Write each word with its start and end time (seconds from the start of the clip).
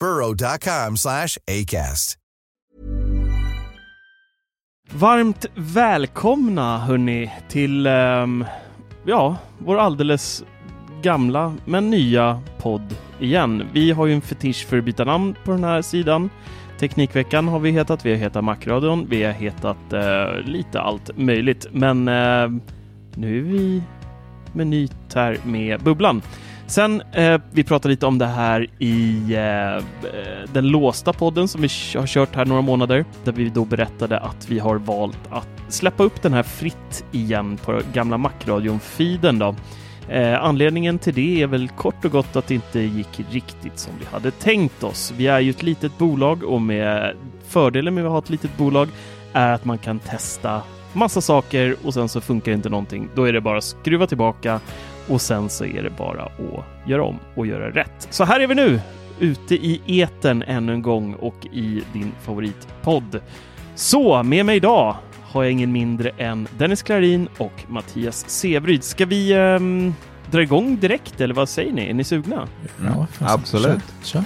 burrow.com 0.00 0.96
slash 0.96 1.38
ACAST. 1.46 2.18
Varmt 4.92 5.46
välkomna 5.54 6.78
hörni 6.78 7.32
till 7.48 7.86
um, 7.86 8.44
ja, 9.06 9.36
vår 9.58 9.78
alldeles 9.78 10.44
gamla 11.02 11.56
men 11.64 11.90
nya 11.90 12.40
podd 12.58 12.96
igen. 13.20 13.68
Vi 13.72 13.90
har 13.90 14.06
ju 14.06 14.14
en 14.14 14.20
fetisch 14.20 14.66
för 14.66 14.78
att 14.78 14.84
byta 14.84 15.04
namn 15.04 15.34
på 15.44 15.50
den 15.50 15.64
här 15.64 15.82
sidan. 15.82 16.30
Teknikveckan 16.78 17.48
har 17.48 17.58
vi 17.58 17.70
hetat, 17.70 18.06
vi 18.06 18.10
har 18.10 18.18
hetat 18.18 18.44
Macradion, 18.44 19.06
vi 19.08 19.24
har 19.24 19.32
hetat 19.32 19.76
uh, 19.92 20.40
lite 20.44 20.80
allt 20.80 21.10
möjligt. 21.16 21.66
Men 21.72 22.08
uh, 22.08 22.60
nu 23.14 23.38
är 23.38 23.42
vi 23.42 23.82
med 24.52 24.66
nytt 24.66 25.14
här 25.14 25.38
med 25.44 25.82
Bubblan. 25.82 26.22
Sen, 26.68 27.02
eh, 27.12 27.40
vi 27.50 27.64
pratade 27.64 27.92
lite 27.92 28.06
om 28.06 28.18
det 28.18 28.26
här 28.26 28.66
i 28.78 29.34
eh, 29.34 29.76
eh 29.76 29.82
den 30.52 30.68
låsta 30.68 31.12
podden 31.12 31.48
som 31.48 31.60
vi 31.62 31.68
har 31.98 32.06
kört 32.06 32.34
här 32.34 32.44
några 32.44 32.62
månader, 32.62 33.04
där 33.24 33.32
vi 33.32 33.48
då 33.48 33.64
berättade 33.64 34.18
att 34.18 34.48
vi 34.48 34.58
har 34.58 34.76
valt 34.76 35.18
att 35.30 35.48
släppa 35.68 36.02
upp 36.02 36.22
den 36.22 36.32
här 36.32 36.42
fritt 36.42 37.04
igen 37.12 37.58
på 37.64 37.80
gamla 37.92 38.16
Macradion-feeden 38.16 39.38
då. 39.38 39.54
Eh, 40.14 40.44
anledningen 40.44 40.98
till 40.98 41.14
det 41.14 41.42
är 41.42 41.46
väl 41.46 41.68
kort 41.68 42.04
och 42.04 42.10
gott 42.10 42.36
att 42.36 42.46
det 42.46 42.54
inte 42.54 42.80
gick 42.80 43.20
riktigt 43.30 43.78
som 43.78 43.92
vi 44.00 44.04
hade 44.04 44.30
tänkt 44.30 44.84
oss. 44.84 45.12
Vi 45.16 45.26
är 45.26 45.40
ju 45.40 45.50
ett 45.50 45.62
litet 45.62 45.98
bolag 45.98 46.42
och 46.42 46.62
med 46.62 47.16
fördelen 47.48 47.94
med 47.94 48.04
att 48.04 48.10
ha 48.10 48.18
ett 48.18 48.30
litet 48.30 48.56
bolag 48.56 48.88
är 49.32 49.52
att 49.52 49.64
man 49.64 49.78
kan 49.78 49.98
testa 49.98 50.62
massa 50.92 51.20
saker 51.20 51.76
och 51.84 51.94
sen 51.94 52.08
så 52.08 52.20
funkar 52.20 52.52
inte 52.52 52.68
någonting. 52.68 53.08
Då 53.14 53.24
är 53.24 53.32
det 53.32 53.40
bara 53.40 53.58
att 53.58 53.64
skruva 53.64 54.06
tillbaka 54.06 54.60
och 55.08 55.20
sen 55.20 55.48
så 55.48 55.64
är 55.64 55.82
det 55.82 55.90
bara 55.90 56.22
att 56.22 56.88
göra 56.88 57.04
om 57.04 57.18
och 57.34 57.46
göra 57.46 57.70
rätt. 57.70 58.08
Så 58.10 58.24
här 58.24 58.40
är 58.40 58.46
vi 58.46 58.54
nu, 58.54 58.80
ute 59.20 59.54
i 59.54 59.80
eten 59.86 60.42
ännu 60.42 60.72
en 60.72 60.82
gång 60.82 61.14
och 61.14 61.46
i 61.52 61.82
din 61.92 62.12
favoritpodd. 62.22 63.20
Så 63.74 64.22
med 64.22 64.46
mig 64.46 64.56
idag 64.56 64.96
har 65.22 65.42
jag 65.42 65.52
ingen 65.52 65.72
mindre 65.72 66.10
än 66.18 66.48
Dennis 66.58 66.82
Klarin 66.82 67.28
och 67.38 67.52
Mattias 67.68 68.24
Sevryd. 68.28 68.84
Ska 68.84 69.06
vi 69.06 69.32
ehm, 69.32 69.94
dra 70.30 70.42
igång 70.42 70.76
direkt 70.80 71.20
eller 71.20 71.34
vad 71.34 71.48
säger 71.48 71.72
ni? 71.72 71.90
Är 71.90 71.94
ni 71.94 72.04
sugna? 72.04 72.48
Ja, 72.84 73.06
Absolut. 73.18 73.82
Kör, 74.02 74.18
kör. 74.20 74.24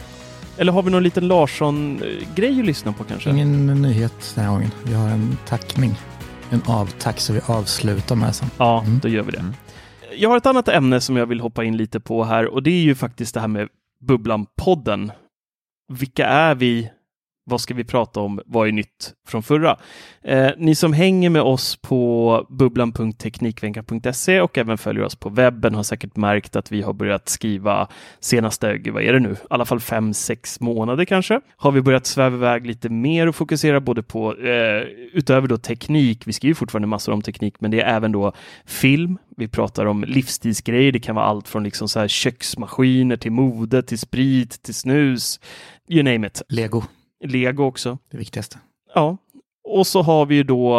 Eller 0.59 0.73
har 0.73 0.83
vi 0.83 0.91
någon 0.91 1.03
liten 1.03 1.29
Larsson-grej 1.29 2.61
att 2.61 2.67
lyssna 2.67 2.93
på 2.93 3.05
kanske? 3.05 3.31
Ingen 3.31 3.83
nyhet 3.83 4.33
den 4.35 4.45
här 4.45 4.53
gången. 4.53 4.71
Vi 4.85 4.95
har 4.95 5.09
en 5.09 5.37
tackning. 5.49 5.95
En 6.51 6.63
avtack 6.67 7.21
så 7.21 7.33
vi 7.33 7.41
avslutar 7.47 8.17
med 8.17 8.35
sen. 8.35 8.49
Ja, 8.59 8.81
Mm. 8.87 8.99
då 9.03 9.09
gör 9.09 9.23
vi 9.23 9.33
det. 9.33 9.45
Jag 10.17 10.31
har 10.31 10.37
ett 10.37 10.47
annat 10.47 10.69
ämne 10.69 11.01
som 11.01 11.17
jag 11.17 11.27
vill 11.27 11.41
hoppa 11.41 11.65
in 11.65 11.77
lite 11.77 12.01
på 12.01 12.25
här 12.25 12.47
och 12.47 12.63
det 12.63 12.71
är 12.71 12.83
ju 12.83 12.95
faktiskt 12.95 13.35
det 13.35 13.41
här 13.41 13.49
med 13.49 13.69
Bubblan-podden. 14.01 15.11
Vilka 15.93 16.27
är 16.27 16.55
vi? 16.55 16.91
Vad 17.53 17.61
ska 17.61 17.75
vi 17.75 17.85
prata 17.85 18.21
om? 18.21 18.41
Vad 18.47 18.69
är 18.69 18.73
nytt 18.73 19.13
från 19.29 19.43
förra? 19.43 19.77
Eh, 20.25 20.51
ni 20.59 20.75
som 20.75 20.93
hänger 20.93 21.31
med 21.31 21.43
oss 21.43 21.77
på 21.77 22.47
bubblan.teknikveckan.se 22.51 24.41
och 24.41 24.59
även 24.59 24.79
följer 24.79 25.05
oss 25.05 25.17
på 25.17 25.29
webben 25.29 25.75
har 25.75 25.83
säkert 25.83 26.17
märkt 26.17 26.57
att 26.57 26.73
vi 26.73 26.83
har 26.83 26.93
börjat 26.93 27.29
skriva 27.29 27.89
senaste, 28.21 28.81
vad 28.93 29.03
är 29.03 29.13
det 29.13 29.21
nu, 29.21 29.33
i 29.33 29.37
alla 29.51 29.65
fall 29.65 29.81
fem, 29.81 30.15
sex 30.15 30.61
månader 30.61 31.05
kanske, 31.05 31.41
har 31.57 31.73
vi 31.73 31.83
börjat 31.83 32.07
sväva 32.07 32.37
iväg 32.37 32.67
lite 32.67 32.89
mer 32.89 33.27
och 33.27 33.37
fokusera 33.37 33.81
både 33.81 34.03
på, 34.03 34.37
eh, 34.37 34.83
utöver 35.13 35.49
då 35.49 35.59
teknik, 35.59 36.27
vi 36.27 36.33
skriver 36.33 36.55
fortfarande 36.55 36.89
massor 36.89 37.13
om 37.13 37.23
teknik, 37.23 37.55
men 37.59 37.71
det 37.71 37.81
är 37.81 37.97
även 37.97 38.13
då 38.13 38.33
film, 38.67 39.19
vi 39.37 39.49
pratar 39.49 39.87
om 39.87 40.05
livsstilsgrejer, 40.05 40.93
det 40.93 41.01
kan 41.01 41.15
vara 41.15 41.27
allt 41.27 41.49
från 41.49 41.65
liksom 41.65 41.89
så 41.89 42.01
här 42.01 42.09
köksmaskiner 42.09 43.17
till 43.17 43.33
mode, 43.33 43.83
till 43.83 43.99
sprit, 43.99 44.63
till 44.63 44.75
snus, 44.75 45.41
you 45.89 46.03
name 46.03 46.27
it. 46.27 46.43
Lego, 46.49 46.83
Lego 47.23 47.65
också. 47.65 47.99
det 48.11 48.17
viktigaste. 48.17 48.59
Ja, 48.95 49.17
och 49.65 49.87
så 49.87 50.03
har 50.03 50.27
vi 50.27 50.35
ju 50.35 50.43
då 50.43 50.79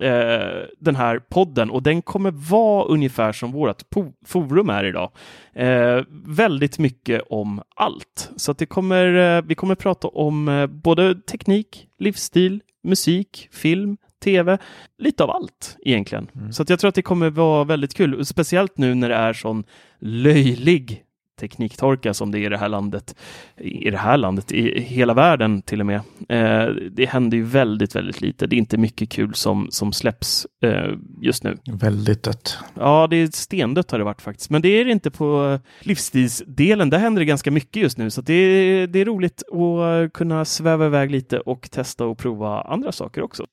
eh, 0.00 0.66
den 0.78 0.96
här 0.96 1.18
podden 1.18 1.70
och 1.70 1.82
den 1.82 2.02
kommer 2.02 2.30
vara 2.30 2.84
ungefär 2.84 3.32
som 3.32 3.52
vårt 3.52 3.82
forum 4.26 4.70
är 4.70 4.84
idag. 4.84 5.10
Eh, 5.52 6.02
väldigt 6.26 6.78
mycket 6.78 7.22
om 7.30 7.62
allt. 7.76 8.30
Så 8.36 8.52
det 8.52 8.66
kommer, 8.66 9.36
eh, 9.36 9.42
vi 9.42 9.54
kommer 9.54 9.74
prata 9.74 10.08
om 10.08 10.48
eh, 10.48 10.66
både 10.66 11.14
teknik, 11.14 11.86
livsstil, 11.98 12.60
musik, 12.82 13.48
film, 13.52 13.96
tv, 14.24 14.58
lite 14.98 15.24
av 15.24 15.30
allt 15.30 15.76
egentligen. 15.84 16.52
Så 16.52 16.62
att 16.62 16.70
jag 16.70 16.78
tror 16.80 16.88
att 16.88 16.94
det 16.94 17.02
kommer 17.02 17.30
vara 17.30 17.64
väldigt 17.64 17.94
kul, 17.94 18.26
speciellt 18.26 18.78
nu 18.78 18.94
när 18.94 19.08
det 19.08 19.14
är 19.14 19.32
sån 19.32 19.64
löjlig 20.00 21.04
tekniktorka 21.38 22.14
som 22.14 22.30
det 22.30 22.38
är 22.38 22.40
i 22.40 22.48
det 22.48 22.58
här 22.58 22.68
landet, 22.68 23.14
i 23.56 23.90
det 23.90 23.96
här 23.96 24.16
landet, 24.16 24.52
i 24.52 24.80
hela 24.80 25.14
världen 25.14 25.62
till 25.62 25.80
och 25.80 25.86
med. 25.86 26.00
Eh, 26.28 26.74
det 26.90 27.06
händer 27.08 27.36
ju 27.36 27.44
väldigt, 27.44 27.96
väldigt 27.96 28.20
lite. 28.20 28.46
Det 28.46 28.56
är 28.56 28.58
inte 28.58 28.76
mycket 28.76 29.10
kul 29.10 29.34
som, 29.34 29.68
som 29.70 29.92
släpps 29.92 30.46
eh, 30.62 30.92
just 31.20 31.44
nu. 31.44 31.56
Väldigt 31.72 32.22
dött. 32.22 32.58
Ja, 32.74 33.06
det 33.10 33.16
är 33.16 33.26
stendött 33.26 33.90
har 33.90 33.98
det 33.98 34.04
varit 34.04 34.22
faktiskt, 34.22 34.50
men 34.50 34.62
det 34.62 34.68
är 34.68 34.84
det 34.84 34.90
inte 34.90 35.10
på 35.10 35.58
livsstilsdelen. 35.80 36.90
Där 36.90 36.98
händer 36.98 37.20
det 37.20 37.26
ganska 37.26 37.50
mycket 37.50 37.82
just 37.82 37.98
nu, 37.98 38.10
så 38.10 38.20
det, 38.20 38.34
är, 38.34 38.86
det 38.86 38.98
är 38.98 39.04
roligt 39.04 39.42
att 39.42 40.12
kunna 40.12 40.44
sväva 40.44 40.86
iväg 40.86 41.10
lite 41.10 41.40
och 41.40 41.70
testa 41.70 42.04
och 42.04 42.18
prova 42.18 42.60
andra 42.60 42.92
saker 42.92 43.22
också. 43.22 43.46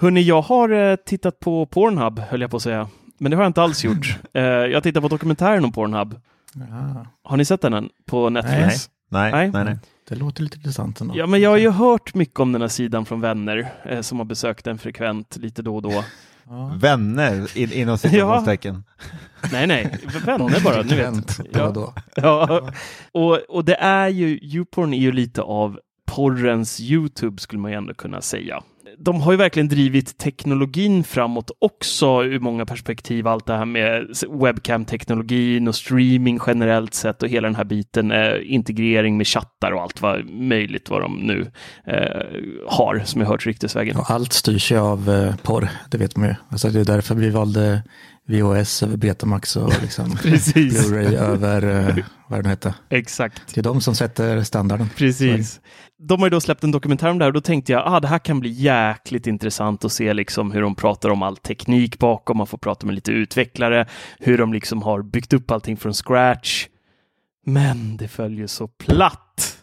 Hörni, 0.00 0.22
jag 0.22 0.42
har 0.42 0.68
eh, 0.68 0.96
tittat 0.96 1.40
på 1.40 1.66
Pornhub, 1.66 2.18
höll 2.18 2.40
jag 2.40 2.50
på 2.50 2.56
att 2.56 2.62
säga. 2.62 2.88
Men 3.18 3.30
det 3.30 3.36
har 3.36 3.44
jag 3.44 3.50
inte 3.50 3.62
alls 3.62 3.84
gjort. 3.84 4.18
Eh, 4.32 4.42
jag 4.42 4.74
har 4.74 4.80
tittat 4.80 5.02
på 5.02 5.08
dokumentären 5.08 5.64
om 5.64 5.72
Pornhub. 5.72 6.20
Ja, 6.54 7.06
Har 7.24 7.36
ni 7.36 7.44
sett 7.44 7.60
den 7.60 7.74
än? 7.74 7.88
På 8.06 8.30
Netflix? 8.30 8.90
Nej, 9.10 9.32
Nej. 9.32 9.50
nej, 9.50 9.64
nej. 9.64 9.78
det 10.08 10.14
låter 10.14 10.42
lite 10.42 10.56
intressant 10.56 11.00
ändå. 11.00 11.16
Ja, 11.16 11.26
men 11.26 11.40
jag 11.40 11.50
har 11.50 11.56
ju 11.56 11.70
hört 11.70 12.14
mycket 12.14 12.40
om 12.40 12.52
den 12.52 12.60
här 12.60 12.68
sidan 12.68 13.04
från 13.04 13.20
vänner 13.20 13.72
eh, 13.84 14.00
som 14.00 14.18
har 14.18 14.24
besökt 14.24 14.64
den 14.64 14.78
frekvent 14.78 15.36
lite 15.36 15.62
då 15.62 15.76
och 15.76 15.82
då. 15.82 16.04
Ja. 16.48 16.72
Vänner 16.80 17.58
in, 17.58 17.72
inom 17.72 17.98
citationstecken. 17.98 18.84
Nej, 19.52 19.66
nej, 19.66 19.98
vänner 20.24 20.64
bara, 20.64 20.82
ni 20.82 20.96
vet. 20.96 21.52
Då. 21.74 21.94
Ja, 22.14 22.70
och, 23.12 23.38
och 23.48 23.64
det 23.64 23.74
är 23.74 24.08
ju, 24.08 24.38
Youporn 24.42 24.94
är 24.94 24.98
ju 24.98 25.12
lite 25.12 25.42
av 25.42 25.80
porrens 26.06 26.80
Youtube 26.80 27.40
skulle 27.40 27.60
man 27.60 27.70
ju 27.70 27.76
ändå 27.76 27.94
kunna 27.94 28.20
säga 28.20 28.62
de 28.98 29.20
har 29.20 29.32
ju 29.32 29.38
verkligen 29.38 29.68
drivit 29.68 30.18
teknologin 30.18 31.04
framåt 31.04 31.50
också 31.58 32.24
ur 32.24 32.40
många 32.40 32.66
perspektiv. 32.66 33.26
Allt 33.26 33.46
det 33.46 33.56
här 33.56 33.64
med 33.64 34.06
webcam-teknologin 34.28 35.68
och 35.68 35.74
streaming 35.74 36.40
generellt 36.46 36.94
sett 36.94 37.22
och 37.22 37.28
hela 37.28 37.48
den 37.48 37.54
här 37.56 37.64
biten, 37.64 38.12
eh, 38.12 38.34
integrering 38.42 39.16
med 39.16 39.26
chattar 39.26 39.72
och 39.72 39.82
allt 39.82 40.02
vad 40.02 40.30
möjligt 40.30 40.90
vad 40.90 41.02
de 41.02 41.16
nu 41.16 41.50
eh, 41.86 42.22
har 42.68 43.02
som 43.04 43.20
jag 43.20 43.28
hört 43.28 43.46
ryktesvägen. 43.46 43.96
Allt 44.08 44.32
styrs 44.32 44.72
ju 44.72 44.78
av 44.78 45.10
eh, 45.10 45.36
porr, 45.36 45.68
det 45.90 45.98
vet 45.98 46.16
man 46.16 46.28
ju. 46.28 46.34
Alltså 46.48 46.68
det 46.68 46.80
är 46.80 46.84
därför 46.84 47.14
vi 47.14 47.30
valde 47.30 47.82
VHS 48.28 48.82
över 48.82 48.96
Betamax 48.96 49.56
och 49.56 49.82
liksom 49.82 50.06
Blu-ray 50.10 51.16
över, 51.16 51.88
eh, 51.88 52.04
vad 52.28 52.42
det 52.42 52.48
hette. 52.48 52.74
Exakt. 52.88 53.54
Det 53.54 53.60
är 53.60 53.62
de 53.62 53.80
som 53.80 53.94
sätter 53.94 54.42
standarden. 54.42 54.88
Precis. 54.96 55.60
De 55.98 56.20
har 56.20 56.26
ju 56.26 56.30
då 56.30 56.40
släppt 56.40 56.64
en 56.64 56.70
dokumentär 56.70 57.10
om 57.10 57.18
det 57.18 57.24
här 57.24 57.30
och 57.30 57.34
då 57.34 57.40
tänkte 57.40 57.72
jag, 57.72 57.82
ah, 57.86 58.00
det 58.00 58.08
här 58.08 58.18
kan 58.18 58.40
bli 58.40 58.50
jäkligt 58.50 59.26
intressant 59.26 59.84
att 59.84 59.92
se 59.92 60.14
liksom 60.14 60.52
hur 60.52 60.62
de 60.62 60.74
pratar 60.74 61.08
om 61.10 61.22
all 61.22 61.36
teknik 61.36 61.98
bakom, 61.98 62.36
man 62.36 62.46
får 62.46 62.58
prata 62.58 62.86
med 62.86 62.94
lite 62.94 63.12
utvecklare, 63.12 63.86
hur 64.18 64.38
de 64.38 64.52
liksom 64.52 64.82
har 64.82 65.02
byggt 65.02 65.32
upp 65.32 65.50
allting 65.50 65.76
från 65.76 65.94
scratch. 65.94 66.66
Men 67.46 67.96
det 67.96 68.08
följer 68.08 68.46
så 68.46 68.68
platt. 68.68 69.58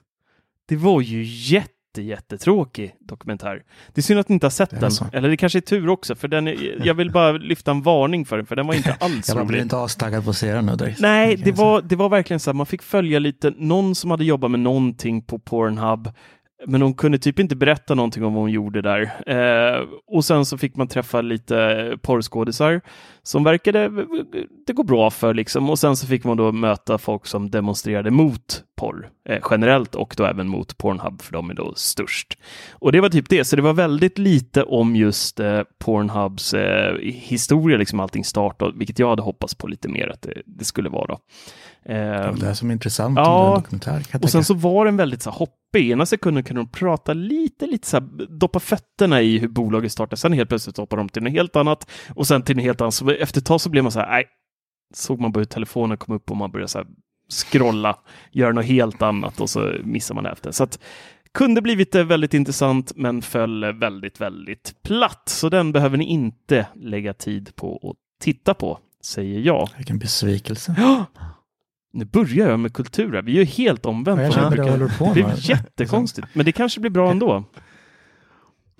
Det 0.67 0.75
var 0.75 1.01
ju 1.01 1.23
jätte 1.23 1.74
jättetråkig 2.01 2.95
dokumentär. 2.99 3.63
Det 3.93 4.01
är 4.01 4.03
synd 4.03 4.19
att 4.19 4.29
ni 4.29 4.33
inte 4.33 4.45
har 4.45 4.51
sett 4.51 4.79
den. 4.79 4.91
Så. 4.91 5.05
Eller 5.13 5.29
det 5.29 5.37
kanske 5.37 5.59
är 5.59 5.61
tur 5.61 5.89
också, 5.89 6.15
för 6.15 6.27
den 6.27 6.47
är, 6.47 6.81
jag 6.83 6.93
vill 6.93 7.11
bara 7.11 7.31
lyfta 7.31 7.71
en 7.71 7.81
varning 7.81 8.25
för 8.25 8.37
den, 8.37 8.45
för 8.45 8.55
den 8.55 8.67
var 8.67 8.73
inte 8.73 8.93
alls 8.99 9.29
rolig. 9.29 9.39
Jag 9.39 9.47
blir 9.47 9.61
inte 9.61 9.77
astaggad 9.77 10.23
på 10.23 10.29
att 10.29 10.37
se 10.37 10.53
den 10.53 10.65
nu 10.65 10.75
direkt. 10.75 10.99
Nej, 10.99 11.35
det 11.35 11.51
var, 11.51 11.81
det 11.81 11.95
var 11.95 12.09
verkligen 12.09 12.39
så 12.39 12.49
här, 12.49 12.55
man 12.55 12.65
fick 12.65 12.81
följa 12.81 13.19
lite, 13.19 13.53
någon 13.57 13.95
som 13.95 14.11
hade 14.11 14.25
jobbat 14.25 14.51
med 14.51 14.59
någonting 14.59 15.21
på 15.21 15.39
Pornhub 15.39 16.09
men 16.67 16.81
hon 16.81 16.93
kunde 16.93 17.17
typ 17.17 17.39
inte 17.39 17.55
berätta 17.55 17.95
någonting 17.95 18.23
om 18.23 18.33
vad 18.33 18.43
hon 18.43 18.51
gjorde 18.51 18.81
där. 18.81 19.01
Eh, 19.27 19.87
och 20.07 20.25
sen 20.25 20.45
så 20.45 20.57
fick 20.57 20.75
man 20.75 20.87
träffa 20.87 21.21
lite 21.21 21.97
porrskådisar 22.01 22.81
som 23.23 23.43
verkade 23.43 23.91
det 24.67 24.73
går 24.73 24.83
bra 24.83 25.11
för 25.11 25.33
liksom. 25.33 25.69
Och 25.69 25.79
sen 25.79 25.95
så 25.95 26.07
fick 26.07 26.23
man 26.23 26.37
då 26.37 26.51
möta 26.51 26.97
folk 26.97 27.25
som 27.25 27.51
demonstrerade 27.51 28.11
mot 28.11 28.63
porr 28.75 29.09
eh, 29.29 29.41
generellt 29.51 29.95
och 29.95 30.13
då 30.17 30.25
även 30.25 30.47
mot 30.47 30.77
Pornhub 30.77 31.21
för 31.21 31.33
de 31.33 31.49
är 31.49 31.53
då 31.53 31.73
störst. 31.75 32.37
Och 32.73 32.91
det 32.91 33.01
var 33.01 33.09
typ 33.09 33.29
det, 33.29 33.45
så 33.45 33.55
det 33.55 33.61
var 33.61 33.73
väldigt 33.73 34.17
lite 34.17 34.63
om 34.63 34.95
just 34.95 35.39
eh, 35.39 35.61
Pornhubs 35.79 36.53
eh, 36.53 36.97
historia, 37.01 37.77
liksom 37.77 37.99
allting 37.99 38.23
startade, 38.23 38.77
vilket 38.77 38.99
jag 38.99 39.09
hade 39.09 39.21
hoppats 39.21 39.55
på 39.55 39.67
lite 39.67 39.89
mer 39.89 40.07
att 40.07 40.21
det, 40.21 40.41
det 40.45 40.65
skulle 40.65 40.89
vara. 40.89 41.17
Eh, 41.89 41.95
det 41.95 42.35
det 42.39 42.55
som 42.55 42.69
är 42.69 42.73
intressant 42.73 43.17
ja, 43.17 43.63
och 44.21 44.29
sen 44.29 44.43
så 44.43 44.53
var 44.53 44.85
den 44.85 44.97
väldigt 44.97 45.21
så 45.21 45.29
här, 45.29 45.37
hoppig. 45.37 45.91
Ena 45.91 46.05
sekunden 46.05 46.43
kunde 46.43 46.61
de 46.61 46.69
prata 46.69 47.13
lite, 47.13 47.67
lite 47.67 47.87
så 47.87 47.97
här, 47.97 48.27
doppa 48.39 48.59
fötterna 48.59 49.21
i 49.21 49.39
hur 49.39 49.47
bolaget 49.47 49.91
startade. 49.91 50.17
Sen 50.17 50.33
helt 50.33 50.49
plötsligt 50.49 50.77
hoppar 50.77 50.97
de 50.97 51.09
till 51.09 51.23
något 51.23 51.33
helt 51.33 51.55
annat 51.55 51.91
och 52.09 52.27
sen 52.27 52.41
till 52.41 52.55
något 52.55 52.65
helt 52.65 52.81
annat. 52.81 52.93
Så 52.93 53.11
efter 53.11 53.39
ett 53.39 53.45
tag 53.45 53.61
så 53.61 53.69
blev 53.69 53.83
man 53.83 53.91
så 53.91 53.99
här, 53.99 54.09
nej, 54.09 54.25
såg 54.93 55.19
man 55.19 55.31
bara 55.31 55.39
hur 55.39 55.45
telefonen 55.45 55.97
kom 55.97 56.15
upp 56.15 56.31
och 56.31 56.37
man 56.37 56.51
började 56.51 56.67
så 56.67 56.77
här 56.77 56.87
scrolla, 57.29 57.95
göra 58.31 58.53
något 58.53 58.65
helt 58.65 59.01
annat 59.01 59.39
och 59.41 59.49
så 59.49 59.73
missar 59.83 60.15
man 60.15 60.25
efter. 60.25 60.51
Så 60.51 60.63
att 60.63 60.79
kunde 61.31 61.61
blivit 61.61 61.95
väldigt 61.95 62.33
intressant 62.33 62.91
men 62.95 63.21
föll 63.21 63.79
väldigt, 63.79 64.21
väldigt 64.21 64.75
platt. 64.83 65.23
Så 65.25 65.49
den 65.49 65.71
behöver 65.71 65.97
ni 65.97 66.05
inte 66.05 66.67
lägga 66.75 67.13
tid 67.13 67.55
på 67.55 67.75
att 67.83 68.23
titta 68.23 68.53
på, 68.53 68.79
säger 69.03 69.39
jag. 69.39 69.69
Vilken 69.77 69.99
besvikelse. 69.99 70.75
Ja, 70.77 71.05
nu 71.95 72.05
börjar 72.05 72.49
jag 72.49 72.59
med 72.59 72.73
kultur 72.73 73.21
Vi 73.21 73.31
är 73.31 73.39
ju 73.39 73.43
helt 73.43 73.85
omvänt. 73.85 74.35
Ja, 74.35 74.55
jag 74.55 74.79
det, 74.79 74.97
på 74.97 75.11
det 75.15 75.21
är 75.21 75.49
jättekonstigt, 75.49 76.27
men 76.33 76.45
det 76.45 76.51
kanske 76.51 76.79
blir 76.79 76.91
bra 76.91 77.11
ändå. 77.11 77.43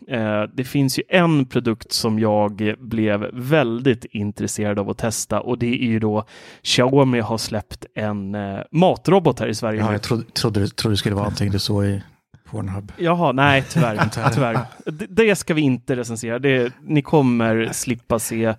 Eh, 0.07 0.43
det 0.53 0.63
finns 0.63 0.99
ju 0.99 1.03
en 1.09 1.45
produkt 1.45 1.91
som 1.91 2.19
jag 2.19 2.75
blev 2.79 3.29
väldigt 3.33 4.05
intresserad 4.05 4.79
av 4.79 4.89
att 4.89 4.97
testa 4.97 5.41
och 5.41 5.57
det 5.57 5.83
är 5.83 5.87
ju 5.87 5.99
då 5.99 6.25
Xiaomi 6.61 7.19
har 7.19 7.37
släppt 7.37 7.85
en 7.95 8.35
eh, 8.35 8.59
matrobot 8.71 9.39
här 9.39 9.47
i 9.47 9.55
Sverige. 9.55 9.79
Ja, 9.79 9.91
jag 9.91 10.01
trodde, 10.01 10.23
trodde, 10.23 10.67
trodde 10.67 10.93
det 10.93 10.97
skulle 10.97 11.15
vara 11.15 11.23
någonting 11.23 11.51
du 11.51 11.59
såg 11.59 11.85
i 11.85 12.03
Pornhub. 12.45 12.91
Jaha, 12.97 13.31
nej 13.31 13.63
tyvärr. 13.69 14.09
tyvärr. 14.33 14.59
Det, 14.85 15.05
det, 15.09 15.35
ska 15.35 15.53
vi 15.53 15.61
inte 15.61 15.95
recensera. 15.95 16.39
Det, 16.39 16.73
ni 16.81 17.01
kommer 17.01 17.69
slippa 17.71 18.19
se 18.19 18.53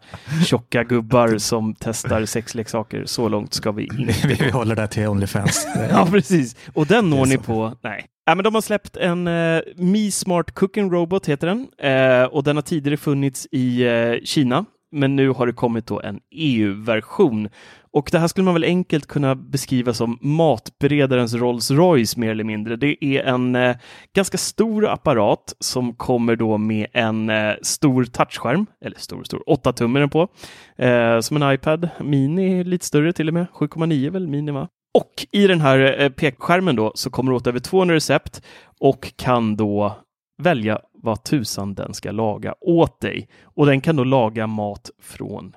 tjocka 0.44 0.84
gubbar 0.84 1.38
som 1.38 1.74
testar 1.74 2.24
sexleksaker. 2.24 3.04
Så 3.06 3.28
långt 3.28 3.54
ska 3.54 3.72
vi 3.72 3.84
inte. 3.98 4.28
vi, 4.28 4.34
vi 4.34 4.50
håller 4.50 4.76
det 4.76 4.86
till 4.86 5.06
Onlyfans. 5.06 5.66
ja, 5.90 6.08
precis. 6.10 6.56
Och 6.74 6.86
den 6.86 7.10
når 7.10 7.26
ni 7.26 7.38
på, 7.38 7.76
nej. 7.82 8.06
Ja, 8.24 8.34
men 8.34 8.44
de 8.44 8.54
har 8.54 8.62
släppt 8.62 8.96
en 8.96 9.28
uh, 9.28 9.62
Mi 9.76 10.10
Smart 10.10 10.50
Cooking 10.50 10.90
Robot, 10.90 11.26
heter 11.26 11.46
den. 11.46 11.68
Uh, 11.84 12.24
och 12.24 12.44
den 12.44 12.56
har 12.56 12.62
tidigare 12.62 12.96
funnits 12.96 13.48
i 13.50 13.84
uh, 13.84 14.24
Kina, 14.24 14.64
men 14.92 15.16
nu 15.16 15.28
har 15.28 15.46
det 15.46 15.52
kommit 15.52 15.86
då 15.86 16.00
en 16.00 16.20
EU-version. 16.30 17.48
Och 17.96 18.08
det 18.12 18.18
här 18.18 18.28
skulle 18.28 18.44
man 18.44 18.54
väl 18.54 18.64
enkelt 18.64 19.06
kunna 19.06 19.34
beskriva 19.34 19.94
som 19.94 20.18
matberedarens 20.20 21.34
Rolls 21.34 21.70
Royce 21.70 22.16
mer 22.20 22.30
eller 22.30 22.44
mindre. 22.44 22.76
Det 22.76 23.04
är 23.04 23.24
en 23.24 23.54
eh, 23.54 23.76
ganska 24.14 24.38
stor 24.38 24.88
apparat 24.88 25.56
som 25.60 25.94
kommer 25.94 26.36
då 26.36 26.58
med 26.58 26.86
en 26.92 27.30
eh, 27.30 27.54
stor 27.62 28.04
touchskärm, 28.04 28.66
eller 28.84 28.98
stor 28.98 29.24
stor, 29.24 29.42
8 29.50 29.72
tum 29.72 29.96
är 29.96 30.00
den 30.00 30.10
på, 30.10 30.28
eh, 30.76 31.20
som 31.20 31.42
en 31.42 31.52
iPad 31.52 31.88
Mini, 32.00 32.64
lite 32.64 32.86
större 32.86 33.12
till 33.12 33.28
och 33.28 33.34
med, 33.34 33.46
7,9 33.54 34.10
väl 34.10 34.28
Mini 34.28 34.52
va? 34.52 34.68
Och 34.94 35.26
i 35.32 35.46
den 35.46 35.60
här 35.60 36.00
eh, 36.00 36.08
pekskärmen 36.08 36.76
då 36.76 36.92
så 36.94 37.10
kommer 37.10 37.32
det 37.32 37.36
åt 37.36 37.46
över 37.46 37.58
200 37.58 37.94
recept 37.94 38.42
och 38.80 39.12
kan 39.16 39.56
då 39.56 39.96
välja 40.42 40.80
vad 41.02 41.24
tusan 41.24 41.74
den 41.74 41.94
ska 41.94 42.10
laga 42.10 42.54
åt 42.60 43.00
dig. 43.00 43.28
Och 43.44 43.66
den 43.66 43.80
kan 43.80 43.96
då 43.96 44.04
laga 44.04 44.46
mat 44.46 44.90
från 45.02 45.52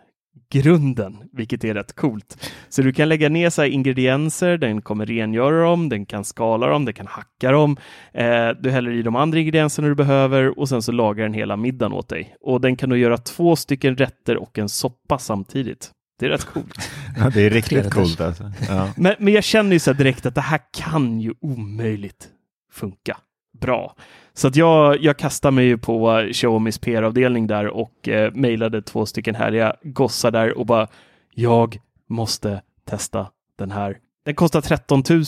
grunden, 0.52 1.18
vilket 1.34 1.64
är 1.64 1.74
rätt 1.74 1.96
coolt. 1.96 2.52
Så 2.70 2.82
du 2.82 2.94
kan 2.94 3.10
lägga 3.10 3.30
ner 3.30 3.50
så 3.50 3.64
ingredienser, 3.64 4.58
den 4.58 4.82
kommer 4.82 5.06
rengöra 5.06 5.64
dem, 5.64 5.90
den 5.90 6.06
kan 6.06 6.26
skala 6.26 6.68
dem, 6.68 6.86
den 6.86 6.94
kan 6.94 7.08
hacka 7.08 7.52
dem. 7.52 7.78
Eh, 8.14 8.50
du 8.60 8.72
häller 8.72 8.92
i 8.92 9.02
de 9.02 9.16
andra 9.16 9.40
ingredienserna 9.40 9.88
du 9.88 9.96
behöver 9.96 10.60
och 10.60 10.70
sen 10.70 10.82
så 10.82 10.92
lagar 10.92 11.24
den 11.24 11.34
hela 11.34 11.58
middagen 11.58 11.94
åt 11.94 12.10
dig. 12.10 12.36
Och 12.42 12.62
den 12.62 12.76
kan 12.76 12.90
då 12.90 12.98
göra 12.98 13.18
två 13.18 13.56
stycken 13.56 13.96
rätter 13.96 14.38
och 14.38 14.58
en 14.58 14.70
soppa 14.70 15.20
samtidigt. 15.20 15.92
Det 16.20 16.26
är 16.26 16.30
rätt 16.30 16.46
coolt. 16.46 16.90
Ja, 17.18 17.30
det 17.34 17.42
är 17.42 17.50
riktigt 17.50 17.94
coolt 17.94 18.22
alltså. 18.22 18.52
Ja. 18.68 18.90
Men, 18.98 19.16
men 19.20 19.34
jag 19.34 19.44
känner 19.44 19.74
ju 19.74 19.80
så 19.80 19.94
direkt 19.94 20.26
att 20.26 20.36
det 20.36 20.42
här 20.42 20.60
kan 20.78 21.22
ju 21.22 21.34
omöjligt 21.42 22.28
funka 22.72 23.18
bra. 23.62 23.96
Så 24.40 24.48
att 24.48 24.56
jag, 24.56 25.02
jag 25.02 25.18
kastade 25.18 25.52
mig 25.52 25.78
på 25.78 26.28
Xiaomis 26.34 26.78
PR-avdelning 26.78 27.48
där 27.48 27.68
och 27.68 28.08
eh, 28.08 28.34
mejlade 28.34 28.82
två 28.82 29.06
stycken 29.06 29.36
härliga 29.36 29.76
gossar 29.84 30.32
där 30.32 30.58
och 30.58 30.66
bara 30.66 30.88
jag 31.34 31.78
måste 32.10 32.62
testa 32.90 33.28
den 33.58 33.72
här. 33.72 33.98
Den 34.26 34.36
kostar 34.36 34.62
13 34.62 35.04
000 35.10 35.24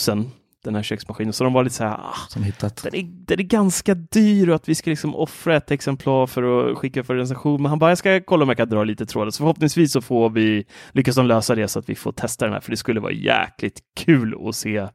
den 0.64 0.76
här 0.76 0.84
köksmaskinen. 0.84 1.34
Så 1.34 1.44
de 1.44 1.54
var 1.54 1.64
lite 1.64 1.76
så 1.76 1.84
här, 1.84 1.94
ah, 1.94 2.16
Som 2.30 2.44
hittat. 2.44 2.84
Den, 2.84 2.96
är, 2.96 3.04
den 3.04 3.40
är 3.40 3.44
ganska 3.44 3.94
dyr 3.94 4.50
och 4.50 4.56
att 4.56 4.70
vi 4.70 4.76
ska 4.76 4.90
liksom 4.90 5.16
offra 5.16 5.56
ett 5.56 5.72
exemplar 5.72 6.28
för 6.28 6.72
att 6.72 6.78
skicka 6.78 7.04
för 7.04 7.16
recension. 7.16 7.62
Men 7.62 7.70
han 7.70 7.80
bara, 7.80 7.92
jag 7.92 7.98
ska 7.98 8.22
kolla 8.22 8.44
om 8.44 8.50
jag 8.50 8.58
kan 8.58 8.70
dra 8.70 8.84
lite 8.84 9.06
trådar. 9.06 9.32
Så 9.32 9.38
förhoppningsvis 9.38 9.92
så 9.92 10.02
får 10.02 10.30
vi, 10.30 10.66
lyckas 10.92 11.16
de 11.16 11.26
lösa 11.26 11.56
det 11.56 11.68
så 11.68 11.80
att 11.80 11.90
vi 11.90 11.96
får 11.96 12.12
testa 12.12 12.46
den 12.46 12.54
här. 12.54 12.62
För 12.62 12.72
det 12.72 12.78
skulle 12.78 13.00
vara 13.00 13.14
jäkligt 13.14 13.80
kul 13.96 14.36
att 14.48 14.56
se 14.56 14.88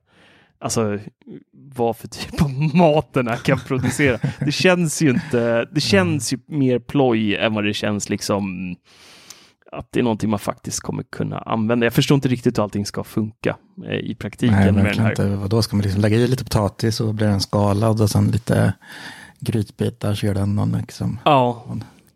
alltså 0.58 0.98
vad 1.52 1.96
för 1.96 2.08
typ 2.08 2.42
av 2.42 2.50
mat 2.74 3.12
den 3.12 3.28
här 3.28 3.36
kan 3.36 3.58
producera. 3.58 4.18
Det 4.40 4.52
känns 4.52 5.02
ju 5.02 5.10
inte, 5.10 5.64
det 5.64 5.80
känns 5.80 6.32
ju 6.32 6.38
mer 6.46 6.78
ploj 6.78 7.36
än 7.36 7.54
vad 7.54 7.64
det 7.64 7.74
känns 7.74 8.08
liksom 8.08 8.76
att 9.72 9.92
det 9.92 10.00
är 10.00 10.04
någonting 10.04 10.30
man 10.30 10.38
faktiskt 10.38 10.80
kommer 10.80 11.02
kunna 11.02 11.38
använda. 11.38 11.86
Jag 11.86 11.92
förstår 11.92 12.14
inte 12.14 12.28
riktigt 12.28 12.58
hur 12.58 12.62
allting 12.62 12.86
ska 12.86 13.04
funka 13.04 13.56
eh, 13.86 13.98
i 13.98 14.14
praktiken. 14.14 14.56
Nej, 14.56 14.72
med 14.72 14.84
den 14.84 14.98
här. 14.98 15.10
inte. 15.10 15.26
Vadå, 15.36 15.62
ska 15.62 15.76
man 15.76 15.82
liksom 15.82 16.00
lägga 16.00 16.16
i 16.16 16.28
lite 16.28 16.44
potatis 16.44 17.00
och 17.00 17.14
blir 17.14 17.26
den 17.26 17.40
skalad 17.40 18.00
och 18.00 18.10
sen 18.10 18.30
lite 18.30 18.72
grytbitar 19.40 20.14
så 20.14 20.26
gör 20.26 20.34
den 20.34 20.54
någon 20.54 20.72
liksom. 20.72 21.18
Ja. 21.24 21.64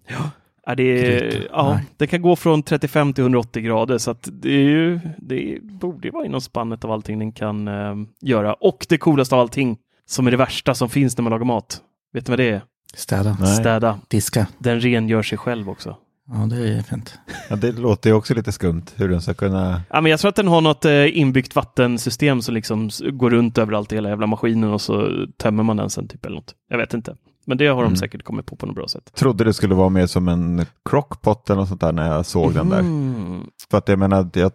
Ja. 0.07 0.31
Ja, 0.71 0.75
det, 0.75 0.83
är, 0.83 1.49
ja, 1.53 1.81
det 1.97 2.07
kan 2.07 2.23
gå 2.23 2.37
från 2.37 2.63
35 2.63 3.13
till 3.13 3.23
180 3.23 3.63
grader 3.63 3.99
så 3.99 4.11
att 4.11 4.29
det, 4.33 4.51
är 4.51 4.63
ju, 4.63 5.01
det 5.19 5.59
borde 5.63 6.11
vara 6.11 6.27
inom 6.27 6.41
spannet 6.41 6.85
av 6.85 6.93
allting 6.93 7.19
den 7.19 7.33
kan 7.33 7.69
eh, 7.69 7.95
göra. 8.21 8.55
Och 8.55 8.87
det 8.89 8.99
coolaste 8.99 9.35
av 9.35 9.41
allting, 9.41 9.79
som 10.07 10.27
är 10.27 10.31
det 10.31 10.37
värsta 10.37 10.75
som 10.75 10.89
finns 10.89 11.19
när 11.19 11.23
man 11.23 11.31
lagar 11.31 11.45
mat. 11.45 11.81
Vet 12.13 12.27
ni 12.27 12.31
vad 12.31 12.39
det 12.39 12.51
är? 12.51 12.63
Städa. 12.95 13.37
Nej. 13.41 13.57
Städa. 13.57 13.99
Diska. 14.09 14.47
Den 14.59 14.81
rengör 14.81 15.23
sig 15.23 15.39
själv 15.39 15.71
också. 15.71 15.97
Ja, 16.29 16.47
det 16.47 16.69
är 16.69 16.83
fint. 16.83 17.19
Ja, 17.49 17.57
det 17.57 17.73
låter 17.73 18.11
ju 18.11 18.17
också 18.17 18.35
lite 18.35 18.53
skumt 18.53 18.85
hur 18.97 19.09
den 19.09 19.23
ska 19.23 19.35
kunna... 19.35 19.83
Ja, 19.91 20.01
men 20.01 20.11
jag 20.11 20.21
tror 20.21 20.29
att 20.29 20.37
den 20.37 20.49
har 20.49 20.61
något 20.61 20.85
eh, 20.85 21.19
inbyggt 21.19 21.57
vattensystem 21.57 22.43
som 22.43 22.55
liksom 22.55 22.91
går 23.13 23.31
runt 23.31 23.59
överallt 23.59 23.93
i 23.93 23.95
hela 23.95 24.09
jävla 24.09 24.27
maskinen 24.27 24.71
och 24.71 24.81
så 24.81 25.27
tömmer 25.37 25.63
man 25.63 25.77
den 25.77 25.91
sen 25.91 26.09
typ 26.09 26.25
eller 26.25 26.37
något. 26.37 26.55
Jag 26.69 26.79
vet 26.79 26.95
inte. 26.95 27.17
Men 27.45 27.59
det 27.59 27.67
har 27.67 27.83
de 27.83 27.87
mm. 27.87 27.97
säkert 27.97 28.23
kommit 28.23 28.47
på 28.47 28.57
på 28.57 28.67
något 28.67 28.75
bra 28.75 28.89
sätt. 28.89 29.13
Trodde 29.15 29.45
det 29.45 29.53
skulle 29.55 29.75
vara 29.75 29.89
mer 29.89 30.07
som 30.07 30.29
en 30.29 30.67
crockpot 30.85 31.51
eller 31.51 31.61
något 31.61 31.69
sånt 31.69 31.81
där 31.81 31.93
när 31.93 32.09
jag 32.09 32.27
såg 32.27 32.51
mm. 32.51 32.55
den 32.55 32.69
där. 32.69 32.79
Mm. 32.79 33.47
För 33.71 33.79
att 33.79 33.89
jag 33.89 33.99
menar, 33.99 34.31
jag, 34.33 34.53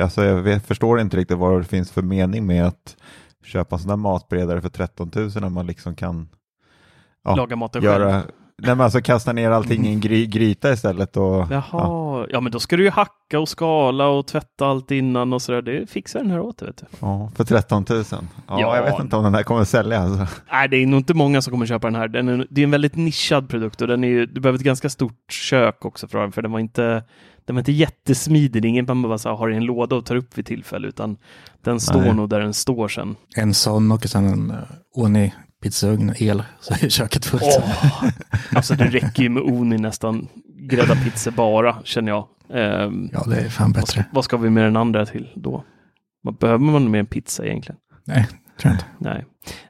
alltså 0.00 0.24
jag 0.24 0.42
vet, 0.42 0.66
förstår 0.66 1.00
inte 1.00 1.16
riktigt 1.16 1.38
vad 1.38 1.60
det 1.60 1.64
finns 1.64 1.90
för 1.90 2.02
mening 2.02 2.46
med 2.46 2.66
att 2.66 2.96
köpa 3.44 3.76
en 3.76 3.80
sån 3.80 3.88
där 3.88 3.96
matberedare 3.96 4.60
för 4.60 4.68
13 4.68 5.10
000 5.14 5.30
när 5.34 5.48
man 5.48 5.66
liksom 5.66 5.94
kan 5.94 6.28
ja, 7.24 7.36
laga 7.36 7.56
maten 7.56 7.82
göra, 7.82 8.12
själv. 8.12 8.30
Nej 8.62 8.74
men 8.74 8.80
alltså 8.84 9.00
kasta 9.00 9.32
ner 9.32 9.50
allting 9.50 9.86
i 9.86 9.92
en 9.92 10.00
gry, 10.00 10.26
gryta 10.26 10.72
istället 10.72 11.16
och... 11.16 11.46
Jaha, 11.50 11.62
Ja, 11.72 12.26
ja. 12.30 12.40
men 12.40 12.52
då 12.52 12.60
ska 12.60 12.76
du 12.76 12.82
ju 12.84 12.90
hacka 12.90 13.40
och 13.40 13.48
skala 13.48 14.08
och 14.08 14.26
tvätta 14.26 14.66
allt 14.66 14.90
innan 14.90 15.32
och 15.32 15.42
sådär. 15.42 15.62
Det 15.62 15.90
fixar 15.90 16.20
den 16.20 16.30
här 16.30 16.40
åt 16.40 16.62
vet 16.62 16.76
du. 16.76 16.84
ja, 17.00 17.30
för 17.36 17.44
13 17.44 17.84
000. 17.90 18.04
Ja, 18.10 18.20
Ja. 18.48 18.76
jag 18.76 18.82
vet 18.84 19.00
inte 19.00 19.16
om 19.16 19.24
den 19.24 19.34
här 19.34 19.42
kommer 19.42 19.60
att 19.60 19.68
sälja 19.68 20.00
alltså. 20.00 20.26
Nej, 20.52 20.68
det 20.68 20.76
är 20.76 20.86
nog 20.86 21.00
inte 21.00 21.14
många 21.14 21.42
som 21.42 21.50
kommer 21.50 21.66
köpa 21.66 21.86
den 21.86 21.94
här. 21.94 22.08
Den 22.08 22.28
är, 22.28 22.46
det 22.50 22.60
är 22.60 22.64
en 22.64 22.70
väldigt 22.70 22.96
nischad 22.96 23.48
produkt 23.48 23.80
och 23.82 23.88
den 23.88 24.04
är 24.04 24.08
ju, 24.08 24.26
du 24.26 24.40
behöver 24.40 24.58
ett 24.58 24.64
ganska 24.64 24.88
stort 24.90 25.32
kök 25.32 25.84
också 25.84 26.08
för 26.08 26.18
den, 26.18 26.32
för 26.32 26.42
den 26.42 26.52
var 26.52 26.60
inte, 26.60 27.04
den 27.46 27.56
var 27.56 27.60
inte 27.60 27.72
jättesmidig. 27.72 28.62
Det 28.62 28.68
är 28.68 28.70
ingen 28.70 28.84
man 28.88 29.02
bara 29.02 29.18
så 29.18 29.28
här, 29.28 29.36
har 29.36 29.50
i 29.50 29.56
en 29.56 29.64
låda 29.64 29.96
och 29.96 30.04
tar 30.06 30.16
upp 30.16 30.38
vid 30.38 30.46
tillfälle, 30.46 30.88
utan 30.88 31.16
den 31.64 31.80
står 31.80 32.00
Nej. 32.00 32.14
nog 32.14 32.28
där 32.28 32.40
den 32.40 32.54
står 32.54 32.88
sen. 32.88 33.16
En 33.36 33.54
sån 33.54 33.92
och 33.92 34.02
sen 34.04 34.26
en 34.26 34.50
uh, 34.50 34.56
Oni 34.94 35.32
pizzaugn, 35.70 36.14
el, 36.18 36.42
så 36.60 36.74
är 36.74 36.88
köket 36.88 37.24
fullt. 37.26 37.42
Åh, 37.42 38.04
alltså 38.54 38.74
det 38.74 38.84
räcker 38.84 39.22
ju 39.22 39.28
med 39.28 39.42
Oni 39.42 39.78
nästan. 39.78 40.28
Grädda 40.60 40.94
pizza 40.96 41.30
bara, 41.30 41.76
känner 41.84 42.12
jag. 42.12 42.26
Ehm, 42.54 43.10
Ja, 43.12 43.24
det 43.26 43.36
är 43.36 43.48
fan 43.48 43.72
vad, 43.72 43.82
bättre. 43.82 44.04
vad 44.12 44.24
ska 44.24 44.36
vi 44.36 44.50
med 44.50 44.64
den 44.64 44.76
andra 44.76 45.06
till 45.06 45.28
då? 45.34 45.64
Vad 46.22 46.38
behöver 46.38 46.58
man 46.64 46.90
med 46.90 47.00
en 47.00 47.06
pizza 47.06 47.46
egentligen? 47.46 47.78
Nej, 48.04 48.26
tror 48.60 48.72
jag 48.72 48.74
inte. 48.74 48.84
Nej. 48.98 49.24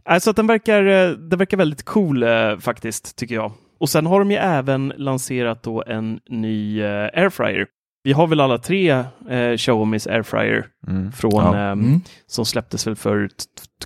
Alltså 0.05 0.31
att 0.31 0.37
den 0.37 0.47
verkar, 0.47 0.87
eh, 0.87 1.11
den 1.11 1.39
verkar 1.39 1.57
väldigt 1.57 1.83
cool 1.85 2.23
eh, 2.23 2.59
faktiskt, 2.61 3.17
tycker 3.17 3.35
jag. 3.35 3.53
Och 3.81 3.89
sen 3.89 4.07
har 4.07 4.19
de 4.19 4.31
ju 4.31 4.37
även 4.37 4.93
lanserat 4.97 5.63
då 5.63 5.85
en 5.87 6.21
ny 6.29 6.83
eh, 6.83 6.89
airfryer. 7.15 7.67
Vi 8.07 8.13
har 8.13 8.27
väl 8.27 8.41
alla 8.41 8.59
tre 8.59 8.91
eh, 9.31 9.57
Xiaomis 9.57 10.07
airfryer 10.07 10.67
Mm. 10.89 11.13
från, 11.13 11.33
Ja. 11.45 11.55
eh, 11.57 11.71
Mm. 11.71 12.01
som 12.27 12.45
släpptes 12.45 12.87
väl 12.87 12.97
för, 12.97 13.29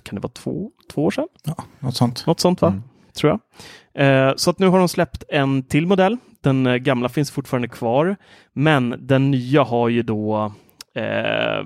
kan 0.03 0.15
det 0.15 0.21
vara 0.21 0.31
två, 0.33 0.71
två 0.93 1.03
år 1.05 1.11
sedan? 1.11 1.27
Ja, 1.43 1.55
något 1.79 1.95
sånt. 1.95 2.23
Något 2.27 2.39
sånt 2.39 2.61
va? 2.61 2.67
Mm. 2.67 2.81
Tror 3.17 3.39
jag. 3.93 4.27
Eh, 4.27 4.33
så 4.35 4.49
att 4.49 4.59
nu 4.59 4.67
har 4.67 4.79
de 4.79 4.87
släppt 4.87 5.23
en 5.29 5.63
till 5.63 5.87
modell. 5.87 6.17
Den 6.41 6.67
eh, 6.67 6.75
gamla 6.75 7.09
finns 7.09 7.31
fortfarande 7.31 7.67
kvar, 7.67 8.15
men 8.53 8.95
den 8.99 9.31
nya 9.31 9.63
har 9.63 9.89
ju 9.89 10.01
då 10.03 10.53
eh, 10.95 11.65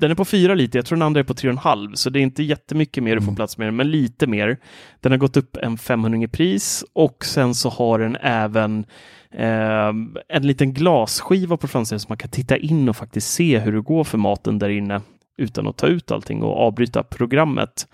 den 0.00 0.10
är 0.10 0.14
på 0.14 0.24
4 0.24 0.54
liter, 0.54 0.78
jag 0.78 0.86
tror 0.86 0.96
den 0.96 1.06
andra 1.06 1.20
är 1.20 1.24
på 1.24 1.34
3,5 1.34 1.94
så 1.94 2.10
det 2.10 2.18
är 2.18 2.22
inte 2.22 2.42
jättemycket 2.42 3.02
mer 3.04 3.14
du 3.14 3.20
får 3.20 3.24
Mm. 3.28 3.36
plats 3.36 3.58
med 3.58 3.74
men 3.74 3.90
lite 3.90 4.26
mer. 4.26 4.58
Den 5.00 5.12
har 5.12 5.16
gått 5.18 5.36
upp 5.36 5.56
en 5.56 5.78
500 5.78 6.24
i 6.24 6.28
pris 6.28 6.84
och 6.92 7.24
sen 7.24 7.54
så 7.54 7.68
har 7.68 7.98
den 7.98 8.16
även 8.20 8.84
eh, 9.30 9.88
en 10.28 10.46
liten 10.46 10.72
glasskiva 10.74 11.56
på 11.56 11.68
framsidan 11.68 12.00
så 12.00 12.06
man 12.08 12.18
kan 12.18 12.30
titta 12.30 12.56
in 12.56 12.88
och 12.88 12.96
faktiskt 12.96 13.32
se 13.32 13.58
hur 13.58 13.72
det 13.72 13.80
går 13.80 14.04
för 14.04 14.18
maten 14.18 14.58
där 14.58 14.68
inne 14.68 15.00
utan 15.38 15.66
att 15.66 15.76
ta 15.76 15.86
ut 15.86 16.10
allting 16.10 16.42
och 16.42 16.56
avbryta 16.66 17.02
programmet. 17.02 17.86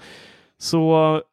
Så 0.59 0.79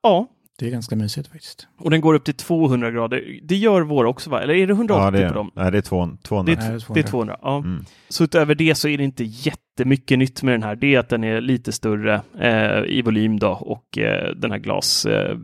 ja, 0.04 0.28
Det 0.60 0.68
är 0.68 0.72
ganska 0.72 0.96
mysigt 0.96 1.28
faktiskt. 1.28 1.68
och 1.78 1.90
den 1.90 2.02
går 2.02 2.14
upp 2.14 2.24
till 2.24 2.34
200 2.34 2.92
grader. 2.92 3.40
Det 3.44 3.56
gör 3.56 3.82
vår 3.82 4.06
också 4.06 4.30
va? 4.30 4.42
Eller 4.42 4.54
är 4.54 4.68
det 4.68 4.74
180 4.74 5.04
Ja, 5.06 5.12
det 5.12 5.18
på 5.18 5.24
är, 5.30 5.34
dem? 5.34 5.52
nej, 5.56 5.72
det 5.72 5.78
är 5.78 5.82
två- 5.82 6.18
200. 6.24 6.54
Det 6.56 6.60
Nej, 6.62 6.68
är, 6.68 6.72
det 6.72 6.76
är 6.76 6.80
t- 6.80 6.94
det 6.94 7.00
är 7.00 7.04
200. 7.04 7.36
200. 7.36 7.38
Ja. 7.42 7.58
Mm. 7.58 7.86
Så 8.10 8.24
utöver 8.24 8.56
det 8.56 8.76
så 8.76 8.88
är 8.88 8.98
det 8.98 9.04
inte 9.04 9.24
jättemycket 9.24 10.20
nytt 10.20 10.44
med 10.44 10.54
den 10.54 10.64
här. 10.64 10.76
Det 10.76 10.96
är 10.96 11.00
att 11.00 11.10
den 11.10 11.24
är 11.24 11.42
lite 11.42 11.72
större 11.72 12.22
eh, 12.40 12.84
i 12.98 13.02
volym 13.02 13.40
då 13.40 13.50
och 13.52 13.98
eh, 13.98 14.36
den 14.36 14.52
här 14.52 14.58
glas... 14.58 15.06
Eh, 15.06 15.38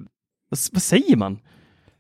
vad, 0.50 0.60
vad 0.72 0.82
säger 0.82 1.16
man? 1.16 1.40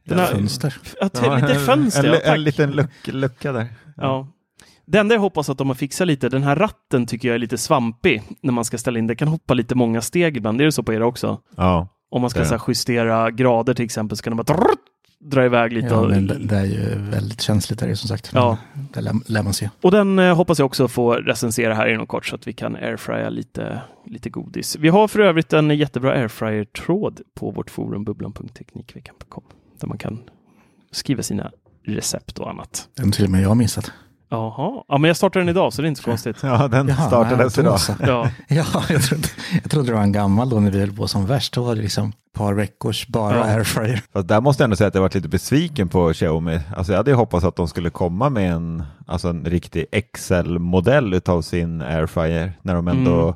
Den 0.07 0.19
här, 0.19 0.27
fönster. 0.27 0.75
Att, 1.01 1.19
Ja, 1.23 1.35
lite 1.35 1.53
en- 1.53 1.59
fönster, 1.59 2.03
en, 2.03 2.09
ja, 2.09 2.15
en, 2.15 2.21
tack. 2.21 2.35
en 2.35 2.43
liten 2.43 2.71
luck, 2.71 3.07
lucka 3.07 3.51
där. 3.51 3.67
Ja. 3.97 4.27
Det 4.85 4.97
enda 4.97 5.15
jag 5.15 5.19
hoppas 5.21 5.49
att 5.49 5.57
de 5.57 5.67
har 5.67 5.75
fixat 5.75 6.07
lite, 6.07 6.29
den 6.29 6.43
här 6.43 6.55
ratten 6.55 7.05
tycker 7.05 7.27
jag 7.27 7.35
är 7.35 7.39
lite 7.39 7.57
svampig 7.57 8.23
när 8.41 8.53
man 8.53 8.65
ska 8.65 8.77
ställa 8.77 8.99
in. 8.99 9.07
Den 9.07 9.15
kan 9.17 9.27
hoppa 9.27 9.53
lite 9.53 9.75
många 9.75 10.01
steg 10.01 10.37
ibland. 10.37 10.61
Är 10.61 10.65
det 10.65 10.71
så 10.71 10.83
på 10.83 10.93
er 10.93 11.01
också? 11.03 11.41
Ja. 11.57 11.87
Om 12.09 12.21
man 12.21 12.29
ska 12.29 12.39
Det 12.39 12.45
så 12.45 12.55
här, 12.57 12.61
justera 12.67 13.31
grader 13.31 13.73
till 13.73 13.85
exempel 13.85 14.17
så 14.17 14.23
kan 14.23 14.37
den 14.37 14.45
bara 14.45 14.67
dra 15.19 15.45
iväg 15.45 15.73
lite. 15.73 15.87
Ja, 15.87 15.95
och, 15.99 16.09
men 16.09 16.27
det, 16.27 16.37
det 16.37 16.55
är 16.55 16.65
ju 16.65 16.95
väldigt 17.11 17.41
känsligt 17.41 17.79
där 17.79 17.95
som 17.95 18.07
sagt. 18.07 18.31
Ja. 18.33 18.57
Det 18.93 19.01
lär, 19.01 19.13
lär 19.25 19.43
man 19.43 19.53
se. 19.53 19.69
och 19.81 19.91
den 19.91 20.19
eh, 20.19 20.35
hoppas 20.35 20.59
jag 20.59 20.65
också 20.65 20.87
få 20.87 21.13
recensera 21.13 21.73
här 21.73 21.87
inom 21.87 22.07
kort 22.07 22.25
så 22.25 22.35
att 22.35 22.47
vi 22.47 22.53
kan 22.53 22.75
airfrya 22.75 23.29
lite, 23.29 23.81
lite 24.05 24.29
godis. 24.29 24.75
Vi 24.79 24.89
har 24.89 25.07
för 25.07 25.19
övrigt 25.19 25.53
en 25.53 25.69
jättebra 25.77 26.11
airfryer-tråd 26.11 27.21
på 27.35 27.51
vårt 27.51 27.69
forum 27.69 28.03
bubblan.teknikveckan.com 28.03 29.43
där 29.79 29.87
man 29.87 29.97
kan 29.97 30.19
skriva 30.91 31.23
sina 31.23 31.51
recept 31.85 32.39
och 32.39 32.49
annat. 32.49 32.87
Den 32.97 33.11
till 33.11 33.25
och 33.25 33.31
med 33.31 33.41
jag 33.41 33.47
har 33.47 33.55
missat. 33.55 33.91
Jaha, 34.29 34.83
ja 34.87 34.97
men 34.97 35.07
jag 35.07 35.17
startar 35.17 35.39
den 35.39 35.49
idag 35.49 35.73
så 35.73 35.81
det 35.81 35.85
är 35.85 35.89
inte 35.89 36.01
så 36.01 36.09
konstigt. 36.09 36.37
ja, 36.43 36.67
den 36.67 36.87
Jaha, 36.87 37.07
startades 37.07 37.53
då 37.55 37.61
idag. 37.61 37.79
Ja, 37.99 38.29
Ja, 38.47 38.65
jag 38.89 39.01
trodde, 39.03 39.27
jag 39.63 39.71
trodde 39.71 39.87
det 39.87 39.93
var 39.93 40.01
en 40.01 40.11
gammal 40.11 40.49
då 40.49 40.59
när 40.59 40.71
vi 40.71 40.79
höll 40.79 40.91
på 40.95 41.07
som 41.07 41.25
värst. 41.25 41.53
Då 41.53 41.63
var 41.63 41.75
det 41.75 41.81
liksom 41.81 42.09
ett 42.09 42.33
par 42.33 42.53
veckors 42.53 43.07
bara 43.07 43.35
Ja. 43.37 43.43
airfryer. 43.43 44.01
Fast 44.13 44.27
där 44.27 44.41
måste 44.41 44.63
jag 44.63 44.65
ändå 44.65 44.75
säga 44.75 44.87
att 44.87 44.95
jag 44.95 45.01
varit 45.01 45.15
lite 45.15 45.27
besviken 45.29 45.89
på 45.89 46.13
Xiaomi. 46.13 46.59
Alltså 46.77 46.91
jag 46.93 46.97
hade 46.97 47.11
ju 47.11 47.15
hoppats 47.17 47.45
att 47.45 47.55
de 47.55 47.67
skulle 47.67 47.89
komma 47.89 48.29
med 48.29 48.51
en, 48.53 48.83
alltså 49.07 49.27
en 49.27 49.45
riktig 49.45 49.85
Excel-modell 49.91 51.13
utav 51.13 51.41
sin 51.41 51.81
airfryer 51.81 52.53
när 52.61 52.75
de 52.75 52.87
ändå 52.87 53.21
Mm. 53.23 53.35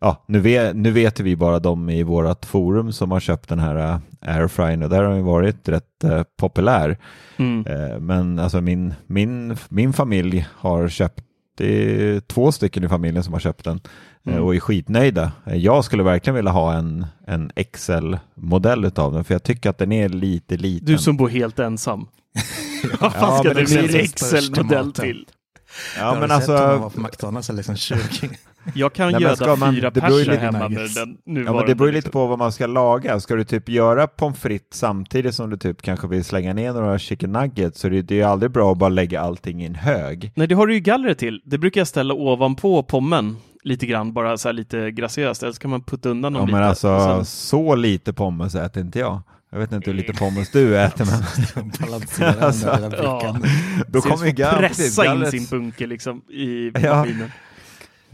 Ja, 0.00 0.24
nu 0.28 0.40
vet, 0.40 0.76
nu 0.76 0.90
vet 0.90 1.20
vi 1.20 1.36
bara 1.36 1.58
de 1.58 1.90
i 1.90 2.02
vårt 2.02 2.44
forum 2.44 2.92
som 2.92 3.10
har 3.10 3.20
köpt 3.20 3.48
den 3.48 3.58
här 3.58 3.76
äh, 3.76 3.98
airfryern 4.36 4.82
och 4.82 4.88
där 4.90 4.96
har 5.02 5.08
den 5.08 5.16
ju 5.16 5.22
varit 5.22 5.68
rätt 5.68 6.04
äh, 6.04 6.22
populär. 6.36 6.98
mm. 7.36 7.66
Eh, 7.66 7.98
men 8.00 8.38
alltså 8.38 8.60
min, 8.60 8.94
min, 9.06 9.56
min 9.68 9.92
familj 9.92 10.46
har 10.52 10.88
köpt, 10.88 11.20
det 11.56 12.00
är 12.06 12.20
två 12.20 12.52
stycken 12.52 12.84
i 12.84 12.88
familjen 12.88 13.24
som 13.24 13.32
har 13.32 13.40
köpt 13.40 13.64
den 13.64 13.76
eh, 13.76 13.90
Mm. 14.26 14.42
och 14.42 14.54
är 14.54 14.60
skitnöjda. 14.60 15.32
Eh, 15.46 15.56
Jag 15.56 15.84
skulle 15.84 16.02
verkligen 16.02 16.34
vilja 16.34 16.50
ha 16.50 16.72
en, 16.74 17.06
en 17.26 17.50
Excel-modell 17.56 18.84
utav 18.84 19.12
den 19.12 19.24
för 19.24 19.34
jag 19.34 19.42
tycker 19.42 19.70
att 19.70 19.78
den 19.78 19.92
är 19.92 20.08
lite 20.08 20.56
liten. 20.56 20.86
Du 20.86 20.98
som 20.98 21.16
bor 21.16 21.28
helt 21.28 21.58
ensam. 21.58 22.06
Vad 23.00 23.12
fan 23.12 23.20
Ja, 23.30 23.38
ska 23.38 23.54
det 23.54 23.64
bli 23.64 23.78
en 23.78 24.00
Excel-modell 24.04 24.86
maten. 24.86 24.92
till? 25.04 25.26
ja, 25.98 26.04
Har 26.04 26.20
men 26.20 26.30
alltså, 26.30 26.90
på 26.94 27.00
McDonalds 27.00 27.50
eller 27.50 27.56
liksom 27.56 27.76
20. 27.76 27.98
Jag 28.74 28.92
kan 28.92 29.12
Nej, 29.12 29.22
göda 29.22 29.56
man- 29.56 29.74
fyra 29.74 29.90
personer 29.90 30.18
lite 30.18 30.36
hemma 30.36 30.68
med 30.68 30.78
den 30.78 30.88
ja, 31.24 31.32
nuvarande. 31.32 31.60
men 31.60 31.68
det 31.68 31.74
beror 31.74 31.88
ju 31.88 31.92
lite 31.92 32.06
liksom. 32.06 32.12
på 32.12 32.26
vad 32.26 32.38
man 32.38 32.52
ska 32.52 32.66
laga. 32.66 33.20
Ska 33.20 33.34
du 33.34 33.44
typ 33.44 33.68
göra 33.68 34.06
pommes 34.06 34.38
frites 34.38 34.78
samtidigt 34.78 35.34
som 35.34 35.50
du 35.50 35.56
typ 35.56 35.82
kanske 35.82 36.06
vill 36.08 36.24
slänga 36.24 36.52
ner 36.54 36.72
några 36.72 36.98
chicken 36.98 37.32
nuggets 37.32 37.80
så 37.80 37.88
det, 37.88 38.02
det 38.02 38.14
är 38.14 38.18
ju 38.18 38.22
aldrig 38.24 38.50
bra 38.52 38.72
att 38.72 38.78
bara 38.78 38.88
lägga 38.88 39.20
allting 39.20 39.62
i 39.62 39.66
en 39.66 39.74
hög. 39.74 40.32
Nej, 40.34 40.46
det 40.46 40.54
har 40.54 40.66
du 40.66 40.74
ju 40.74 40.80
gallret 40.80 41.18
till. 41.18 41.42
Det 41.44 41.58
brukar 41.58 41.80
jag 41.80 41.88
ställa 41.88 42.14
ovanpå 42.14 42.82
pommen 42.82 43.36
lite 43.64 43.86
grann, 43.86 44.12
bara 44.12 44.36
så 44.36 44.48
här 44.48 44.52
lite 44.52 44.90
graciöst. 44.90 45.42
Eller 45.42 45.52
så 45.52 45.60
kan 45.60 45.70
man 45.70 45.82
putta 45.82 46.08
undan 46.08 46.32
dem 46.32 46.40
Ja, 46.40 46.46
lite. 46.46 46.56
men 46.58 46.68
alltså 46.68 47.00
sen- 47.00 47.24
så 47.24 47.74
lite 47.74 48.12
pommes 48.12 48.54
äter 48.54 48.82
inte 48.82 48.98
jag. 48.98 49.20
Jag 49.52 49.58
vet 49.58 49.72
inte 49.72 49.90
hur 49.90 49.96
lite 49.98 50.12
pommes 50.12 50.50
du 50.50 50.78
äter 50.78 51.04
men 51.56 51.70
Balanserande 51.80 52.46
Alltså, 52.46 52.66
brickan. 52.90 53.44
då 53.88 54.00
kommer 54.00 54.26
ju 54.26 54.32
pressa 54.34 55.14
in 55.14 55.26
sin 55.26 55.46
bunke 55.50 55.86
liksom 55.86 56.22
i 56.30 56.72
Ja. 56.82 57.06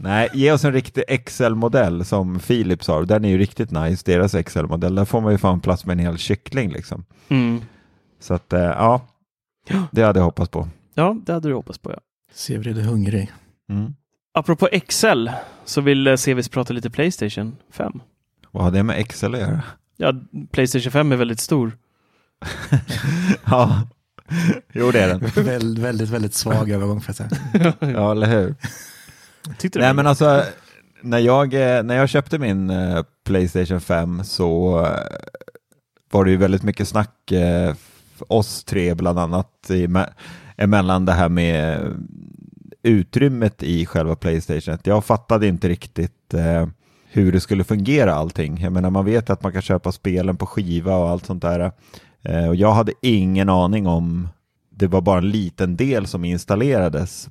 Nej, 0.03 0.29
ge 0.33 0.51
oss 0.51 0.65
en 0.65 0.73
riktig 0.73 1.03
Excel-modell 1.07 2.05
som 2.05 2.39
Philips 2.39 2.87
har. 2.87 3.05
Den 3.05 3.25
är 3.25 3.29
ju 3.29 3.37
riktigt 3.37 3.71
nice, 3.71 4.03
deras 4.05 4.35
Excel-modell. 4.35 4.95
Där 4.95 5.05
får 5.05 5.21
man 5.21 5.31
ju 5.31 5.37
fan 5.37 5.59
plats 5.59 5.85
med 5.85 5.93
en 5.93 5.99
hel 5.99 6.17
kyckling 6.17 6.71
liksom. 6.71 7.05
Mm. 7.29 7.61
Så 8.19 8.33
att, 8.33 8.53
eh, 8.53 8.61
ja, 8.61 9.01
det 9.91 10.03
hade 10.03 10.19
jag 10.19 10.25
hoppats 10.25 10.49
på. 10.49 10.67
Ja, 10.93 11.17
det 11.25 11.33
hade 11.33 11.47
du 11.47 11.53
hoppats 11.53 11.79
på 11.79 11.91
ja. 11.91 11.97
Sevrid 12.33 12.77
är 12.77 12.81
hungrig. 12.81 13.31
Mm. 13.69 13.95
Apropå 14.33 14.69
Excel 14.71 15.31
så 15.65 15.81
vill 15.81 16.07
eh, 16.07 16.15
Sevis 16.15 16.49
prata 16.49 16.73
lite 16.73 16.89
Playstation 16.89 17.57
5. 17.71 17.99
Vad 18.51 18.63
har 18.63 18.71
det 18.71 18.83
med 18.83 18.99
Excel 18.99 19.35
att 19.35 19.41
göra? 19.41 19.63
Ja, 19.97 20.13
Playstation 20.51 20.91
5 20.91 21.11
är 21.11 21.15
väldigt 21.15 21.39
stor. 21.39 21.77
ja, 23.45 23.87
jo 24.73 24.91
det 24.91 24.99
är 24.99 25.07
den. 25.07 25.19
Väl, 25.45 25.77
väldigt, 25.79 26.09
väldigt 26.09 26.33
svag 26.33 26.69
övergång 26.69 27.01
för 27.01 27.11
att 27.11 27.17
säga. 27.17 27.29
Ja, 27.79 28.11
eller 28.11 28.27
hur? 28.27 28.55
Tyckte 29.57 29.79
Nej 29.79 29.93
men 29.93 30.07
alltså, 30.07 30.43
när 31.01 31.19
jag, 31.19 31.53
eh, 31.53 31.83
när 31.83 31.95
jag 31.95 32.09
köpte 32.09 32.39
min 32.39 32.69
eh, 32.69 33.03
Playstation 33.23 33.81
5 33.81 34.23
så 34.23 34.79
eh, 34.85 35.17
var 36.11 36.25
det 36.25 36.31
ju 36.31 36.37
väldigt 36.37 36.63
mycket 36.63 36.87
snack, 36.87 37.31
oss 38.27 38.63
tre 38.63 38.93
bland 38.93 39.19
annat, 39.19 39.71
emellan 40.57 41.05
det 41.05 41.11
här 41.11 41.29
med 41.29 41.79
utrymmet 42.83 43.63
i 43.63 43.85
själva 43.85 44.15
Playstation. 44.15 44.77
Jag 44.83 45.05
fattade 45.05 45.47
inte 45.47 45.69
riktigt 45.69 46.33
hur 47.09 47.31
det 47.31 47.39
skulle 47.39 47.63
fungera 47.63 48.13
allting. 48.13 48.61
Jag 48.61 48.73
menar 48.73 48.89
man 48.89 49.05
vet 49.05 49.29
att 49.29 49.43
man 49.43 49.51
kan 49.51 49.61
köpa 49.61 49.91
spelen 49.91 50.37
på 50.37 50.45
skiva 50.45 50.95
och 50.95 51.09
allt 51.09 51.25
sånt 51.25 51.41
där. 51.41 51.71
Och 52.47 52.55
jag 52.55 52.73
hade 52.73 52.93
ingen 53.01 53.49
aning 53.49 53.87
om, 53.87 54.29
det 54.69 54.87
var 54.87 55.01
bara 55.01 55.17
en 55.17 55.29
liten 55.29 55.75
del 55.75 56.07
som 56.07 56.25
installerades 56.25 57.29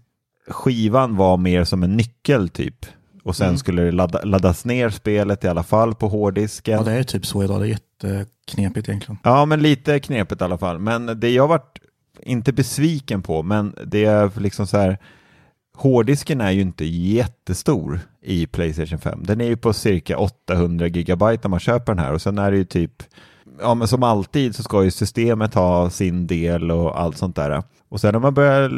skivan 0.50 1.16
var 1.16 1.36
mer 1.36 1.64
som 1.64 1.82
en 1.82 1.96
nyckel 1.96 2.48
typ. 2.48 2.86
Och 3.24 3.36
sen 3.36 3.46
Mm. 3.46 3.58
skulle 3.58 3.82
det 3.82 3.92
ladda, 3.92 4.22
laddas 4.24 4.64
ner 4.64 4.90
spelet 4.90 5.44
i 5.44 5.48
alla 5.48 5.62
fall 5.62 5.94
på 5.94 6.08
hårddisken. 6.08 6.74
Ja, 6.78 6.82
det 6.84 6.92
är 6.92 7.02
typ 7.02 7.26
så 7.26 7.44
idag. 7.44 7.60
Det 7.60 7.66
är 7.66 7.68
jätteknepigt 7.68 8.88
egentligen. 8.88 9.18
Ja, 9.22 9.44
men 9.44 9.62
lite 9.62 10.00
knepigt 10.00 10.40
i 10.40 10.44
alla 10.44 10.58
fall. 10.58 10.78
Men 10.78 11.20
det 11.20 11.30
jag 11.30 11.48
varit, 11.48 11.78
inte 12.22 12.52
besviken 12.52 13.22
på, 13.22 13.42
men 13.42 13.74
det 13.86 14.04
är 14.04 14.40
liksom 14.40 14.66
så 14.66 14.76
här, 14.78 14.98
hårddisken 15.76 16.40
är 16.40 16.50
ju 16.50 16.60
inte 16.60 16.84
jättestor 16.84 18.00
i 18.22 18.46
Playstation 18.46 18.98
5. 18.98 19.20
Den 19.24 19.40
är 19.40 19.44
ju 19.46 19.56
på 19.56 19.72
cirka 19.72 20.18
800 20.18 20.86
gigabyte 20.86 21.40
när 21.42 21.48
man 21.48 21.60
köper 21.60 21.94
den 21.94 22.04
här 22.04 22.12
och 22.12 22.22
sen 22.22 22.38
är 22.38 22.50
det 22.50 22.56
ju 22.56 22.64
typ 22.64 23.02
ja, 23.60 23.74
men 23.74 23.88
som 23.88 24.02
alltid 24.02 24.54
så 24.54 24.62
ska 24.62 24.84
ju 24.84 24.90
systemet 24.90 25.54
ha 25.54 25.90
sin 25.90 26.26
del 26.26 26.70
och 26.70 27.00
allt 27.00 27.16
sånt 27.16 27.36
där. 27.36 27.62
Och 27.88 28.00
sen 28.00 28.12
när 28.12 28.20
man 28.20 28.34
börjar 28.34 28.72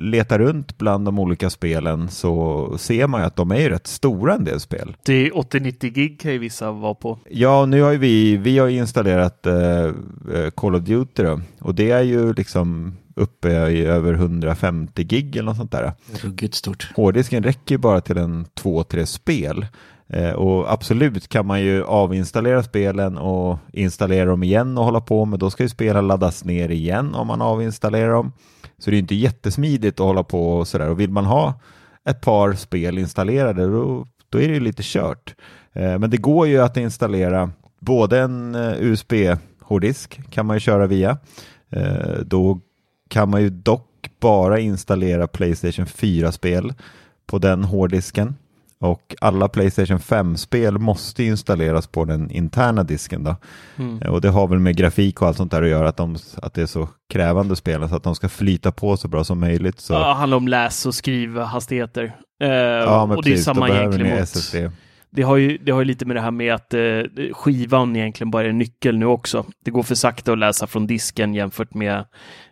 leta 0.00 0.38
runt 0.38 0.78
bland 0.78 1.04
de 1.04 1.18
olika 1.18 1.50
spelen 1.50 2.08
så 2.08 2.74
ser 2.78 3.06
man 3.06 3.20
ju 3.20 3.26
att 3.26 3.36
de 3.36 3.50
är 3.50 3.56
ju 3.56 3.68
rätt 3.68 3.86
stora 3.86 4.34
en 4.34 4.44
del 4.44 4.60
spel. 4.60 4.96
Det 5.02 5.26
är 5.26 5.30
80-90 5.30 5.88
gig 5.88 6.20
kan 6.20 6.32
ju 6.32 6.38
vissa 6.38 6.72
vara 6.72 6.94
på. 6.94 7.18
Ja, 7.30 7.66
nu 7.66 7.82
har 7.82 7.92
ju 7.92 7.98
vi, 7.98 8.36
vi 8.36 8.58
har 8.58 8.68
installerat 8.68 9.46
uh, 9.46 10.50
Call 10.50 10.74
of 10.74 10.82
Duty 10.82 11.22
då, 11.22 11.40
och 11.60 11.74
det 11.74 11.90
är 11.90 12.02
ju 12.02 12.32
liksom 12.32 12.96
uppe 13.14 13.48
i 13.48 13.84
över 13.84 14.12
150 14.12 15.04
gig 15.04 15.36
eller 15.36 15.46
något 15.46 15.56
sånt 15.56 15.72
där. 15.72 15.92
Ruggigt 16.22 16.54
stort. 16.54 16.90
Hårddisken 16.96 17.42
räcker 17.42 17.74
ju 17.74 17.78
bara 17.78 18.00
till 18.00 18.18
en 18.18 18.46
två, 18.54 18.84
tre 18.84 19.06
spel. 19.06 19.66
Eh, 20.12 20.32
och 20.32 20.72
absolut 20.72 21.28
kan 21.28 21.46
man 21.46 21.60
ju 21.60 21.84
avinstallera 21.84 22.62
spelen 22.62 23.18
och 23.18 23.58
installera 23.72 24.24
dem 24.24 24.42
igen 24.42 24.78
och 24.78 24.84
hålla 24.84 25.00
på, 25.00 25.24
men 25.24 25.38
då 25.38 25.50
ska 25.50 25.62
ju 25.62 25.68
spelen 25.68 26.06
laddas 26.06 26.44
ner 26.44 26.68
igen 26.68 27.14
om 27.14 27.26
man 27.26 27.42
avinstallerar 27.42 28.12
dem. 28.12 28.32
Så 28.78 28.90
det 28.90 28.96
är 28.96 28.98
inte 28.98 29.14
jättesmidigt 29.14 30.00
att 30.00 30.06
hålla 30.06 30.22
på 30.22 30.58
och 30.58 30.68
sådär. 30.68 30.88
Och 30.88 31.00
vill 31.00 31.10
man 31.10 31.24
ha 31.24 31.60
ett 32.08 32.20
par 32.20 32.52
spel 32.52 32.98
installerade, 32.98 33.66
då, 33.66 34.06
då 34.28 34.40
är 34.40 34.48
det 34.48 34.54
ju 34.54 34.60
lite 34.60 34.82
kört. 34.84 35.34
Eh, 35.72 35.98
men 35.98 36.10
det 36.10 36.16
går 36.16 36.46
ju 36.46 36.58
att 36.58 36.76
installera 36.76 37.50
både 37.80 38.20
en 38.20 38.54
eh, 38.54 38.82
USB-hårddisk 38.82 40.20
kan 40.30 40.46
man 40.46 40.56
ju 40.56 40.60
köra 40.60 40.86
via. 40.86 41.18
Eh, 41.70 42.18
då 42.26 42.60
kan 43.08 43.30
man 43.30 43.42
ju 43.42 43.50
dock 43.50 44.10
bara 44.20 44.58
installera 44.58 45.26
Playstation 45.26 45.86
4-spel 45.86 46.74
på 47.26 47.38
den 47.38 47.64
hårddisken. 47.64 48.34
Och 48.80 49.14
alla 49.20 49.48
Playstation 49.48 49.98
5-spel 49.98 50.78
måste 50.78 51.24
installeras 51.24 51.86
på 51.86 52.04
den 52.04 52.30
interna 52.30 52.82
disken. 52.82 53.24
Då. 53.24 53.36
Mm. 53.76 53.98
Och 54.12 54.20
det 54.20 54.28
har 54.28 54.48
väl 54.48 54.58
med 54.58 54.76
grafik 54.76 55.22
och 55.22 55.28
allt 55.28 55.36
sånt 55.36 55.50
där 55.50 55.62
att 55.62 55.68
göra, 55.68 55.88
att, 55.88 55.96
de, 55.96 56.16
att 56.42 56.54
det 56.54 56.62
är 56.62 56.66
så 56.66 56.88
krävande 57.12 57.56
spel, 57.56 57.88
så 57.88 57.96
att 57.96 58.02
de 58.02 58.14
ska 58.14 58.28
flyta 58.28 58.72
på 58.72 58.96
så 58.96 59.08
bra 59.08 59.24
som 59.24 59.40
möjligt. 59.40 59.80
Så... 59.80 59.92
Ja, 59.92 60.08
det 60.08 60.14
handlar 60.14 60.36
om 60.36 60.48
läs 60.48 60.86
och 60.86 60.94
skrivhastigheter. 60.94 62.16
Eh, 62.42 62.48
ja, 62.48 63.06
men 63.06 63.18
och 63.18 63.24
precis, 63.24 63.44
det 63.44 63.50
är 63.50 63.54
samma 63.54 63.68
egentligen 63.68 64.10
mot... 64.10 64.28
SSD 64.28 64.56
det 65.12 65.22
har, 65.22 65.36
ju, 65.36 65.58
det 65.58 65.72
har 65.72 65.80
ju 65.80 65.84
lite 65.84 66.06
med 66.06 66.16
det 66.16 66.20
här 66.20 66.30
med 66.30 66.54
att 66.54 66.74
eh, 66.74 66.80
skivan 67.32 67.96
egentligen 67.96 68.30
bara 68.30 68.46
är 68.46 68.52
nyckel 68.52 68.98
nu 68.98 69.06
också. 69.06 69.46
Det 69.64 69.70
går 69.70 69.82
för 69.82 69.94
sakta 69.94 70.32
att 70.32 70.38
läsa 70.38 70.66
från 70.66 70.86
disken 70.86 71.34
jämfört 71.34 71.74
med 71.74 72.04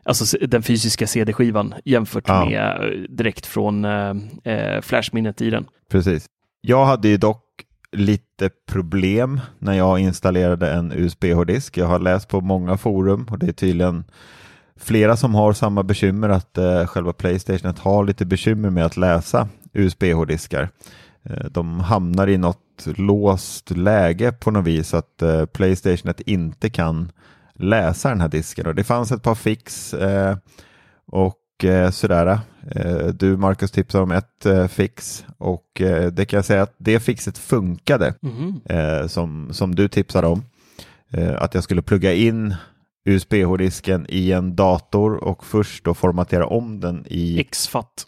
alltså 0.04 0.38
den 0.46 0.62
fysiska 0.62 1.06
CD-skivan 1.06 1.74
jämfört 1.84 2.24
ja. 2.26 2.44
med 2.44 2.60
eh, 2.60 3.00
direkt 3.08 3.46
från 3.46 3.84
eh, 3.84 4.14
eh, 4.44 4.80
flashminnet 4.80 5.40
i 5.40 5.50
den. 5.50 5.66
Precis. 5.90 6.26
Jag 6.60 6.86
hade 6.86 7.08
ju 7.08 7.16
dock 7.16 7.44
lite 7.92 8.50
problem 8.66 9.40
när 9.58 9.72
jag 9.72 9.98
installerade 9.98 10.72
en 10.72 10.92
USB-hårddisk. 10.92 11.76
Jag 11.76 11.86
har 11.86 11.98
läst 11.98 12.28
på 12.28 12.40
många 12.40 12.76
forum 12.76 13.26
och 13.30 13.38
det 13.38 13.46
är 13.48 13.52
tydligen 13.52 14.04
flera 14.76 15.16
som 15.16 15.34
har 15.34 15.52
samma 15.52 15.82
bekymmer 15.82 16.28
att 16.28 16.58
eh, 16.58 16.86
själva 16.86 17.12
Playstation 17.12 17.74
har 17.78 18.04
lite 18.04 18.26
bekymmer 18.26 18.70
med 18.70 18.86
att 18.86 18.96
läsa 18.96 19.48
USB-hårddiskar. 19.72 20.68
Eh, 21.22 21.46
de 21.50 21.80
hamnar 21.80 22.28
i 22.28 22.38
något 22.38 22.86
låst 22.96 23.70
läge 23.70 24.32
på 24.32 24.50
något 24.50 24.66
vis 24.66 24.94
att 24.94 25.22
eh, 25.22 25.46
Playstation 25.46 26.14
inte 26.26 26.70
kan 26.70 27.12
läsa 27.54 28.08
den 28.08 28.20
här 28.20 28.28
disken. 28.28 28.66
Och 28.66 28.74
det 28.74 28.84
fanns 28.84 29.12
ett 29.12 29.22
par 29.22 29.34
fix 29.34 29.94
eh, 29.94 30.36
eh, 31.64 31.90
sådär. 31.90 32.40
Du 33.12 33.36
Marcus 33.36 33.70
tipsade 33.70 34.04
om 34.04 34.10
ett 34.10 34.70
fix 34.70 35.24
och 35.38 35.66
det 36.12 36.28
kan 36.28 36.36
jag 36.36 36.44
säga 36.44 36.62
att 36.62 36.74
det 36.78 37.00
fixet 37.00 37.38
funkade 37.38 38.14
mm. 38.22 39.08
som, 39.08 39.48
som 39.52 39.74
du 39.74 39.88
tipsade 39.88 40.26
om. 40.26 40.42
Att 41.38 41.54
jag 41.54 41.64
skulle 41.64 41.82
plugga 41.82 42.12
in 42.12 42.54
USB-hårddisken 43.04 44.06
i 44.08 44.32
en 44.32 44.56
dator 44.56 45.24
och 45.24 45.46
först 45.46 45.84
då 45.84 45.94
formatera 45.94 46.46
om 46.46 46.80
den 46.80 47.04
i 47.06 47.44
XFAT. 47.44 48.06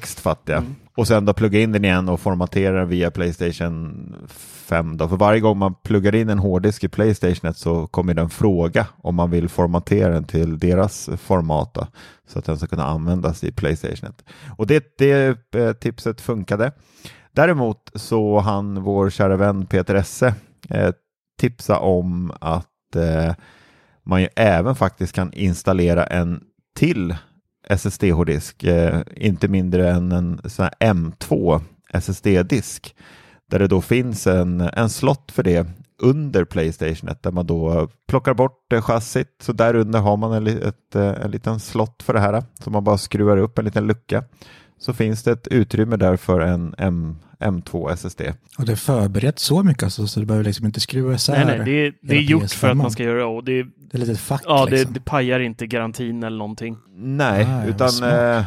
XFAT 0.00 0.42
ja. 0.44 0.56
Mm. 0.56 0.74
Och 0.98 1.06
sen 1.06 1.24
då 1.24 1.32
plugga 1.32 1.60
in 1.60 1.72
den 1.72 1.84
igen 1.84 2.08
och 2.08 2.20
formatera 2.20 2.84
via 2.84 3.10
Playstation 3.10 4.14
5. 4.28 4.96
Då. 4.96 5.08
För 5.08 5.16
varje 5.16 5.40
gång 5.40 5.58
man 5.58 5.74
pluggar 5.74 6.14
in 6.14 6.28
en 6.28 6.38
hårddisk 6.38 6.84
i 6.84 6.88
Playstation 6.88 7.54
så 7.54 7.86
kommer 7.86 8.14
den 8.14 8.30
fråga 8.30 8.86
om 8.96 9.14
man 9.14 9.30
vill 9.30 9.48
formatera 9.48 10.12
den 10.12 10.24
till 10.24 10.58
deras 10.58 11.10
format. 11.16 11.74
Då, 11.74 11.86
så 12.28 12.38
att 12.38 12.44
den 12.44 12.58
ska 12.58 12.66
kunna 12.66 12.84
användas 12.84 13.44
i 13.44 13.52
Playstation. 13.52 14.12
Och 14.56 14.66
det, 14.66 14.98
det 14.98 15.38
eh, 15.54 15.72
tipset 15.72 16.20
funkade. 16.20 16.72
Däremot 17.32 17.90
så 17.94 18.38
han 18.38 18.82
vår 18.82 19.10
kära 19.10 19.36
vän 19.36 19.66
Peter 19.66 19.94
Esse 19.94 20.34
eh, 20.70 20.90
tipsa 21.40 21.78
om 21.78 22.32
att 22.40 22.96
eh, 22.96 23.34
man 24.02 24.22
ju 24.22 24.28
även 24.36 24.74
faktiskt 24.74 25.12
kan 25.12 25.32
installera 25.32 26.06
en 26.06 26.40
till 26.76 27.16
SSD-hårddisk, 27.68 28.64
eh, 28.64 29.00
inte 29.16 29.48
mindre 29.48 29.90
än 29.90 30.12
en 30.12 30.40
sån 30.44 30.68
M2 30.80 31.60
SSD-disk 31.92 32.94
där 33.50 33.58
det 33.58 33.66
då 33.66 33.80
finns 33.80 34.26
en, 34.26 34.60
en 34.60 34.90
slott 34.90 35.32
för 35.32 35.42
det 35.42 35.66
under 36.02 36.44
Playstation 36.44 37.10
där 37.22 37.30
man 37.30 37.46
då 37.46 37.88
plockar 38.08 38.34
bort 38.34 38.72
chassit. 38.80 39.28
Så 39.42 39.52
där 39.52 39.74
under 39.74 39.98
har 39.98 40.16
man 40.16 40.32
en, 40.32 40.46
ett, 40.46 40.94
eh, 40.94 41.24
en 41.24 41.30
liten 41.30 41.60
slott 41.60 42.02
för 42.02 42.12
det 42.12 42.20
här 42.20 42.42
så 42.64 42.70
man 42.70 42.84
bara 42.84 42.98
skruvar 42.98 43.36
upp 43.36 43.58
en 43.58 43.64
liten 43.64 43.86
lucka. 43.86 44.24
Så 44.78 44.92
finns 44.92 45.22
det 45.22 45.32
ett 45.32 45.46
utrymme 45.46 45.96
där 45.96 46.16
för 46.16 46.40
en 46.40 46.74
M, 46.78 47.16
M2 47.40 47.92
SSD. 47.92 48.20
Och 48.58 48.66
det 48.66 48.72
är 48.72 48.76
förberett 48.76 49.38
så 49.38 49.62
mycket 49.62 49.82
alltså, 49.82 50.06
så 50.06 50.20
du 50.20 50.26
behöver 50.26 50.44
liksom 50.44 50.66
inte 50.66 50.80
skruva 50.80 51.14
isär 51.14 51.44
Nej, 51.44 51.58
nej, 51.58 51.64
det 51.64 51.86
är, 51.86 51.94
det 52.02 52.16
är 52.16 52.20
gjort 52.20 52.50
för 52.50 52.70
att 52.70 52.76
man 52.76 52.90
ska 52.90 53.02
göra 53.02 53.26
och 53.26 53.44
det. 53.44 53.62
Det 53.62 53.96
är 53.96 53.98
lite 53.98 54.14
fack. 54.14 54.42
Ja, 54.44 54.64
liksom. 54.64 54.92
det, 54.92 54.98
det 54.98 55.04
pajar 55.04 55.40
inte 55.40 55.66
garantin 55.66 56.22
eller 56.22 56.38
någonting. 56.38 56.76
Nej, 56.96 57.46
ah, 57.46 57.64
utan 57.64 58.02
eh, 58.02 58.44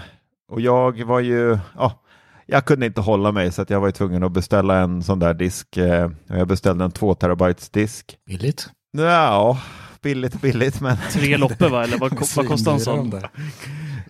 och 0.52 0.62
jag 0.62 1.04
var 1.04 1.20
ju, 1.20 1.58
ja, 1.78 2.04
jag 2.46 2.65
kunde 2.65 2.86
inte 2.86 3.02
hålla 3.02 3.32
mig 3.32 3.52
så 3.52 3.62
att 3.62 3.70
jag 3.70 3.80
var 3.80 3.91
tvungen 3.91 4.24
att 4.24 4.32
beställa 4.32 4.78
en 4.78 5.04
sån 5.04 5.20
där 5.20 5.34
disk. 5.34 5.78
Eh, 5.78 6.12
jag 6.28 6.48
beställde 6.48 6.86
en 6.86 6.91
2 6.91 7.15
terabytes 7.15 7.70
disk. 7.70 8.17
Billigt? 8.26 8.70
Ja, 8.98 9.60
billigt 10.02 10.41
billigt 10.41 10.82
men. 10.82 10.98
Tre 11.12 11.38
loppor 11.38 11.70
va, 11.70 11.84
eller 11.84 11.98
vad, 11.98 12.13
vad 12.36 12.48
kostar 12.48 12.74
en 12.74 12.80
sån? 12.80 13.22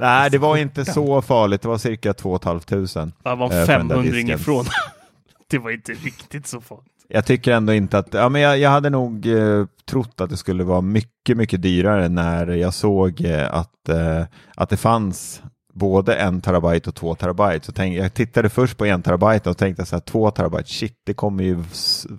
Nej, 0.02 0.30
det 0.30 0.38
var 0.38 0.58
inte 0.58 0.86
så 0.86 1.22
farligt. 1.22 1.62
Det 1.62 1.68
var 1.68 1.78
cirka 1.78 2.14
2 2.14 2.40
500. 2.40 3.12
Det 3.24 3.36
var 3.36 3.66
500 3.66 4.34
ifrån. 4.34 4.66
det 5.50 5.58
var 5.58 5.72
inte 5.72 5.92
riktigt 5.92 6.48
så 6.48 6.62
farligt. 6.62 6.88
Jag 7.08 7.26
tycker 7.26 7.52
ändå 7.52 7.74
inte 7.74 7.98
att, 7.98 8.14
ja 8.14 8.30
men 8.30 8.42
jag, 8.42 8.60
jag 8.60 8.70
hade 8.70 8.90
nog 8.90 9.28
eh, 9.28 9.66
trott 9.90 10.22
att 10.22 10.30
det 10.30 10.38
skulle 10.38 10.64
vara 10.64 10.82
mycket, 10.82 11.38
mycket 11.38 11.62
dyrare 11.62 12.10
när 12.10 12.48
jag 12.48 12.74
såg 12.74 13.22
eh, 13.26 13.54
att, 13.54 13.90
eh, 13.90 14.24
att 14.56 14.70
det 14.70 14.78
fanns 14.78 15.42
både 15.74 16.16
en 16.16 16.42
terabyte 16.42 16.90
och 16.90 16.96
två 16.96 17.16
terabyte. 17.16 17.66
Så 17.66 17.72
tänk, 17.72 17.98
jag 17.98 18.14
tittade 18.14 18.50
först 18.50 18.78
på 18.78 18.86
en 18.86 19.02
terabyte 19.02 19.50
och 19.50 19.58
tänkte 19.58 19.86
så 19.86 19.96
här, 19.96 20.02
två 20.02 20.32
terabyte, 20.32 20.70
shit, 20.70 21.02
det 21.06 21.14
kommer 21.14 21.44
ju 21.44 21.64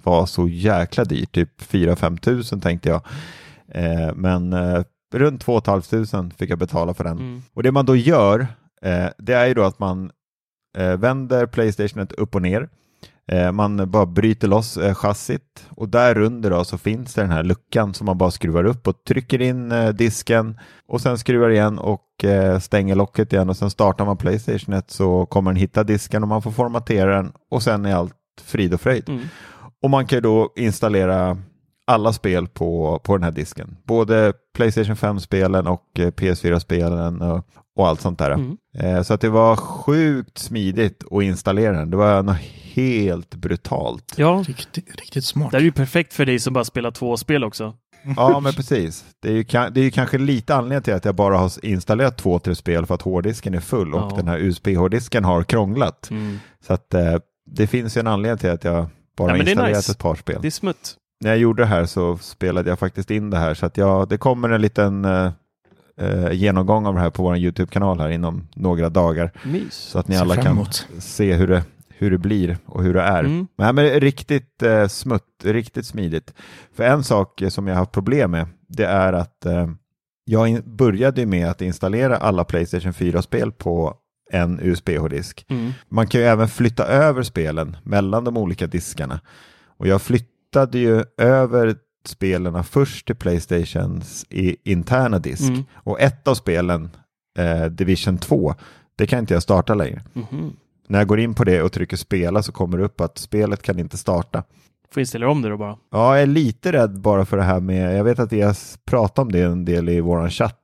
vara 0.05 0.27
så 0.27 0.49
jäkla 0.49 1.05
dyrt, 1.05 1.33
typ 1.33 1.62
4-5 1.62 2.18
tusen 2.18 2.61
tänkte 2.61 2.88
jag. 2.88 3.03
Eh, 3.75 4.14
men 4.14 4.53
eh, 4.53 4.83
runt 5.14 5.40
2 5.40 5.61
500 5.90 6.31
fick 6.38 6.51
jag 6.51 6.59
betala 6.59 6.94
för 6.94 7.05
den. 7.05 7.18
Mm. 7.18 7.42
Och 7.55 7.62
det 7.62 7.72
man 7.72 7.87
då 7.87 7.96
gör, 7.96 8.46
eh, 8.83 9.07
det 9.18 9.33
är 9.33 9.46
ju 9.46 9.55
då 9.55 9.62
att 9.62 9.79
man 9.79 10.11
eh, 10.79 10.96
vänder 10.96 11.46
Playstationet 11.46 12.12
upp 12.12 12.35
och 12.35 12.42
ner. 12.42 12.68
Eh, 13.29 13.53
man 13.53 13.90
bara 13.90 14.07
bryter 14.07 14.48
loss 14.48 14.77
eh, 14.77 14.94
chassit 14.94 15.66
och 15.70 15.88
där 15.88 16.18
under 16.18 16.51
då 16.51 16.64
så 16.64 16.79
finns 16.79 17.14
det 17.14 17.22
den 17.22 17.31
här 17.31 17.42
luckan 17.42 17.94
som 17.94 18.07
man 18.07 18.18
bara 18.18 18.31
skruvar 18.31 18.64
upp 18.64 18.88
och 18.88 19.05
trycker 19.05 19.40
in 19.40 19.72
eh, 19.72 19.88
disken 19.88 20.59
och 20.88 21.01
sen 21.01 21.18
skruvar 21.18 21.51
igen 21.51 21.79
och 21.79 22.25
eh, 22.25 22.59
stänger 22.59 22.94
locket 22.94 23.33
igen 23.33 23.48
och 23.48 23.57
sen 23.57 23.70
startar 23.70 24.05
man 24.05 24.16
Playstationet 24.16 24.90
så 24.90 25.27
kommer 25.27 25.51
den 25.51 25.61
hitta 25.61 25.85
disken 25.85 26.22
och 26.22 26.29
man 26.29 26.42
får 26.42 26.51
formatera 26.51 27.16
den 27.16 27.33
och 27.51 27.62
sen 27.62 27.85
är 27.85 27.94
allt 27.94 28.14
frid 28.42 28.75
och 28.75 28.81
fröjd. 28.81 29.09
Mm. 29.09 29.22
Och 29.83 29.90
man 29.90 30.07
kan 30.07 30.16
ju 30.16 30.20
då 30.20 30.53
installera 30.57 31.38
alla 31.87 32.12
spel 32.12 32.49
på, 32.49 33.01
på 33.05 33.16
den 33.16 33.25
här 33.25 33.31
disken. 33.31 33.77
Både 33.87 34.33
Playstation 34.55 34.97
5-spelen 34.97 35.66
och 35.66 35.85
eh, 35.99 36.11
PS4-spelen 36.11 37.23
och, 37.23 37.47
och, 37.77 37.88
allt 37.88 38.01
sånt 38.01 38.18
där. 38.18 38.31
Mm. 38.31 38.57
Eh, 38.79 39.03
så 39.03 39.14
att 39.14 39.21
det 39.21 39.29
var 39.29 39.57
sjukt 39.57 40.38
smidigt 40.38 41.05
att 41.11 41.23
installera 41.23 41.73
den. 41.73 41.90
Det 41.90 41.97
var 41.97 42.23
något 42.23 42.37
helt 42.75 43.35
brutalt. 43.35 44.14
Ja, 44.16 44.45
riktigt, 44.47 45.01
riktigt 45.01 45.25
smart. 45.25 45.51
Det 45.51 45.57
är 45.57 45.62
ju 45.62 45.73
perfekt 45.73 46.12
för 46.12 46.27
dig 46.27 46.38
som 46.38 46.55
bara 46.55 46.64
spelar 46.64 46.90
två 46.90 47.16
spel 47.16 47.45
också. 47.45 47.75
Ja, 48.16 48.40
men 48.40 48.53
precis. 48.53 49.05
Det 49.23 49.29
är, 49.29 49.33
ju, 49.33 49.42
det 49.42 49.81
är 49.81 49.85
ju 49.85 49.90
kanske 49.90 50.18
lite 50.18 50.55
anledning 50.55 50.83
till 50.83 50.95
att 50.95 51.05
jag 51.05 51.14
bara 51.14 51.38
har 51.38 51.64
installerat 51.64 52.18
två, 52.18 52.38
tre 52.38 52.55
spel 52.55 52.87
för 52.87 52.95
att 52.95 53.03
hårddisken 53.03 53.55
är 53.55 53.61
full 53.61 53.95
och 53.95 54.12
ja. 54.12 54.16
den 54.16 54.29
här 54.29 54.38
USB-hårddisken 54.38 55.25
har 55.25 55.42
krånglat. 55.42 56.11
Mm. 56.11 56.38
Så 56.66 56.73
att 56.73 56.95
eh, 56.95 57.16
det 57.47 57.66
finns 57.66 57.97
ju 57.97 58.01
en 58.01 58.07
anledning 58.07 58.38
till 58.38 58.51
att 58.51 58.64
jag 58.64 58.87
bara 59.16 59.37
ja, 59.37 59.45
installerat 59.45 59.77
nice. 59.77 59.92
ett 59.92 59.99
par 59.99 60.14
spel. 60.14 60.38
Det 60.42 60.49
är 60.49 60.51
smutt 60.51 60.97
när 61.22 61.30
jag 61.30 61.38
gjorde 61.38 61.62
det 61.62 61.66
här 61.66 61.87
så 61.87 62.16
spelade 62.16 62.70
jag 62.70 62.78
faktiskt 62.78 63.11
in 63.11 63.30
det 63.30 63.38
här 63.38 63.54
så 63.54 63.66
att 63.66 63.76
jag, 63.76 64.08
det 64.08 64.18
kommer 64.18 64.50
en 64.50 64.61
liten 64.61 65.04
eh, 65.04 65.30
eh 65.96 66.32
genomgång 66.32 66.87
av 66.87 66.94
det 66.94 67.00
här 67.00 67.11
på 67.11 67.22
vår 67.22 67.37
YouTube-kanal 67.37 68.00
här 68.00 68.08
inom 68.08 68.48
några 68.54 68.88
dagar. 68.88 69.32
Mys. 69.44 69.74
Så 69.74 69.98
att 69.98 70.08
ni 70.08 70.16
alla 70.16 70.37
kan 70.37 70.66
se 70.98 71.35
hur 71.35 71.48
det, 71.48 71.64
hur 71.88 72.11
det 72.11 72.18
blir 72.18 72.58
och 72.66 72.82
hur 72.82 72.94
det 72.94 73.02
är. 73.02 73.24
Mm. 73.24 73.46
Nej, 73.56 73.72
men 73.72 74.00
riktigt 74.00 74.62
eh, 74.62 74.87
smutt, 74.87 75.44
riktigt 75.44 75.87
smidigt. 75.87 76.35
För 76.76 76.85
en 76.85 77.04
sak 77.04 77.42
som 77.48 77.66
jag 77.66 77.74
har 77.74 77.80
haft 77.80 77.92
problem 77.92 78.30
med, 78.30 78.46
det 78.68 78.87
är 78.87 79.12
att 79.12 79.46
eh, 79.46 79.68
jag 80.24 80.48
in, 80.48 80.62
började 80.64 81.26
med 81.26 81.48
att 81.48 81.62
installera 81.62 82.16
alla 82.16 82.44
Playstation 82.44 82.92
4-spel 82.92 83.52
på 83.52 83.94
en 84.30 84.61
USB-hårddisk. 84.62 85.46
Mm. 85.48 85.72
Man 85.88 86.06
kan 86.06 86.20
ju 86.20 86.26
även 86.26 86.48
flytta 86.48 86.87
över 86.87 87.22
spelen 87.22 87.76
mellan 87.82 88.24
de 88.24 88.37
olika 88.37 88.66
diskarna. 88.66 89.20
Och 89.76 89.87
jag 89.87 90.02
flyttade 90.53 90.79
ju 90.79 91.05
över 91.19 91.75
spelen 92.05 92.65
först 92.65 93.07
till 93.07 93.17
Playstations 93.17 94.27
i 94.31 94.57
interna 94.65 95.19
disk. 95.19 95.49
Mm. 95.49 95.65
Och 95.75 96.01
ett 96.01 96.29
av 96.29 96.35
spelen, 96.35 96.91
eh, 97.38 97.65
Division 97.65 98.19
2, 98.19 98.55
det 98.97 99.07
kan 99.07 99.19
inte 99.19 99.35
jag 99.35 99.43
starta 99.43 99.75
längre. 99.75 100.03
Mhm. 100.12 100.53
När 100.88 100.99
jag 100.99 101.09
går 101.09 101.21
in 101.21 101.35
på 101.35 101.45
det 101.45 101.62
och 101.62 101.73
trycker 101.73 101.97
spela 101.97 102.43
så 102.43 102.53
kommer 102.53 102.79
det 102.79 102.85
upp 102.85 103.01
att 103.01 103.19
spelet 103.19 103.62
kan 103.62 103.79
inte 103.79 103.97
starta. 103.97 104.43
Får 104.93 105.01
installera 105.01 105.31
om 105.31 105.43
det 105.43 105.49
då 105.49 105.57
bara. 105.57 105.77
Ja, 105.91 106.15
jag 106.15 106.23
är 106.23 106.27
lite 106.27 106.73
rädd 106.73 107.01
bara 107.01 107.25
för 107.25 107.37
det 107.37 107.43
här 107.43 107.61
med, 107.61 107.99
jag 107.99 108.05
vet 108.05 108.19
att 108.19 108.33
vi 108.33 108.43
har 108.43 108.57
pratat 108.85 109.19
om 109.19 109.33
det 109.33 109.41
en 109.41 109.65
del 109.65 109.88
i 109.88 110.01
våran 110.01 110.31
chatt, 110.31 110.62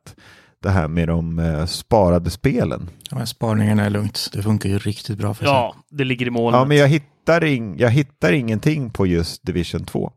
det 0.63 0.71
här 0.71 0.89
med 0.89 1.09
de 1.09 1.39
eh, 1.39 1.67
sparade 1.67 2.31
spelen. 2.31 2.91
Ja, 3.11 3.17
men 3.17 3.27
sparningarna 3.27 3.85
är 3.85 3.91
lugnt. 3.91 4.31
Det 4.33 4.43
funkar 4.43 4.69
ju 4.69 4.79
riktigt 4.79 5.19
bra 5.19 5.35
för 5.35 5.45
sig. 5.45 5.53
Ja, 5.55 5.75
det 5.91 6.05
ligger 6.05 6.27
i 6.27 6.31
molnet. 6.31 6.59
Ja, 6.59 6.65
men 6.65 6.77
jag 6.77 6.89
hittar, 6.89 7.45
ing, 7.45 7.79
jag 7.79 7.91
hittar 7.91 8.33
ingenting 8.33 8.91
på 8.91 9.07
just 9.07 9.43
Division 9.47 9.85
2. 9.85 10.13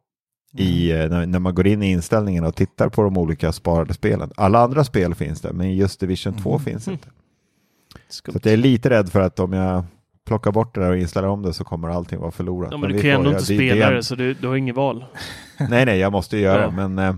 I, 0.58 0.91
eh, 0.91 0.97
när, 1.10 1.25
när 1.25 1.39
man 1.39 1.56
går 1.56 1.67
in 1.67 1.84
i 1.84 1.91
inställningarna 1.91 2.47
och 2.47 2.56
tittar 2.56 2.89
på 2.89 3.04
de 3.04 3.17
olika 3.17 3.51
sparade 3.51 3.93
spelen. 3.93 4.32
Alla 4.36 4.60
andra 4.60 4.84
spel 4.84 5.15
finns 5.15 5.41
det, 5.41 5.54
men 5.54 5.75
just 5.75 5.99
Division 5.99 6.34
2 6.38 6.49
Mm. 6.49 6.63
finns 6.65 6.88
inte. 6.88 7.08
Skumt. 8.10 8.32
Så 8.34 8.38
att 8.38 8.45
jag 8.45 8.54
är 8.54 8.58
lite 8.58 8.89
rädd 8.89 9.10
för 9.12 9.21
att 9.21 9.39
om 9.39 9.54
jag 9.54 9.84
plockar 10.27 10.51
bort 10.51 10.75
det 10.75 10.82
där 10.82 10.89
och 10.91 10.97
installerar 10.97 11.32
om 11.32 11.41
det 11.41 11.54
så 11.54 11.63
kommer 11.63 11.89
allting 11.89 12.19
vara 12.19 12.32
förlorat. 12.32 12.71
Ja, 12.71 12.77
men 12.77 12.89
du 12.89 12.95
vi 12.95 13.01
kan 13.01 13.10
ju 13.10 13.15
ändå 13.15 13.30
inte 13.30 13.45
spela 13.45 13.89
det. 13.89 13.95
det, 13.95 14.04
så 14.04 14.15
du, 14.15 14.34
du 14.34 14.47
har 14.47 14.56
inget 14.56 14.75
val. 14.75 15.06
Nej, 15.69 15.86
nej, 15.86 15.99
jag 15.99 16.12
måste 16.12 16.38
ju 16.38 16.43
göra 16.43 16.62
Ja. 16.62 16.67
det. 16.67 16.88
Men, 16.88 16.99
eh, 16.99 17.15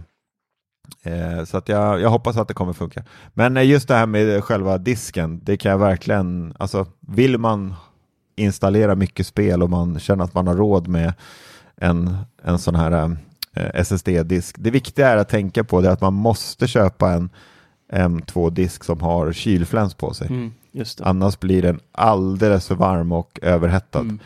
eh, 1.04 1.44
så 1.46 1.58
att 1.58 1.70
jag, 1.70 2.02
jag 2.02 2.10
hoppas 2.10 2.38
att 2.38 2.48
det 2.48 2.54
kommer 2.54 2.74
funka. 2.74 3.04
Men 3.34 3.58
eh, 3.58 3.64
just 3.66 3.88
det 3.88 3.96
här 3.96 4.06
med 4.06 4.44
själva 4.44 4.78
disken, 4.78 5.40
det 5.44 5.58
kan 5.58 5.72
jag 5.72 5.80
verkligen, 5.80 6.54
alltså 6.60 6.88
vill 7.00 7.38
man 7.38 7.76
installera 8.36 8.96
mycket 8.96 9.28
spel 9.28 9.64
och 9.64 9.70
man 9.70 10.00
känner 10.00 10.24
att 10.24 10.34
man 10.34 10.48
har 10.48 10.56
råd 10.56 10.88
med 10.88 11.14
en, 11.76 12.18
en 12.44 12.60
sån 12.60 12.76
här 12.76 13.18
eh, 13.54 13.82
SSD-disk. 13.84 14.56
Det 14.60 14.72
viktiga 14.72 15.10
är 15.10 15.18
att 15.18 15.30
tänka 15.30 15.64
på 15.64 15.82
det 15.82 15.92
att 15.92 16.02
man 16.02 16.14
måste 16.14 16.68
köpa 16.68 17.12
en 17.12 17.30
M2-disk 17.94 18.84
som 18.84 19.02
har 19.02 19.34
kylfläns 19.34 19.94
på 19.94 20.14
sig. 20.14 20.28
Mm. 20.28 20.52
Annars 21.00 21.40
blir 21.40 21.62
den 21.62 21.80
alldeles 21.92 22.68
för 22.68 22.76
varm 22.76 23.12
och 23.12 23.40
överhettad. 23.42 24.00
Mm. 24.00 24.20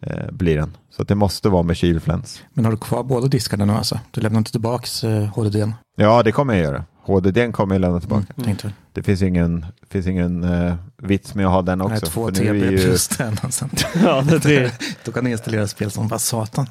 Eh, 0.00 0.30
blir 0.32 0.56
den. 0.56 0.76
Så 0.96 1.02
att 1.02 1.08
det 1.08 1.14
måste 1.14 1.48
vara 1.48 1.62
med 1.62 1.76
kylfläns. 1.76 2.42
Men 2.54 2.64
har 2.64 2.72
du 2.72 2.78
kvar 2.78 3.02
båda 3.02 3.26
diskarna 3.28 3.64
nu 3.64 3.72
alltså? 3.72 4.00
Du 4.10 4.20
lämnar 4.20 4.38
inte 4.38 4.50
tillbaka 4.50 5.08
eh, 5.08 5.24
HDDn? 5.24 5.74
Ja, 5.96 6.22
det 6.22 6.32
kommer 6.32 6.54
jag 6.54 6.62
göra. 6.62 6.84
HDD 7.02 7.52
kommer 7.52 7.74
jag 7.74 7.80
lämna 7.80 8.00
tillbaka. 8.00 8.26
Mm, 8.36 8.44
tänkte 8.44 8.66
väl. 8.66 8.74
Det 8.92 9.02
finns 9.02 9.22
ingen, 9.22 9.66
finns 9.90 10.06
ingen 10.06 10.44
eh, 10.44 10.74
vits 11.02 11.34
med 11.34 11.46
att 11.46 11.52
ha 11.52 11.62
den 11.62 11.80
också. 11.80 11.92
Nej, 11.92 12.00
två 12.00 12.28
är 12.28 12.32
TB 12.32 12.42
ju, 12.70 12.78
plus 12.84 13.08
den. 13.08 13.36
Sen, 13.50 13.70
Ja, 14.04 14.22
det, 14.22 14.38
det, 14.38 14.72
då 15.04 15.12
kan 15.12 15.24
du 15.24 15.30
installera 15.30 15.66
spel 15.66 15.90
som 15.90 16.08
bara 16.08 16.18
satan. 16.18 16.66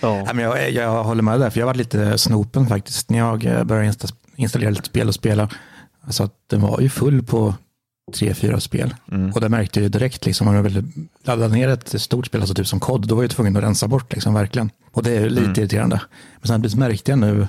ja. 0.00 0.14
Nej, 0.14 0.34
men 0.34 0.44
jag, 0.44 0.70
jag 0.70 1.04
håller 1.04 1.22
med 1.22 1.40
där, 1.40 1.50
för 1.50 1.60
jag 1.60 1.66
var 1.66 1.74
lite 1.74 2.18
snopen 2.18 2.66
faktiskt 2.66 3.10
när 3.10 3.18
jag 3.18 3.44
eh, 3.44 3.64
började 3.64 3.88
insta- 3.90 4.14
installera 4.36 4.70
lite 4.70 4.86
spel 4.86 5.08
och 5.08 5.14
spela. 5.14 5.48
Alltså 6.06 6.22
att 6.22 6.34
den 6.50 6.60
var 6.60 6.80
ju 6.80 6.88
full 6.88 7.22
på 7.22 7.54
tre, 8.12 8.34
fyra 8.34 8.60
spel. 8.60 8.94
mm, 9.12 9.30
Och 9.32 9.40
det 9.40 9.48
märkte 9.48 9.78
jag 9.78 9.82
ju 9.82 9.88
direkt, 9.88 10.26
liksom, 10.26 10.48
om 10.48 10.54
jag 10.54 10.62
ville 10.62 10.84
ladda 11.24 11.48
ner 11.48 11.68
ett 11.68 12.00
stort 12.02 12.26
spel, 12.26 12.40
alltså 12.40 12.54
typ 12.54 12.66
som 12.66 12.80
kod, 12.80 13.08
då 13.08 13.14
var 13.14 13.22
jag 13.22 13.30
tvungen 13.30 13.56
att 13.56 13.62
rensa 13.62 13.88
bort, 13.88 14.12
liksom, 14.12 14.34
verkligen. 14.34 14.70
Och 14.92 15.02
det 15.02 15.10
är 15.10 15.20
ju 15.20 15.28
lite 15.28 15.42
Mm. 15.44 15.58
irriterande. 15.60 16.00
Men 16.40 16.48
samtidigt 16.48 16.78
märkte 16.78 17.10
jag 17.12 17.18
nu 17.18 17.46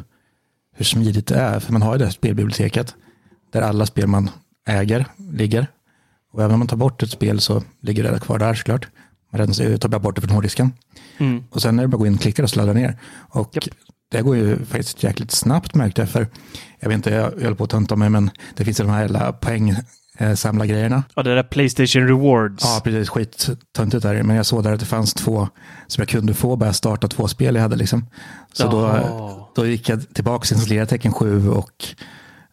hur 0.76 0.86
smidigt 0.86 1.28
det 1.28 1.36
är, 1.36 1.60
för 1.60 1.74
man 1.74 1.82
har 1.82 1.94
ju 1.94 2.00
det 2.00 2.06
här 2.06 2.12
spelbiblioteket, 2.12 2.96
där 3.54 3.62
alla 3.62 3.86
spel 3.86 4.08
man 4.08 4.30
äger 4.68 5.06
ligger. 5.18 5.68
Och 6.32 6.42
även 6.42 6.54
om 6.54 6.60
man 6.60 6.68
tar 6.68 6.78
bort 6.78 7.04
ett 7.04 7.10
spel 7.12 7.40
så 7.42 7.64
ligger 7.82 8.04
det 8.12 8.20
kvar 8.20 8.40
där 8.40 8.54
såklart. 8.54 8.88
Man 9.32 9.42
rensar, 9.42 9.78
tar 9.78 9.90
bara 9.90 10.00
bort 10.00 10.16
det 10.16 10.22
från 10.22 10.30
hårddisken. 10.32 10.74
Mm. 11.18 11.44
Och 11.50 11.62
sen 11.62 11.80
är 11.80 11.84
det 11.84 11.88
bara 11.88 11.96
att 11.96 12.00
gå 12.00 12.08
in 12.08 12.14
och 12.16 12.22
klicka 12.22 12.44
och 12.44 12.50
sladda 12.50 12.74
ner. 12.74 13.00
Och 13.14 13.50
Japp. 13.56 13.64
det 14.12 14.22
går 14.22 14.36
ju 14.38 14.66
faktiskt 14.66 15.04
jäkligt 15.04 15.32
snabbt 15.32 15.76
märkte 15.76 16.02
jag. 16.02 16.10
För 16.10 16.28
jag 16.80 16.90
vet 16.90 16.96
inte, 16.96 17.10
jag, 17.10 17.34
jag 17.38 17.42
håller 17.44 17.54
på 17.56 17.64
att 17.64 17.70
tönta 17.70 17.96
mig, 17.96 18.10
men 18.10 18.30
det 18.56 18.66
finns 18.66 18.80
ju 18.80 18.84
de 18.84 18.92
här 18.92 19.02
jävla 19.02 19.34
poängsamlargrejerna. 20.18 21.04
ja, 21.16 21.24
det 21.24 21.36
där 21.36 21.44
Playstation 21.44 22.08
Rewards. 22.08 22.64
Ja, 22.64 22.82
precis. 22.84 23.10
Skittöntigt 23.10 24.04
där. 24.04 24.24
Men 24.24 24.36
jag 24.36 24.46
såg 24.46 24.64
där 24.64 24.74
att 24.74 24.80
det 24.80 24.86
fanns 24.86 25.14
två 25.14 25.48
som 25.88 26.02
jag 26.02 26.10
kunde 26.10 26.34
få 26.34 26.56
bara 26.56 26.74
starta 26.74 27.08
två 27.08 27.28
spel 27.28 27.56
jag 27.56 27.62
hade 27.62 27.76
liksom. 27.76 28.06
Så 28.54 28.68
då, 28.70 29.52
då 29.56 29.66
gick 29.68 29.90
jag 29.90 30.14
tillbaka 30.14 30.38
och 30.38 30.52
installerade 30.58 30.90
tecken 30.90 31.14
7 31.14 31.50
och 31.50 31.86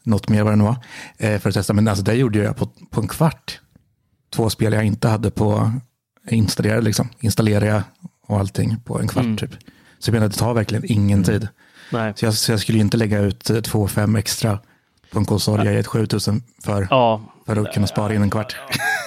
något 0.02 0.28
mer 0.28 0.42
vad 0.42 0.52
det 0.52 0.56
nu 0.56 0.64
var. 0.64 0.76
Eh, 1.18 1.38
för 1.40 1.48
att 1.48 1.54
testa. 1.54 1.72
Men 1.72 1.88
alltså 1.88 2.04
det 2.04 2.14
gjorde 2.14 2.38
jag 2.38 2.56
på, 2.56 2.66
på 2.90 3.00
en 3.00 3.08
kvart. 3.08 3.60
Två 4.34 4.50
spel 4.50 4.72
jag 4.72 4.84
inte 4.84 5.08
hade 5.08 5.30
på 5.30 5.72
installerade 6.30 6.82
liksom. 6.82 7.08
Installerade 7.20 7.66
jag 7.66 7.82
och 8.26 8.38
allting 8.38 8.76
på 8.84 9.00
en 9.00 9.08
kvart 9.08 9.24
Mm. 9.24 9.36
typ. 9.36 9.50
Så 9.98 10.08
jag 10.08 10.12
menar 10.12 10.28
det 10.28 10.34
tar 10.34 10.54
verkligen 10.54 10.84
ingen 10.92 11.24
tid. 11.24 11.48
Nej. 11.92 12.12
Så 12.16 12.24
jag, 12.24 12.34
så 12.34 12.52
jag 12.52 12.60
skulle 12.60 12.78
inte 12.78 12.96
lägga 12.96 13.18
ut 13.18 13.50
eh, 13.50 13.60
två 13.60 13.88
fem 13.88 14.16
extra 14.16 14.58
på 15.12 15.18
en 15.18 15.24
konsol 15.24 15.64
jag 15.66 15.74
gett 15.74 15.86
7000 15.86 16.42
för, 16.64 16.86
Ja. 16.90 17.20
För 17.46 17.56
att 17.56 17.72
kunna 17.74 17.86
spara 17.86 18.14
in 18.14 18.22
en 18.22 18.30
kvart. 18.30 18.56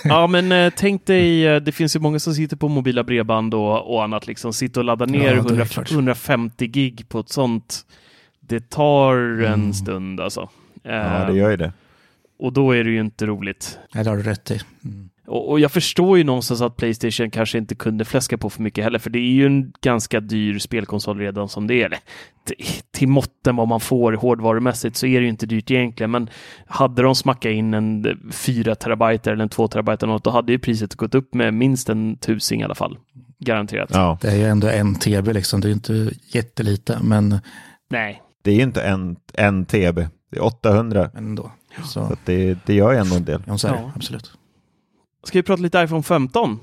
ja, 0.03 0.27
men 0.27 0.51
eh, 0.51 0.73
tänk 0.77 1.05
dig, 1.05 1.47
eh, 1.47 1.61
det 1.61 1.71
finns 1.71 1.95
ju 1.95 1.99
många 1.99 2.19
som 2.19 2.33
sitter 2.33 2.57
på 2.57 2.67
mobila 2.67 3.03
bredband 3.03 3.53
och, 3.53 3.93
och 3.95 4.03
annat, 4.03 4.27
liksom 4.27 4.53
sitter 4.53 4.81
och 4.81 4.85
laddar 4.85 5.07
ner 5.07 5.19
Ja, 5.19 5.25
det 5.29 5.31
är 5.31 5.37
100, 5.37 5.65
klart. 5.65 5.91
150 5.91 6.67
gig 6.67 7.09
på 7.09 7.19
ett 7.19 7.29
sånt. 7.29 7.85
Det 8.39 8.69
tar 8.69 9.15
en 9.17 9.53
Mm. 9.53 9.73
stund 9.73 10.19
alltså. 10.21 10.49
ja, 10.83 10.91
Eh, 10.91 11.27
det 11.27 11.33
gör 11.37 11.49
ju 11.49 11.57
det. 11.57 11.73
Och 12.39 12.53
då 12.53 12.71
är 12.75 12.83
det 12.83 12.89
ju 12.89 12.99
inte 12.99 13.25
roligt. 13.25 13.79
Nej, 13.93 14.03
det 14.03 14.09
har 14.09 14.17
du 14.17 14.23
rätt 14.23 14.51
i. 14.51 14.61
Mm. 14.85 15.09
Och, 15.27 15.49
och 15.51 15.59
jag 15.59 15.71
förstår 15.71 16.17
ju 16.17 16.23
någonstans 16.23 16.61
att 16.61 16.77
Playstation 16.77 17.31
kanske 17.31 17.57
inte 17.57 17.75
kunde 17.75 18.05
fläska 18.05 18.37
på 18.37 18.49
för 18.49 18.61
mycket 18.61 18.83
heller, 18.83 18.99
för 18.99 19.09
det 19.09 19.19
är 19.19 19.31
ju 19.31 19.45
en 19.45 19.73
ganska 19.81 20.19
dyr 20.19 20.59
spelkonsol 20.59 21.19
redan 21.19 21.49
som 21.49 21.67
det 21.67 21.81
är. 21.81 21.85
Eller, 21.85 21.99
till, 22.45 22.65
till 22.91 23.07
måtten 23.07 23.55
vad 23.55 23.67
man 23.67 23.79
får 23.79 24.13
hårdvarumässigt 24.13 24.97
så 24.97 25.05
är 25.05 25.19
det 25.19 25.23
ju 25.23 25.29
inte 25.29 25.45
dyrt 25.45 25.71
egentligen, 25.71 26.11
men 26.11 26.29
hade 26.67 27.01
de 27.01 27.15
smackat 27.15 27.49
in 27.51 27.73
en 27.73 28.05
4 28.31 28.75
terabyte 28.75 29.31
eller 29.31 29.43
en 29.43 29.49
2 29.49 29.67
terabyte 29.67 30.05
eller 30.05 30.13
något, 30.13 30.23
då 30.23 30.29
hade 30.29 30.51
ju 30.51 30.59
priset 30.59 30.95
gått 30.95 31.15
upp 31.15 31.33
med 31.33 31.53
minst 31.53 31.89
en 31.89 32.17
tusing 32.17 32.61
i 32.61 32.63
alla 32.63 32.75
fall. 32.75 32.97
Garanterat. 33.39 33.89
Ja, 33.93 34.17
Det 34.21 34.27
är 34.31 34.35
ju 34.35 34.45
ändå 34.45 34.67
en 34.67 34.95
TB 34.95 35.33
liksom, 35.33 35.61
det 35.61 35.65
är 35.65 35.69
ju 35.69 35.73
inte 35.73 36.11
jättelite, 36.33 36.99
men, 37.03 37.39
Nej. 37.89 38.21
det 38.43 38.51
är 38.51 38.55
ju 38.55 38.61
inte 38.63 38.81
en, 38.81 39.15
en 39.33 39.65
TB, 39.65 39.95
det 40.31 40.37
är 40.37 40.43
800. 40.43 41.09
men 41.13 41.25
ändå. 41.25 41.51
Så, 41.77 41.87
Så 41.87 42.15
det, 42.25 42.57
det 42.65 42.73
gör 42.73 42.91
ju 42.91 42.97
ändå 42.97 43.15
en 43.15 43.25
del. 43.25 43.43
Ja. 43.47 43.91
absolut. 43.95 44.31
Ska 45.25 45.39
vi 45.39 45.43
prata 45.43 45.61
lite 45.61 45.79
iPhone 45.79 46.03
15? 46.03 46.59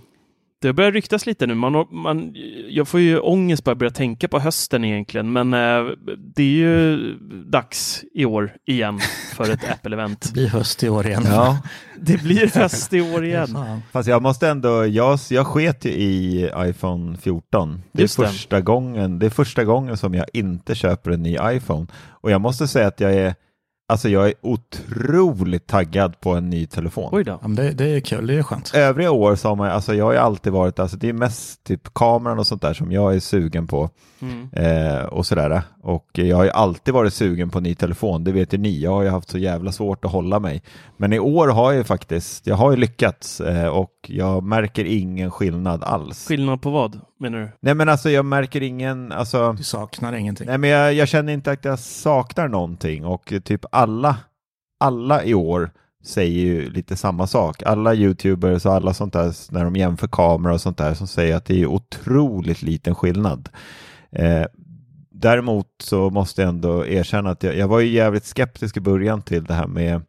Det 0.63 0.73
börjar 0.73 0.93
ryktas 0.93 1.27
lite 1.27 1.47
nu. 1.47 1.55
Man, 1.55 1.87
man, 1.91 2.35
jag 2.69 2.89
får 2.89 3.01
ju 3.01 3.19
ångest 3.19 3.65
bara 3.65 3.75
börja 3.75 3.91
tänka 3.91 4.29
på 4.29 4.39
hösten 4.39 4.85
egentligen, 4.85 5.33
men 5.33 5.55
eh, 5.55 5.93
det 6.37 6.43
är 6.43 6.47
ju 6.47 6.99
dags 7.47 8.05
i 8.15 8.25
år 8.25 8.53
igen 8.67 9.01
för 9.37 9.51
ett 9.51 9.65
Apple-event. 9.71 10.19
Det 10.21 10.33
blir 10.33 10.49
höst 10.49 10.83
i 10.83 10.89
år 10.89 11.07
igen. 11.07 11.23
Ja, 11.27 11.59
Det 12.01 12.23
blir 12.23 12.59
höst 12.59 12.93
i 12.93 13.01
år 13.01 13.25
igen. 13.25 13.59
Fast 13.93 14.09
jag 14.09 14.23
måste 14.23 14.49
ändå, 14.49 14.87
jag, 14.87 15.19
jag 15.31 15.47
sket 15.47 15.85
ju 15.85 15.91
i 15.91 16.51
iPhone 16.57 17.17
14. 17.17 17.83
Det 17.93 17.99
är, 17.99 18.03
Just 18.03 18.17
första 18.17 18.61
gången, 18.61 19.19
det 19.19 19.27
är 19.27 19.31
första 19.31 19.65
gången 19.65 19.97
som 19.97 20.15
jag 20.15 20.27
inte 20.33 20.75
köper 20.75 21.11
en 21.11 21.23
ny 21.23 21.37
iPhone. 21.43 21.87
Och 22.11 22.31
jag 22.31 22.41
måste 22.41 22.69
säga 22.69 22.87
att 22.87 23.01
jag 23.01 23.15
är, 23.15 23.35
alltså 23.89 24.09
jag 24.09 24.29
är 24.29 24.35
otroligt 24.43 25.67
taggad 25.67 26.21
på 26.21 26.31
en 26.31 26.51
ny 26.51 26.67
telefon. 26.67 27.09
Oj 27.13 27.25
då. 27.25 27.31
Ja, 27.31 27.49
men 27.49 27.55
det, 27.55 27.71
det 27.71 27.85
är 27.85 28.01
kul, 28.01 28.27
det 28.27 28.35
är 28.35 28.43
skönt. 28.43 28.75
Övriga 28.75 29.11
år 29.11 29.37
så 29.37 29.49
har 29.49 29.57
man, 29.57 29.71
alltså 29.71 29.95
jag 29.95 30.05
har 30.05 30.13
ju 30.13 30.19
alltid 30.19 30.53
varit, 30.53 30.79
alltså 30.79 30.97
det 30.97 31.09
är 31.09 31.13
mest 31.13 31.65
typ 31.65 31.95
kameran 31.95 32.39
och 32.39 32.47
sånt 32.47 32.63
där 32.63 32.75
som 32.75 32.93
jag 32.93 33.15
är 33.15 33.21
sugen 33.21 33.67
på. 33.67 33.91
Mm. 34.21 34.49
Eh, 34.53 35.05
och 35.05 35.27
sådär. 35.27 35.63
Och 35.83 36.09
jag 36.13 36.37
har 36.37 36.45
ju 36.45 36.51
alltid 36.51 36.95
varit 36.95 37.15
sugen 37.15 37.51
på 37.51 37.59
en 37.59 37.65
ny 37.65 37.75
telefon, 37.75 38.25
det 38.25 38.33
vet 38.33 38.55
ju 38.55 38.59
ni. 38.59 38.81
Jag 38.81 38.91
har 38.91 39.03
ju 39.03 39.09
haft 39.09 39.31
så 39.31 39.39
jävla 39.39 39.73
svårt 39.73 40.05
att 40.05 40.13
hålla 40.13 40.41
mig. 40.41 40.63
Men 40.97 41.13
i 41.13 41.19
år 41.19 41.49
har 41.49 41.73
jag 41.73 41.79
ju 41.79 41.85
faktiskt, 41.85 42.47
jag 42.47 42.57
har 42.57 42.71
ju 42.71 42.77
lyckats 42.77 43.41
eh, 43.41 43.67
och 43.67 43.93
jag 44.07 44.43
märker 44.43 44.85
ingen 44.85 45.31
skillnad 45.31 45.85
alls. 45.85 46.29
Skillnad 46.29 46.63
på 46.63 46.71
vad, 46.71 47.01
menar 47.23 47.39
du? 47.39 47.49
Nej 47.61 47.75
men 47.75 47.89
alltså 47.89 48.11
jag 48.11 48.25
märker 48.25 48.63
ingen, 48.63 49.13
alltså 49.13 49.53
Du 49.53 49.63
saknar 49.63 50.13
ingenting. 50.13 50.47
Nej 50.47 50.59
men 50.59 50.71
jag, 50.71 50.95
jag 50.95 51.09
känner 51.09 51.33
inte 51.33 51.53
att 51.53 51.65
jag 51.65 51.79
saknar 51.79 52.49
någonting 52.49 53.05
och 53.05 53.33
typ 53.45 53.65
alla, 53.71 54.17
alla 54.81 55.25
i 55.25 55.35
år 55.35 55.71
säger 56.05 56.41
ju 56.41 56.71
lite 56.71 56.97
samma 56.97 57.27
sak. 57.27 57.63
Alla 57.63 57.95
YouTubers 57.95 58.67
och 58.67 58.73
alla 58.73 58.95
sånt 58.95 59.13
där 59.13 59.53
när 59.53 59.65
de 59.65 59.77
jämför 59.77 60.09
kameror 60.09 60.55
och 60.55 60.61
sånt 60.61 60.79
där 60.79 60.95
som 60.95 61.07
säger 61.07 61.37
att 61.37 61.45
det 61.45 61.63
är 61.63 61.67
otroligt 61.67 62.63
liten 62.63 62.95
skillnad. 62.95 63.49
Eh, 64.11 64.45
däremot 65.11 65.67
så 65.83 66.11
måste 66.11 66.43
jag 66.43 66.49
ändå 66.49 66.87
erkänna 66.87 67.31
att 67.31 67.43
jag, 67.43 67.57
jag 67.57 67.69
var 67.69 67.81
ju 67.81 67.89
jävligt 67.89 68.25
skeptisk 68.25 68.77
i 68.77 68.81
början 68.81 69.23
till 69.23 69.45
det 69.45 69.55
här 69.55 69.67
med 69.67 70.03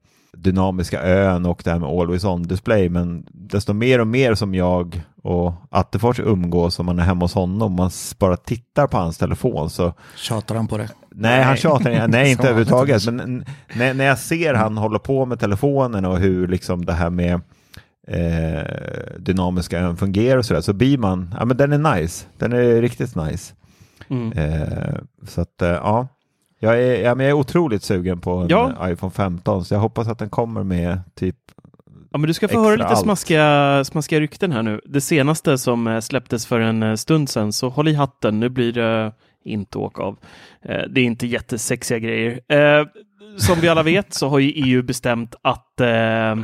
dynamiska 0.43 1.01
ön 1.01 1.45
och 1.45 1.62
det 1.63 1.71
här 1.71 1.79
med 1.79 1.89
always 1.89 2.23
on 2.23 2.43
display. 2.43 2.89
Men 2.89 3.25
desto 3.32 3.73
mer 3.73 3.99
och 3.99 4.08
mer 4.08 4.36
som 4.36 4.56
jag 4.56 5.01
och 5.23 5.53
Attefors 5.69 6.19
umgås 6.19 6.79
och 6.79 6.86
man 6.86 6.99
är 6.99 7.03
hemma 7.03 7.25
hos 7.25 7.34
honom, 7.34 7.73
man 7.73 7.91
bara 8.19 8.38
tittar 8.38 8.88
på 8.88 8.97
hans 8.97 9.17
telefon 9.17 9.69
så 9.69 9.93
Tjatar 10.15 10.56
han 10.56 10.67
på 10.67 10.77
det? 10.77 10.89
Nej, 11.10 11.43
han 11.43 11.58
tjatar 11.58 12.08
nej, 12.08 12.32
inte 12.32 12.43
överhuvudtaget. 12.43 13.06
Men 13.06 13.45
när, 13.75 13.93
när 13.93 14.06
jag 14.06 14.19
ser 14.19 14.53
han 14.53 14.77
håller 14.77 14.99
på 14.99 15.25
med 15.25 15.39
telefonen 15.39 16.06
och 16.06 16.17
hur 16.17 16.47
liksom 16.47 16.86
det 16.86 16.93
här 16.93 17.10
med 17.10 17.41
eh, 18.08 18.63
dynamiska 19.19 19.79
ön 19.79 19.97
fungerar 19.97 20.38
och 20.38 20.45
sådär, 20.45 20.62
så 20.62 20.73
blir 20.73 20.97
man, 20.97 21.36
ja 21.39 21.45
men 21.45 21.58
den 21.58 21.73
är 21.73 21.95
nice. 21.95 22.25
Den 22.38 22.53
är 22.53 22.82
riktigt 22.82 23.15
nice. 23.15 23.53
Mm. 24.08 24.32
Eh, 24.32 24.95
så 25.27 25.41
att, 25.41 25.62
eh, 25.62 25.69
ja. 25.69 26.08
Jag 26.63 26.84
är, 26.84 27.04
ja, 27.04 27.15
men 27.15 27.26
jag 27.26 27.32
är 27.38 27.39
otroligt 27.39 27.84
sugen 27.84 28.19
på 28.21 28.32
en 28.32 28.47
Ja. 28.49 28.89
iPhone 28.89 29.12
15, 29.12 29.65
så 29.65 29.73
jag 29.73 29.80
hoppas 29.80 30.08
att 30.08 30.19
den 30.19 30.30
kommer 30.30 30.63
med 30.63 30.99
typ 31.15 31.36
Ja, 32.12 32.17
men 32.17 32.28
du 32.28 32.34
ska 32.34 32.47
få 32.47 32.63
höra 32.63 32.76
lite 32.76 32.88
allt. 32.88 32.99
smaskiga, 32.99 33.84
smaskiga 33.86 34.19
rykten 34.19 34.52
här 34.52 34.63
nu. 34.63 34.82
Det 34.86 35.02
senaste 35.02 35.58
som 35.58 35.88
eh, 35.88 35.99
släpptes 35.99 36.45
för 36.45 36.60
en 36.60 36.84
eh, 36.84 36.95
stund 36.95 37.30
sedan, 37.30 37.54
så 37.54 37.69
håll 37.69 37.88
i 37.88 37.93
hatten, 37.93 38.39
nu 38.39 38.49
blir 38.49 38.71
det 38.73 39.12
inte 39.45 39.78
åka 39.78 40.02
av. 40.02 40.17
Eh, 40.62 40.82
Det 40.89 41.02
är 41.02 41.06
inte 41.06 41.28
jättesexiga 41.28 41.99
grejer. 41.99 42.39
Som 43.38 43.60
vi 43.60 43.67
alla 43.69 43.84
vet 43.84 44.13
så 44.13 44.30
har 44.30 44.39
ju 44.39 44.52
EU 44.56 44.82
bestämt 44.84 45.36
att 45.41 45.67
det 45.78 46.43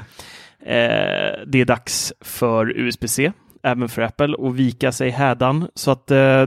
är 1.62 1.66
dags 1.66 2.14
för 2.22 2.78
USB-C, 2.78 3.32
även 3.64 3.90
för 3.90 4.02
Apple, 4.02 4.36
att 4.48 4.56
vika 4.56 4.92
sig 4.92 5.10
hädan. 5.10 5.68
Så 5.76 5.92
att 5.92 6.12
eh, 6.12 6.46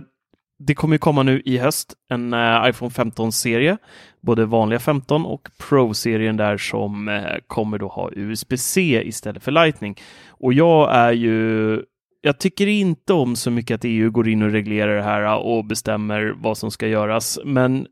det 0.67 0.75
kommer 0.75 0.95
ju 0.95 0.99
komma 0.99 1.23
nu 1.23 1.43
i 1.45 1.59
höst 1.59 1.95
en 2.11 2.35
uh, 2.35 2.69
iPhone 2.69 2.91
15-serie, 2.91 3.77
både 4.21 4.47
vanliga 4.47 4.79
15 4.79 5.27
och 5.27 5.49
Pro-serien 5.69 6.37
där 6.37 6.57
som 6.57 7.09
uh, 7.09 7.23
kommer 7.47 7.79
då 7.79 7.89
ha 7.89 8.11
USB-C 8.13 9.03
istället 9.05 9.43
för 9.43 9.53
Lightning. 9.53 9.97
Och 10.29 10.53
jag 10.53 10.95
är 10.95 11.13
ju 11.13 11.83
jag 12.25 12.39
tycker 12.39 12.67
inte 12.67 13.13
om 13.13 13.37
så 13.37 13.51
mycket 13.51 13.75
att 13.75 13.85
EU 13.85 14.11
går 14.11 14.29
in 14.29 14.43
och 14.43 14.51
reglerar 14.51 14.97
det 14.97 15.03
här 15.03 15.39
och 15.39 15.65
bestämmer 15.65 16.35
vad 16.37 16.59
som 16.59 16.71
ska 16.71 16.89
göras, 16.89 17.39
men 17.45 17.87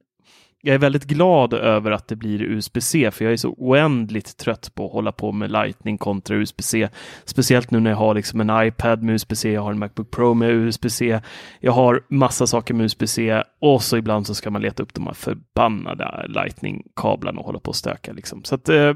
jag 0.63 0.75
är 0.75 0.79
väldigt 0.79 1.05
glad 1.05 1.53
över 1.55 1.91
att 1.91 2.09
det 2.09 2.17
blir 2.17 2.43
USB-C, 2.43 3.11
för 3.11 3.25
jag 3.25 3.33
är 3.33 3.37
så 3.37 3.55
oändligt 3.59 4.37
trött 4.37 4.75
på 4.75 4.87
att 4.87 4.93
hålla 4.93 5.13
på 5.13 5.33
med 5.33 5.51
Lightning 5.51 5.99
kontra 5.99 6.37
USB-C. 6.37 6.89
Speciellt 7.25 7.71
nu 7.71 7.81
när 7.81 7.91
jag 7.91 7.97
har 7.97 8.15
liksom 8.15 8.41
en 8.41 8.67
iPad 8.67 9.03
med 9.03 9.15
USB-C, 9.15 9.53
jag 9.53 9.63
har 9.63 9.71
en 9.71 9.79
Macbook 9.79 10.11
Pro 10.11 10.35
med 10.35 10.51
USB-C, 10.51 11.21
jag 11.61 11.73
har 11.73 12.03
massa 12.09 12.47
saker 12.47 12.75
med 12.75 12.85
USB-C 12.85 13.43
och 13.61 13.83
så 13.83 13.97
ibland 13.97 14.27
så 14.27 14.35
ska 14.35 14.51
man 14.51 14.63
leta 14.63 14.83
upp 14.83 14.95
de 14.95 15.07
här 15.07 15.15
förbannade 15.15 16.27
Lightning-kablarna 16.29 17.41
och 17.41 17.47
hålla 17.47 17.59
på 17.59 17.69
och 17.69 17.77
stöka. 17.77 18.13
Liksom. 18.13 18.45
Så 18.45 18.55
att, 18.55 18.69
eh, 18.69 18.95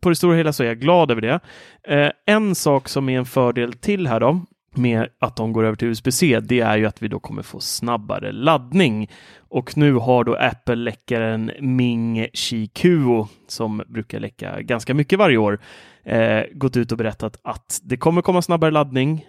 på 0.00 0.08
det 0.08 0.16
stora 0.16 0.36
hela 0.36 0.52
så 0.52 0.62
är 0.62 0.66
jag 0.66 0.80
glad 0.80 1.10
över 1.10 1.20
det. 1.20 1.40
Eh, 1.88 2.10
en 2.26 2.54
sak 2.54 2.88
som 2.88 3.08
är 3.08 3.18
en 3.18 3.26
fördel 3.26 3.72
till 3.72 4.06
här 4.06 4.20
då, 4.20 4.40
med 4.76 5.08
att 5.18 5.36
de 5.36 5.52
går 5.52 5.64
över 5.64 5.76
till 5.76 5.88
USB-C, 5.88 6.40
det 6.40 6.60
är 6.60 6.76
ju 6.76 6.86
att 6.86 7.02
vi 7.02 7.08
då 7.08 7.20
kommer 7.20 7.42
få 7.42 7.60
snabbare 7.60 8.32
laddning. 8.32 9.10
Och 9.38 9.76
nu 9.76 9.94
har 9.94 10.24
då 10.24 10.34
Apple-läckaren 10.34 11.50
Ming 11.60 12.26
Chi 12.32 12.66
Kuo, 12.66 13.28
som 13.46 13.82
brukar 13.88 14.20
läcka 14.20 14.60
ganska 14.62 14.94
mycket 14.94 15.18
varje 15.18 15.36
år, 15.36 15.60
eh, 16.04 16.42
gått 16.52 16.76
ut 16.76 16.92
och 16.92 16.98
berättat 16.98 17.40
att 17.44 17.80
det 17.82 17.96
kommer 17.96 18.22
komma 18.22 18.42
snabbare 18.42 18.70
laddning, 18.70 19.26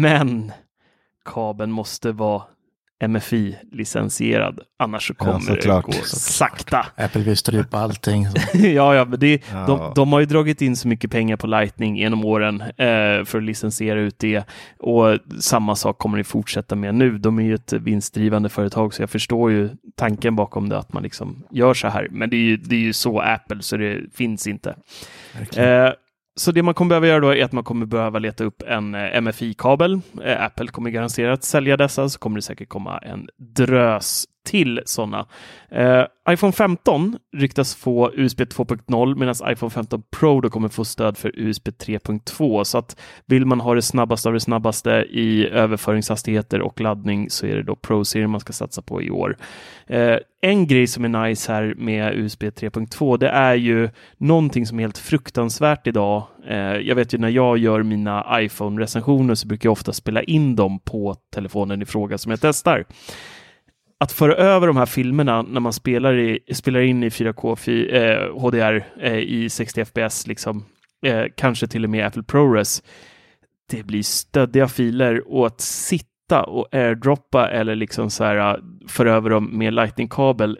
men 0.00 0.52
kabeln 1.24 1.72
måste 1.72 2.12
vara 2.12 2.42
MFI-licensierad, 3.04 4.60
annars 4.78 5.06
så 5.08 5.14
Ja, 5.18 5.24
kommer 5.24 5.38
det 5.38 5.44
såklart. 5.62 5.84
gå 5.84 5.92
Såklart. 5.92 6.08
sakta. 6.08 6.86
Apple 6.96 7.22
vill 7.22 7.36
strypa 7.36 7.78
allting. 7.78 8.26
Ja, 8.54 8.94
ja, 8.94 9.04
men 9.04 9.20
det, 9.20 9.42
Ja. 9.52 9.66
de, 9.66 9.92
de 9.94 10.12
har 10.12 10.20
ju 10.20 10.26
dragit 10.26 10.62
in 10.62 10.76
så 10.76 10.88
mycket 10.88 11.10
pengar 11.10 11.36
på 11.36 11.46
Lightning 11.46 11.96
genom 11.96 12.24
åren 12.24 12.60
eh, 12.60 13.24
för 13.24 13.36
att 13.36 13.42
licensiera 13.42 14.00
ut 14.00 14.18
det. 14.18 14.44
Och 14.78 15.18
samma 15.40 15.76
sak 15.76 15.98
kommer 15.98 16.18
de 16.18 16.24
fortsätta 16.24 16.74
med 16.76 16.94
nu. 16.94 17.18
De 17.18 17.38
är 17.38 17.42
ju 17.42 17.54
ett 17.54 17.72
vinstdrivande 17.72 18.48
företag, 18.48 18.94
så 18.94 19.02
jag 19.02 19.10
förstår 19.10 19.50
ju 19.50 19.70
tanken 19.96 20.36
bakom 20.36 20.68
det, 20.68 20.78
att 20.78 20.92
man 20.92 21.02
liksom 21.02 21.44
gör 21.50 21.74
så 21.74 21.88
här. 21.88 22.08
Men 22.10 22.30
det 22.30 22.36
är 22.36 22.40
ju, 22.40 22.56
det 22.56 22.74
är 22.76 22.80
ju 22.80 22.92
så 22.92 23.20
Apple, 23.20 23.62
så 23.62 23.76
det 23.76 24.00
finns 24.14 24.46
inte. 24.46 24.76
Eh, 25.56 25.90
så 26.36 26.52
det 26.52 26.62
man 26.62 26.74
kommer 26.74 26.88
behöva 26.88 27.06
göra 27.06 27.20
då 27.20 27.34
är 27.34 27.44
att 27.44 27.52
man 27.52 27.64
kommer 27.64 27.86
behöva 27.86 28.18
leta 28.18 28.44
upp 28.44 28.62
en 28.62 28.94
eh, 28.94 29.20
MFI-kabel. 29.20 30.00
Eh, 30.24 30.44
Apple 30.44 30.66
kommer 30.66 30.90
garanterat 30.90 31.44
sälja 31.44 31.76
dessa, 31.76 32.08
så 32.08 32.18
kommer 32.18 32.36
det 32.36 32.42
säkert 32.42 32.68
komma 32.68 32.98
en 32.98 33.28
drös 33.56 34.24
till 34.46 34.80
sådana. 34.84 35.26
Eh, 35.70 36.04
iPhone 36.30 36.52
15 36.52 37.16
ryktas 37.36 37.74
få 37.74 38.10
USB 38.14 38.40
2.0 38.40 39.14
medan 39.14 39.34
iPhone 39.52 39.70
15 39.70 40.02
Pro 40.10 40.40
då 40.40 40.50
kommer 40.50 40.68
få 40.68 40.84
stöd 40.84 41.18
för 41.18 41.32
USB 41.34 41.68
3.2. 41.68 42.64
Så 42.64 42.78
att 42.78 42.96
vill 43.26 43.46
man 43.46 43.60
ha 43.60 43.74
det 43.74 43.82
snabbaste 43.82 44.28
av 44.28 44.34
det 44.34 44.40
snabbaste 44.40 44.90
i 45.10 45.48
överföringshastigheter 45.48 46.60
och 46.60 46.80
laddning 46.80 47.30
så 47.30 47.46
är 47.46 47.56
det 47.56 47.62
då 47.62 47.76
Pro-serien 47.76 48.30
man 48.30 48.40
ska 48.40 48.52
satsa 48.52 48.82
på 48.82 49.02
i 49.02 49.10
år. 49.10 49.36
Eh, 49.86 50.16
en 50.40 50.66
grej 50.66 50.86
som 50.86 51.04
är 51.04 51.28
nice 51.28 51.52
här 51.52 51.74
med 51.76 52.14
USB 52.14 52.42
3.2 52.42 53.18
det 53.18 53.28
är 53.28 53.54
ju 53.54 53.90
någonting 54.16 54.66
som 54.66 54.78
är 54.78 54.82
helt 54.82 54.98
fruktansvärt 54.98 55.86
idag. 55.86 56.22
Eh, 56.48 56.56
jag 56.58 56.94
vet 56.94 57.14
ju 57.14 57.18
när 57.18 57.28
jag 57.28 57.58
gör 57.58 57.82
mina 57.82 58.40
iPhone-recensioner 58.40 59.34
så 59.34 59.46
brukar 59.48 59.66
jag 59.66 59.72
ofta 59.72 59.92
spela 59.92 60.22
in 60.22 60.56
dem 60.56 60.78
på 60.78 61.16
telefonen 61.34 61.82
i 61.82 61.84
fråga 61.84 62.18
som 62.18 62.30
jag 62.30 62.40
testar 62.40 62.84
att 64.00 64.12
föra 64.12 64.34
över 64.34 64.66
de 64.66 64.76
här 64.76 64.86
filmerna 64.86 65.42
när 65.42 65.60
man 65.60 65.72
spelar, 65.72 66.18
i, 66.18 66.40
spelar 66.54 66.80
in 66.80 67.02
i 67.02 67.08
4K 67.08 67.56
fi, 67.56 67.96
eh, 67.96 68.40
HDR 68.40 68.86
eh, 69.00 69.18
i 69.18 69.50
60 69.50 69.84
FPS, 69.84 70.26
liksom, 70.26 70.64
eh, 71.06 71.24
kanske 71.36 71.66
till 71.66 71.84
och 71.84 71.90
med 71.90 72.06
Apple 72.06 72.22
ProRes, 72.22 72.82
det 73.70 73.82
blir 73.82 74.02
stöddiga 74.02 74.68
filer. 74.68 75.32
Och 75.32 75.46
att 75.46 75.60
sitta 75.60 76.42
och 76.42 76.74
airdroppa 76.74 77.50
eller 77.50 77.76
liksom 77.76 78.10
så 78.10 78.24
här, 78.24 78.36
eh, 78.36 78.56
föra 78.88 79.12
över 79.14 79.30
dem 79.30 79.58
med 79.58 79.74
lightning-kabel, 79.74 80.58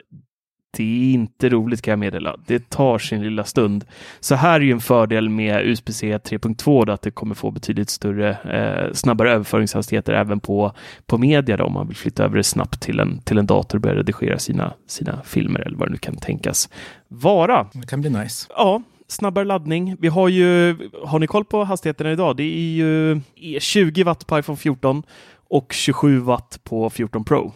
det 0.76 0.82
är 0.82 1.12
inte 1.12 1.48
roligt 1.48 1.82
kan 1.82 1.92
jag 1.92 1.98
meddela. 1.98 2.36
Det 2.46 2.70
tar 2.70 2.98
sin 2.98 3.22
lilla 3.22 3.44
stund. 3.44 3.84
Så 4.20 4.34
här 4.34 4.60
är 4.60 4.64
ju 4.64 4.72
en 4.72 4.80
fördel 4.80 5.28
med 5.28 5.66
USB-C 5.66 6.18
3.2 6.18 6.86
då, 6.86 6.92
att 6.92 7.02
det 7.02 7.10
kommer 7.10 7.34
få 7.34 7.50
betydligt 7.50 7.90
större, 7.90 8.30
eh, 8.30 8.92
snabbare 8.92 9.32
överföringshastigheter 9.32 10.12
även 10.12 10.40
på, 10.40 10.72
på 11.06 11.18
media 11.18 11.56
då, 11.56 11.64
om 11.64 11.72
man 11.72 11.86
vill 11.86 11.96
flytta 11.96 12.24
över 12.24 12.36
det 12.36 12.44
snabbt 12.44 12.80
till 12.80 13.00
en, 13.00 13.18
till 13.18 13.38
en 13.38 13.46
dator 13.46 13.78
och 13.78 13.82
börja 13.82 13.96
redigera 13.96 14.38
sina, 14.38 14.72
sina 14.86 15.22
filmer 15.24 15.60
eller 15.60 15.76
vad 15.76 15.88
det 15.88 15.92
nu 15.92 15.98
kan 15.98 16.16
tänkas 16.16 16.68
vara. 17.08 17.66
Det 17.72 17.86
kan 17.86 18.00
bli 18.00 18.10
nice. 18.10 18.46
Ja, 18.56 18.82
snabbare 19.08 19.44
laddning. 19.44 19.96
Vi 20.00 20.08
har 20.08 20.28
ju, 20.28 20.76
har 21.04 21.18
ni 21.18 21.26
koll 21.26 21.44
på 21.44 21.64
hastigheterna 21.64 22.12
idag? 22.12 22.36
Det 22.36 22.42
är 22.42 22.70
ju 22.70 23.20
20 23.60 24.02
watt 24.02 24.26
på 24.26 24.38
iPhone 24.38 24.56
14 24.56 25.02
och 25.48 25.72
27 25.72 26.18
watt 26.18 26.60
på 26.64 26.90
14 26.90 27.24
Pro 27.24 27.52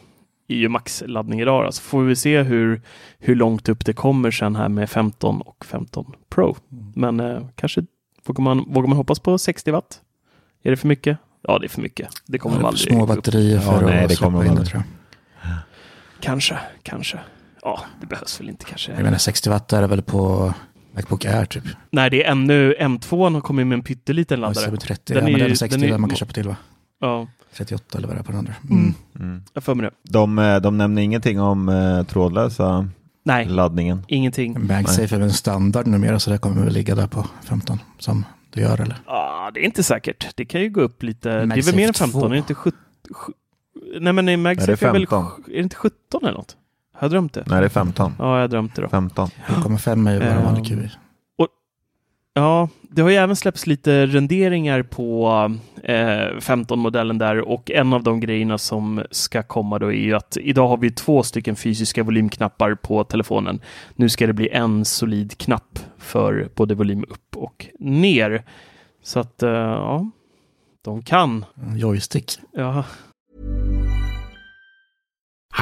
är 0.50 0.56
ju 0.56 0.68
maxladdning 0.68 1.40
idag. 1.40 1.74
Så 1.74 1.82
får 1.82 2.02
vi 2.02 2.16
se 2.16 2.42
hur, 2.42 2.82
hur 3.18 3.34
långt 3.34 3.68
upp 3.68 3.84
det 3.86 3.92
kommer 3.92 4.30
sen 4.30 4.56
här 4.56 4.68
med 4.68 4.90
15 4.90 5.40
och 5.40 5.64
15 5.64 6.12
Pro. 6.30 6.56
Men 6.94 7.20
eh, 7.20 7.46
kanske 7.56 7.84
vågar 8.26 8.42
man, 8.44 8.64
vågar 8.68 8.88
man 8.88 8.96
hoppas 8.96 9.18
på 9.20 9.38
60 9.38 9.70
watt? 9.70 10.00
Är 10.62 10.70
det 10.70 10.76
för 10.76 10.88
mycket? 10.88 11.18
Ja, 11.42 11.58
det 11.58 11.66
är 11.66 11.68
för 11.68 11.82
mycket. 11.82 12.08
Det 12.26 12.38
kommer 12.38 12.56
de 12.56 12.64
aldrig 12.64 12.92
Små 12.92 13.06
batterier 13.06 13.54
Ja, 13.54 13.60
för 13.60 13.86
nej, 13.86 14.02
att 14.02 14.08
det 14.08 14.16
släppa 14.16 14.32
kommer 14.32 14.44
in 14.44 14.54
de 14.54 14.60
det 14.60 14.66
tror 14.66 14.82
jag. 15.42 15.56
Kanske, 16.20 16.58
kanske. 16.82 17.18
Ja, 17.62 17.80
det 18.00 18.06
behövs 18.06 18.40
väl 18.40 18.48
inte 18.48 18.64
kanske. 18.64 18.92
Jag 18.92 19.02
menar 19.02 19.18
60 19.18 19.50
watt 19.50 19.72
är 19.72 19.80
det 19.80 19.86
väl 19.86 20.02
på 20.02 20.54
Macbook 20.94 21.24
Air 21.24 21.44
typ. 21.44 21.64
Nej, 21.90 22.10
det 22.10 22.24
är 22.24 22.30
ännu, 22.30 22.74
M2 22.74 23.32
har 23.34 23.40
kommit 23.40 23.66
med 23.66 23.76
en 23.76 23.82
pytteliten 23.82 24.44
Alltså, 24.44 24.64
laddare. 24.64 24.80
30, 24.80 25.14
Den 25.14 25.22
ja, 25.22 25.28
är 25.28 25.32
men 25.32 25.38
det 25.38 25.38
är 25.38 25.44
ju- 25.44 25.48
väl 25.48 25.56
60 25.56 25.80
den 25.80 25.92
är- 25.94 25.98
man 25.98 26.10
kan 26.10 26.16
köpa 26.16 26.32
till 26.32 26.48
va? 26.48 26.56
Ja, 27.00 27.26
38 27.56 27.98
eller 27.98 28.08
vad 28.08 28.16
det 28.16 28.20
är 28.20 28.24
på 28.24 28.32
den 28.32 28.38
andra. 28.38 28.54
Mm. 28.70 28.94
Mm. 29.20 29.42
jag 29.54 29.64
får 29.64 29.74
med 29.74 29.84
det. 29.84 29.90
De, 30.12 30.38
eh, 30.38 30.56
de 30.60 30.78
nämner 30.78 31.02
ingenting 31.02 31.40
om 31.40 31.68
eh, 31.68 32.02
trådlösa 32.02 32.88
Nej, 33.24 33.46
laddningen. 33.48 34.04
ingenting. 34.08 34.66
MagSafe 34.66 35.02
är 35.02 35.18
väl 35.18 35.22
en 35.22 35.32
standard 35.32 35.86
numera 35.86 36.18
så 36.18 36.30
det 36.30 36.38
kommer 36.38 36.64
väl 36.64 36.72
ligga 36.72 36.94
där 36.94 37.06
på 37.06 37.26
15 37.44 37.78
som 37.98 38.24
det 38.50 38.60
gör 38.60 38.80
eller? 38.80 38.96
Ja, 39.06 39.50
det 39.54 39.60
är 39.60 39.64
inte 39.64 39.82
säkert. 39.82 40.36
Det 40.36 40.44
kan 40.44 40.60
ju 40.60 40.70
gå 40.70 40.80
upp 40.80 41.02
lite. 41.02 41.28
det 41.28 41.34
är 41.34 41.38
väl 41.38 41.48
MagSafe 41.48 41.76
mer 41.76 41.88
än 41.88 41.94
15? 41.94 42.20
2. 42.20 42.26
Är 42.26 42.30
det 42.30 42.38
inte 42.38 42.54
17? 42.54 42.78
Nej, 44.00 44.12
men 44.12 44.28
i 44.28 44.36
MagSafe 44.36 44.70
Nej, 44.70 44.76
det 44.80 44.86
är 44.86 44.88
är, 44.88 44.92
väl 44.92 45.06
15. 45.06 45.44
är 45.48 45.52
det 45.56 45.62
inte 45.62 45.76
17 45.76 46.22
eller 46.22 46.32
något? 46.32 46.56
Har 46.94 47.04
jag 47.04 47.10
drömt 47.10 47.32
det? 47.32 47.44
Nej, 47.46 47.60
det 47.60 47.66
är 47.66 47.68
15. 47.68 48.12
Ja, 48.18 48.34
jag 48.34 48.40
har 48.40 48.48
drömt 48.48 48.74
det 48.74 48.82
då. 48.82 48.88
15. 48.88 49.28
7,5 49.46 50.08
är 50.08 50.14
ju 50.14 50.20
bara 50.20 50.44
vanlig 50.44 50.66
QI. 50.66 50.90
Ja, 52.34 52.68
det 52.82 53.02
har 53.02 53.10
ju 53.10 53.16
även 53.16 53.36
släppts 53.36 53.66
lite 53.66 54.06
renderingar 54.06 54.82
på 54.82 55.28
eh, 55.82 55.94
15-modellen 56.38 57.18
där 57.18 57.40
och 57.48 57.70
en 57.70 57.92
av 57.92 58.02
de 58.02 58.20
grejerna 58.20 58.58
som 58.58 59.02
ska 59.10 59.42
komma 59.42 59.78
då 59.78 59.86
är 59.86 59.98
ju 59.98 60.14
att 60.14 60.36
idag 60.40 60.68
har 60.68 60.76
vi 60.76 60.90
två 60.90 61.22
stycken 61.22 61.56
fysiska 61.56 62.02
volymknappar 62.02 62.74
på 62.74 63.04
telefonen. 63.04 63.60
Nu 63.94 64.08
ska 64.08 64.26
det 64.26 64.32
bli 64.32 64.48
en 64.48 64.84
solid 64.84 65.38
knapp 65.38 65.78
för 65.98 66.48
både 66.54 66.74
volym 66.74 67.04
upp 67.08 67.36
och 67.36 67.66
ner. 67.78 68.44
Så 69.02 69.20
att, 69.20 69.42
eh, 69.42 69.50
ja, 69.50 70.10
de 70.84 71.02
kan. 71.02 71.44
En 71.62 71.78
Joystick. 71.78 72.32
Ja, 72.52 72.84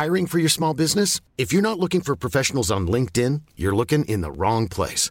Hiring 0.05 0.27
for 0.29 0.39
your 0.39 0.49
small 0.49 0.77
business? 0.77 1.23
If 1.37 1.53
you're 1.53 1.63
not 1.63 1.79
looking 1.79 2.01
for 2.01 2.17
professionals 2.17 2.71
on 2.71 2.91
LinkedIn, 2.91 3.43
you're 3.57 3.77
looking 3.77 4.05
in 4.05 4.23
the 4.23 4.31
wrong 4.31 4.69
place. 4.69 5.11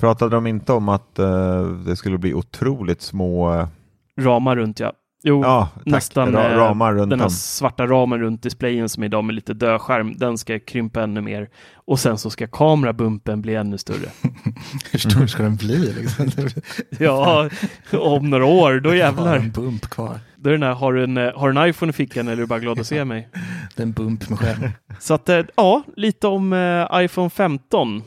Pratade 0.00 0.36
de 0.36 0.46
inte 0.46 0.72
om 0.72 0.88
att 0.88 1.18
eh, 1.18 1.62
det 1.86 1.96
skulle 1.96 2.18
bli 2.18 2.34
otroligt 2.34 3.02
små 3.02 3.54
eh, 3.54 3.66
Ramar 4.20 4.56
runt 4.56 4.80
ja. 4.80 4.92
Jo, 5.22 5.42
ja, 5.44 5.68
nästan 5.86 6.36
Ra- 6.36 6.50
eh, 6.52 6.56
ramar 6.56 6.94
runt 6.94 7.10
den 7.10 7.18
här 7.20 7.26
om? 7.26 7.30
svarta 7.30 7.86
ramen 7.86 8.20
runt 8.20 8.42
displayen 8.42 8.88
som 8.88 9.02
är 9.02 9.06
idag 9.06 9.24
med 9.24 9.34
lite 9.34 9.54
dödskärm, 9.54 10.14
den 10.16 10.38
ska 10.38 10.58
krympa 10.58 11.02
ännu 11.02 11.20
mer. 11.20 11.48
Och 11.74 11.98
sen 12.00 12.18
så 12.18 12.30
ska 12.30 12.46
kamerabumpen 12.46 13.42
bli 13.42 13.54
ännu 13.54 13.78
större. 13.78 14.08
Hur 14.92 14.98
stor 14.98 15.26
ska 15.26 15.42
den 15.42 15.56
bli? 15.56 15.92
Liksom? 15.92 16.30
Ja, 16.98 17.48
om 17.92 18.30
några 18.30 18.44
år, 18.44 18.80
då 18.80 18.94
jävlar. 18.94 19.36
en 19.36 19.50
bump 19.50 19.90
kvar. 19.90 20.18
Då 20.36 20.48
är 20.48 20.52
den 20.52 20.62
här, 20.62 20.74
har 20.74 20.92
du 20.92 21.04
en, 21.04 21.16
eh, 21.16 21.32
har 21.38 21.50
du 21.52 21.60
en 21.60 21.68
iPhone 21.68 21.90
i 21.90 21.92
fickan 21.92 22.26
eller 22.28 22.36
är 22.36 22.40
du 22.40 22.46
bara 22.46 22.58
glad 22.58 22.80
att 22.80 22.86
se 22.86 23.04
mig? 23.14 23.28
Det 23.76 23.82
är 23.82 23.86
en 23.86 23.92
bump 23.92 24.28
med 24.30 24.38
skärm. 24.38 24.70
Så 25.00 25.14
att, 25.14 25.30
ja, 25.56 25.82
lite 25.96 26.26
om 26.26 26.54
iPhone 26.94 27.30
15. 27.30 28.02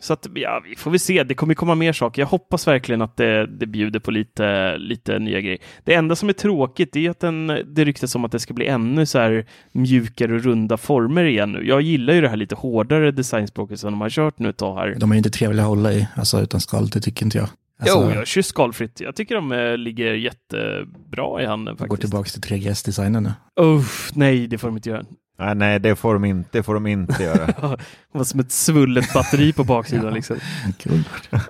Så 0.00 0.12
att, 0.12 0.26
ja, 0.34 0.62
vi 0.70 0.76
får 0.76 0.90
väl 0.90 1.00
se. 1.00 1.22
Det 1.22 1.34
kommer 1.34 1.54
komma 1.54 1.74
mer 1.74 1.92
saker. 1.92 2.22
Jag 2.22 2.26
hoppas 2.26 2.66
verkligen 2.66 3.02
att 3.02 3.16
det, 3.16 3.46
det 3.46 3.66
bjuder 3.66 4.00
på 4.00 4.10
lite, 4.10 4.76
lite 4.78 5.18
nya 5.18 5.40
grejer. 5.40 5.58
Det 5.84 5.94
enda 5.94 6.16
som 6.16 6.28
är 6.28 6.32
tråkigt 6.32 6.96
är 6.96 7.10
att 7.10 7.20
den, 7.20 7.46
det 7.46 7.84
ryktas 7.84 8.14
om 8.14 8.24
att 8.24 8.32
det 8.32 8.40
ska 8.40 8.54
bli 8.54 8.66
ännu 8.66 9.06
så 9.06 9.18
här 9.18 9.46
mjukare 9.72 10.34
och 10.34 10.42
runda 10.42 10.76
former 10.76 11.24
igen 11.24 11.52
nu. 11.52 11.66
Jag 11.66 11.80
gillar 11.82 12.14
ju 12.14 12.20
det 12.20 12.28
här 12.28 12.36
lite 12.36 12.54
hårdare 12.54 13.10
designspråket 13.10 13.80
som 13.80 13.92
de 13.92 14.00
har 14.00 14.10
kört 14.10 14.38
nu 14.38 14.48
ett 14.48 14.56
tag 14.56 14.76
här. 14.76 14.94
De 14.98 15.10
är 15.10 15.14
ju 15.14 15.18
inte 15.18 15.30
trevliga 15.30 15.62
att 15.62 15.68
hålla 15.68 15.92
i, 15.92 16.08
alltså 16.16 16.40
utan 16.40 16.60
skal, 16.60 16.88
det 16.88 17.00
tycker 17.00 17.24
inte 17.24 17.38
jag. 17.38 17.48
Alltså, 17.80 18.10
jo, 18.10 18.10
jag 18.18 18.26
kör 18.26 18.42
skalfritt. 18.42 19.00
Jag 19.00 19.16
tycker 19.16 19.34
de 19.34 19.52
eh, 19.52 19.76
ligger 19.76 20.14
jättebra 20.14 21.42
i 21.42 21.46
handen 21.46 21.74
Går 21.76 21.78
faktiskt. 21.86 22.00
tillbaka 22.00 22.30
till 22.30 22.40
3GS-designen 22.42 23.20
nu. 23.22 23.32
Uff, 23.64 24.10
nej, 24.14 24.46
det 24.46 24.58
får 24.58 24.68
de 24.68 24.76
inte 24.76 24.90
göra. 24.90 25.04
Nej, 25.38 25.54
nej, 25.54 25.78
det 25.80 25.96
får 25.96 26.12
de 26.14 26.24
inte, 26.24 26.48
det 26.52 26.62
får 26.62 26.74
de 26.74 26.86
inte 26.86 27.22
göra. 27.22 27.46
Det 28.12 28.18
var 28.18 28.24
som 28.24 28.40
ett 28.40 28.52
svullet 28.52 29.12
batteri 29.14 29.52
på 29.52 29.64
baksidan 29.64 30.14
liksom. 30.14 30.36
Kul. 30.78 31.02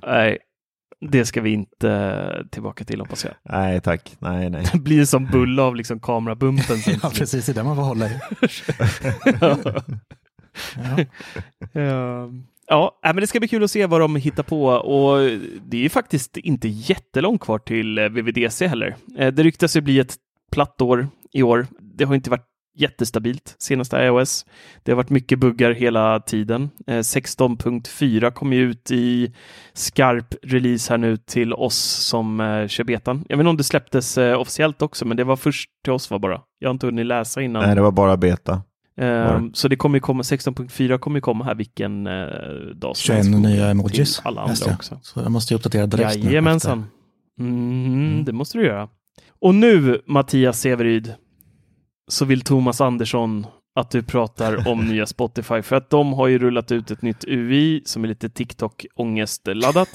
Nej, 0.06 0.38
det 1.10 1.26
ska 1.26 1.40
vi 1.40 1.50
inte 1.50 2.44
tillbaka 2.50 2.84
till 2.84 3.00
hoppas 3.00 3.24
jag. 3.24 3.34
nej, 3.42 3.80
tack. 3.80 4.16
Nej, 4.18 4.50
nej. 4.50 4.64
Det 4.72 4.78
blir 4.78 5.04
som 5.04 5.26
bulla 5.26 5.62
av 5.62 5.76
liksom 5.76 6.00
kamerabumpen. 6.00 6.76
Ja, 7.02 7.10
precis. 7.14 7.46
Det 7.46 7.52
är 7.52 7.54
det 7.54 7.62
man 7.64 7.76
får 7.76 7.82
hålla 7.82 8.06
i. 8.06 8.20
Ja. 9.40 9.56
Ja. 11.72 12.30
Ja, 12.70 12.98
nej, 13.04 13.14
men 13.14 13.20
det 13.20 13.26
ska 13.26 13.38
bli 13.38 13.48
kul 13.48 13.64
att 13.64 13.70
se 13.70 13.86
vad 13.86 14.00
de 14.00 14.16
hittar 14.16 14.42
på 14.42 14.64
och 14.66 15.18
det 15.64 15.76
är 15.76 15.80
ju 15.80 15.88
faktiskt 15.88 16.36
inte 16.36 16.68
jättelångt 16.68 17.40
kvar 17.40 17.58
till 17.58 17.98
eh, 17.98 18.04
VVDC 18.08 18.66
heller. 18.66 18.96
Eh, 19.18 19.32
Det 19.32 19.42
ryktas 19.42 19.76
ju 19.76 19.80
bli 19.80 19.98
ett 19.98 20.16
platt 20.52 20.80
år 20.80 21.08
i 21.32 21.42
år. 21.42 21.66
Det 21.80 22.04
har 22.04 22.14
inte 22.14 22.30
varit 22.30 22.47
jättestabilt 22.80 23.54
senaste 23.58 23.96
iOS. 23.96 24.46
Det 24.82 24.92
har 24.92 24.96
varit 24.96 25.10
mycket 25.10 25.38
buggar 25.38 25.72
hela 25.72 26.20
tiden. 26.20 26.70
Eh, 26.86 26.92
16.4 26.92 28.30
kom 28.30 28.52
ju 28.52 28.70
ut 28.70 28.90
i 28.90 29.34
skarp 29.72 30.34
release 30.42 30.92
här 30.92 30.98
nu 30.98 31.16
till 31.16 31.52
oss 31.52 31.78
som 32.08 32.40
eh, 32.40 32.66
kör 32.66 32.84
betan. 32.84 33.24
Jag 33.28 33.36
vet 33.36 33.40
inte 33.40 33.50
om 33.50 33.56
det 33.56 33.64
släpptes 33.64 34.18
eh, 34.18 34.40
officiellt 34.40 34.82
också, 34.82 35.04
men 35.04 35.16
det 35.16 35.24
var 35.24 35.36
först 35.36 35.70
till 35.84 35.92
oss 35.92 36.10
var 36.10 36.18
bara. 36.18 36.40
Jag 36.58 36.68
har 36.68 36.72
inte 36.74 36.86
hunnit 36.86 37.06
läsa 37.06 37.42
innan. 37.42 37.62
nej, 37.62 37.74
det 37.74 37.82
var 37.82 37.92
bara 37.92 38.16
beta. 38.16 38.62
Ehm, 39.00 39.54
så 39.54 39.68
det 39.68 39.76
kommer 39.76 39.96
ju 39.96 40.00
komma, 40.00 40.22
16.4 40.22 40.98
kommer 40.98 41.16
ju 41.16 41.20
komma 41.20 41.44
här 41.44 41.54
vilken 41.54 42.06
eh, 42.06 42.12
dag 42.74 42.96
som 42.96 43.14
21 43.14 43.16
helst. 43.16 43.40
nya 43.40 43.68
emojis. 43.70 44.20
Alla 44.24 44.40
andra 44.40 44.54
jag. 44.66 44.74
också. 44.74 44.98
Så 45.02 45.20
jag 45.20 45.30
måste 45.30 45.54
ju 45.54 45.56
uppdatera 45.56 45.86
direkt 45.86 46.16
nu 46.16 46.24
Jajamensan. 46.24 46.84
Mm, 47.40 48.24
det 48.24 48.32
måste 48.32 48.58
du 48.58 48.66
göra. 48.66 48.88
Och 49.40 49.54
nu, 49.54 50.02
Mattias 50.06 50.60
Severyd, 50.60 51.14
så 52.08 52.24
vill 52.24 52.40
Thomas 52.40 52.80
Andersson 52.80 53.46
att 53.74 53.90
du 53.90 54.02
pratar 54.02 54.68
om 54.68 54.86
nya 54.88 55.06
Spotify 55.06 55.62
för 55.62 55.76
att 55.76 55.90
de 55.90 56.12
har 56.12 56.26
ju 56.26 56.38
rullat 56.38 56.72
ut 56.72 56.90
ett 56.90 57.02
nytt 57.02 57.24
UI 57.24 57.82
som 57.84 58.04
är 58.04 58.08
lite 58.08 58.28
TikTok-ångestladdat. 58.98 59.88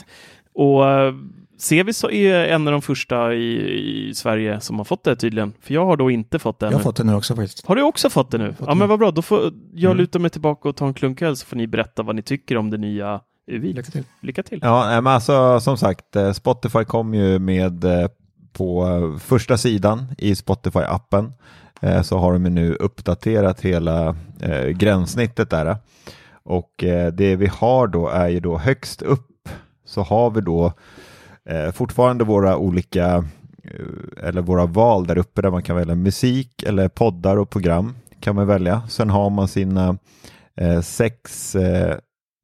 Och 0.54 0.89
eh, 0.89 1.13
Sevi 1.58 1.93
så 1.93 2.10
är 2.10 2.45
en 2.45 2.67
av 2.67 2.71
de 2.71 2.82
första 2.82 3.34
i, 3.34 4.10
i 4.10 4.15
Sverige 4.15 4.60
som 4.60 4.78
har 4.78 4.86
fått 4.86 5.04
det 5.04 5.15
tydligen. 5.15 5.54
För 5.62 5.73
jag 5.73 5.86
har 5.86 5.97
då 5.97 6.12
inte 6.12 6.39
fått 6.39 6.60
det 6.60 6.65
Jag 6.65 6.71
har 6.71 6.76
ännu. 6.76 6.84
fått 6.84 6.95
det 6.95 7.04
nu 7.04 7.15
också 7.15 7.36
faktiskt. 7.36 7.65
Har 7.67 7.76
du 7.76 7.82
också 7.82 8.10
fått 8.10 8.32
det 8.32 8.38
nu? 8.38 8.54
Fått 8.54 8.67
Ja, 8.67 8.73
det. 8.73 8.80
men 8.80 8.89
vad 8.89 8.99
bra. 8.99 9.12
Då 9.12 9.21
får 9.21 9.39
jag 9.73 9.91
Mm. 9.91 9.97
luta 9.97 10.19
mig 10.19 10.30
tillbaka 10.32 10.69
och 10.69 10.76
ta 10.76 10.88
en 10.88 10.93
klunk 10.93 11.21
öl 11.21 11.36
så 11.38 11.45
får 11.45 11.56
ni 11.58 11.67
berätta 11.67 12.04
vad 12.04 12.15
ni 12.15 12.21
tycker 12.21 12.58
om 12.58 12.69
det 12.69 12.78
nya 12.78 13.21
UI. 13.52 13.73
Lycka 13.73 13.91
till. 13.91 14.04
Lycka 14.21 14.43
till. 14.43 14.60
Ja, 14.62 15.02
men 15.02 15.08
alltså 15.13 15.60
som 15.60 15.78
sagt, 15.78 16.15
eh, 16.15 16.32
Spotify 16.32 16.84
kom 16.86 17.13
ju 17.13 17.39
med 17.39 17.84
eh, 17.84 18.08
på 18.54 18.88
eh, 18.88 19.20
första 19.20 19.58
sidan 19.58 20.06
i 20.18 20.34
Spotify-appen 20.34 21.32
eh, 21.82 22.02
så 22.02 22.18
har 22.18 22.34
de 22.34 22.39
nu 22.39 22.74
uppdaterat 22.76 23.62
hela 23.62 24.16
eh, 24.39 24.68
gränssnittet 24.68 25.50
där. 25.50 25.78
Och 26.44 26.84
eh, 26.84 27.13
det 27.13 27.36
vi 27.36 27.48
har 27.48 27.88
då 27.88 28.10
är 28.10 28.28
ju 28.28 28.39
då 28.39 28.58
högst 28.58 29.02
upp 29.02 29.50
så 29.86 30.02
har 30.02 30.32
vi 30.32 30.42
då 30.42 30.74
eh, 31.50 31.72
fortfarande 31.72 32.24
våra 32.24 32.58
olika 32.58 33.26
eh, 33.63 34.28
eller 34.28 34.42
våra 34.42 34.66
val 34.66 35.08
där 35.08 35.18
uppe 35.18 35.42
där 35.42 35.52
man 35.52 35.63
kan 35.63 35.76
välja 35.76 35.96
musik 35.96 36.63
eller 36.63 36.88
poddar 36.88 37.38
och 37.38 37.50
program 37.50 37.96
kan 38.20 38.36
man 38.36 38.48
välja. 38.48 38.82
Sen 38.89 39.10
har 39.10 39.30
man 39.30 39.48
sina 39.48 39.98
sex 40.84 41.56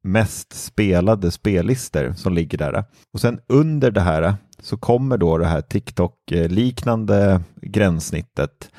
mest 0.02 0.52
spelade 0.52 1.30
spellistor 1.30 2.12
som 2.16 2.32
ligger 2.32 2.58
där. 2.58 2.84
Och 3.12 3.20
sen 3.20 3.40
under 3.46 3.90
det 3.90 4.00
här 4.00 4.34
så 4.62 4.76
kommer 4.76 5.16
då 5.18 5.38
det 5.38 5.46
här 5.46 5.60
TikTok-liknande 5.60 7.40
gränssnittet 7.62 8.70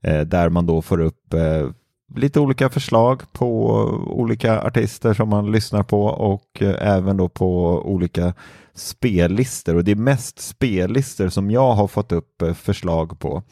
eh, 0.00 0.20
där 0.20 0.48
man 0.48 0.66
då 0.66 0.82
får 0.82 1.00
upp 1.00 1.34
eh, 1.34 1.68
lite 2.14 2.40
olika 2.40 2.70
förslag 2.70 3.22
på 3.32 3.70
olika 4.06 4.60
artister 4.62 5.14
som 5.14 5.28
man 5.28 5.52
lyssnar 5.52 5.82
på 5.82 6.04
och 6.04 6.62
eh, 6.62 6.88
även 6.96 7.16
då 7.16 7.28
på 7.28 7.80
olika 7.84 8.34
spellistor 8.74 9.76
och 9.76 9.84
det 9.84 9.90
är 9.90 9.96
mest 9.96 10.38
spellistor 10.38 11.28
som 11.28 11.50
jag 11.50 11.72
har 11.74 11.86
fått 11.88 12.12
upp 12.12 12.42
förslag 12.54 13.18
på. 13.18 13.42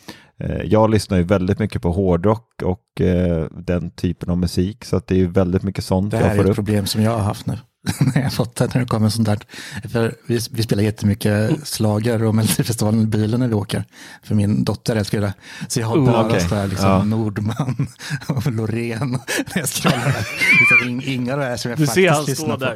Jag 0.65 0.91
lyssnar 0.91 1.19
ju 1.19 1.23
väldigt 1.25 1.59
mycket 1.59 1.83
på 1.83 1.91
hårdrock 1.93 2.63
och 2.65 2.85
den 3.51 3.91
typen 3.91 4.31
av 4.31 4.39
musik 4.39 4.85
så 4.85 4.97
att 4.97 5.07
det 5.07 5.21
är 5.21 5.27
väldigt 5.27 5.63
mycket 5.63 5.85
sånt 5.85 6.11
Det 6.11 6.17
jag 6.17 6.25
här 6.25 6.37
får 6.37 6.41
är 6.41 6.45
ett 6.45 6.51
upp. 6.51 6.57
problem 6.57 6.87
som 6.87 7.03
jag 7.03 7.11
har 7.11 7.19
haft 7.19 7.47
nu. 7.47 7.59
när 8.01 8.17
jag 8.17 8.23
har 8.23 8.31
fått 8.31 8.57
det, 8.57 8.75
när 8.75 8.81
det 8.81 8.87
kommer 8.87 9.09
sånt 9.09 9.27
där. 9.29 9.39
För 9.89 10.15
vi, 10.27 10.39
vi 10.51 10.63
spelar 10.63 10.83
jättemycket 10.83 11.67
slager 11.69 12.23
och 12.25 12.35
Melodifestivalen 12.35 13.01
i 13.01 13.07
bilen 13.07 13.41
när 13.41 13.49
vi 13.49 13.55
åker. 13.55 13.85
För 14.23 14.35
min 14.35 14.65
dotter 14.65 14.97
älskar 14.97 15.21
det. 15.21 15.35
Så 15.69 15.81
jag 15.81 15.87
har 15.87 15.97
Oh, 15.97 16.05
bara 16.13 16.27
okej. 16.27 16.41
sådär 16.41 16.67
liksom 16.67 16.89
Ja. 16.91 17.05
Nordman 17.05 17.87
och 18.29 18.53
Loreen 18.53 19.11
när 19.55 19.59
jag 19.59 19.69
scrollar. 19.69 20.17
liksom, 20.61 20.89
ing- 20.89 21.05
inga 21.15 21.33
av 21.33 21.39
det 21.39 21.45
här 21.47 21.57
som 21.57 21.71
jag 21.71 21.79
Du 21.79 21.87
ser 21.87 22.11
faktiskt 22.11 22.17
han 22.17 22.25
lyssnar 22.25 22.57
stå 22.57 22.67
på. 22.67 22.73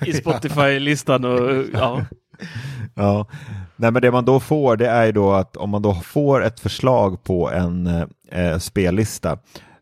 där 0.00 0.08
i 0.08 0.12
Spotify-listan 0.12 1.24
och 1.24 1.64
ja. 1.72 2.04
Ja, 2.94 3.26
Nej, 3.76 3.90
men 3.90 4.02
det 4.02 4.10
man 4.12 4.24
då 4.24 4.40
får 4.40 4.76
det 4.76 4.88
är 4.88 5.04
ju 5.06 5.12
då 5.12 5.32
att 5.32 5.56
om 5.56 5.70
man 5.70 5.82
då 5.82 5.94
får 5.94 6.44
ett 6.44 6.60
förslag 6.60 7.24
på 7.24 7.50
en 7.50 7.86
eh, 8.32 8.58
spellista 8.58 9.38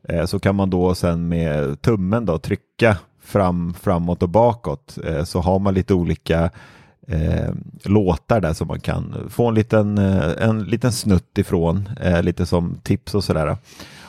eh, 0.08 0.24
så 0.26 0.38
kan 0.40 0.54
man 0.56 0.70
då 0.70 0.94
sen 0.94 1.28
med 1.28 1.82
tummen 1.82 2.26
då 2.26 2.38
trycka 2.38 2.96
fram, 3.32 3.74
framåt 3.74 4.22
och 4.22 4.28
bakåt 4.28 4.98
eh, 5.04 5.24
så 5.24 5.40
har 5.40 5.58
man 5.58 5.74
lite 5.74 5.94
olika 5.94 6.50
eh, 7.08 7.50
låtar 7.84 8.40
där 8.40 8.52
som 8.52 8.68
man 8.68 8.80
kan 8.80 9.14
få 9.30 9.48
en 9.48 9.54
liten, 9.54 9.98
eh, 9.98 10.30
en 10.48 10.64
liten 10.64 10.92
snutt 10.92 11.38
ifrån, 11.38 11.88
eh, 12.00 12.22
lite 12.22 12.46
som 12.46 12.74
tips 12.82 13.14
och 13.14 13.24
sådär. 13.24 13.46
Och 13.46 13.58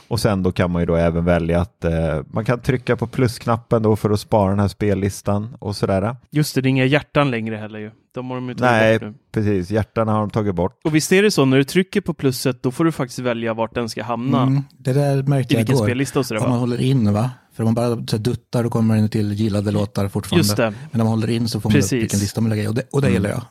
Och 0.08 0.20
sen 0.20 0.42
då 0.42 0.52
kan 0.52 0.70
man 0.70 0.82
ju 0.82 0.86
då 0.86 0.94
även 0.96 1.24
välja 1.24 1.60
att 1.60 1.84
eh, 1.84 2.20
man 2.26 2.44
kan 2.44 2.60
trycka 2.60 2.96
på 2.96 3.06
plusknappen 3.06 3.82
då 3.82 3.96
för 3.96 4.10
att 4.10 4.20
spara 4.20 4.50
den 4.50 4.58
här 4.60 4.68
spellistan 4.68 5.56
och 5.58 5.76
sådär. 5.76 6.16
Just 6.30 6.54
det, 6.54 6.60
det 6.60 6.68
är 6.68 6.70
inga 6.70 6.84
hjärtan 6.84 7.30
längre 7.30 7.56
heller 7.56 7.78
ju. 7.78 7.90
De 8.14 8.30
har 8.30 8.36
de 8.36 8.48
ju 8.48 8.54
tagit 8.54 8.70
Nej, 8.72 8.98
bort 8.98 9.08
nu. 9.08 9.14
precis. 9.32 9.70
Hjärtan 9.70 10.08
har 10.08 10.18
de 10.20 10.30
tagit 10.30 10.54
bort. 10.54 10.80
Och 10.84 10.94
visst 10.94 11.12
är 11.12 11.22
det 11.22 11.30
så, 11.30 11.44
när 11.44 11.56
du 11.56 11.64
trycker 11.64 12.00
på 12.00 12.14
plusset, 12.14 12.62
då 12.62 12.70
får 12.70 12.84
du 12.84 12.92
faktiskt 12.92 13.18
välja 13.18 13.54
vart 13.54 13.74
den 13.74 13.88
ska 13.88 14.02
hamna. 14.04 14.42
Mm, 14.42 14.62
det 14.78 14.92
där 14.92 15.22
märkte 15.22 15.54
I 15.54 15.56
jag 15.56 15.60
vilken 15.60 15.76
igår. 15.76 15.84
spellista 15.86 16.18
och 16.18 16.26
sådär 16.26 16.40
Om 16.40 16.48
man 16.48 16.58
va? 16.58 16.60
håller 16.60 16.80
in 16.80 17.12
va? 17.12 17.30
För 17.54 17.62
om 17.62 17.64
man 17.66 17.74
bara 17.74 18.06
så 18.06 18.16
här 18.16 18.22
duttar 18.24 18.62
då 18.62 18.70
kommer 18.70 18.88
man 18.88 18.98
in 19.04 19.08
till 19.08 19.32
gillade 19.32 19.70
låtar 19.70 20.08
fortfarande. 20.08 20.40
Just 20.46 20.56
det. 20.56 20.74
Men 20.90 21.00
om 21.00 21.06
man 21.06 21.18
håller 21.18 21.30
in 21.30 21.48
så 21.48 21.60
får 21.60 21.70
man 21.70 21.76
upp 21.76 21.82
Precis. 21.82 22.02
vilken 22.02 22.20
lista 22.20 22.40
man 22.40 22.50
lägger 22.50 22.62
i. 22.62 22.66
Och 22.68 22.74
det, 22.74 22.82
och 22.92 23.02
det 23.02 23.10
gillar 23.10 23.30
jag. 23.30 23.42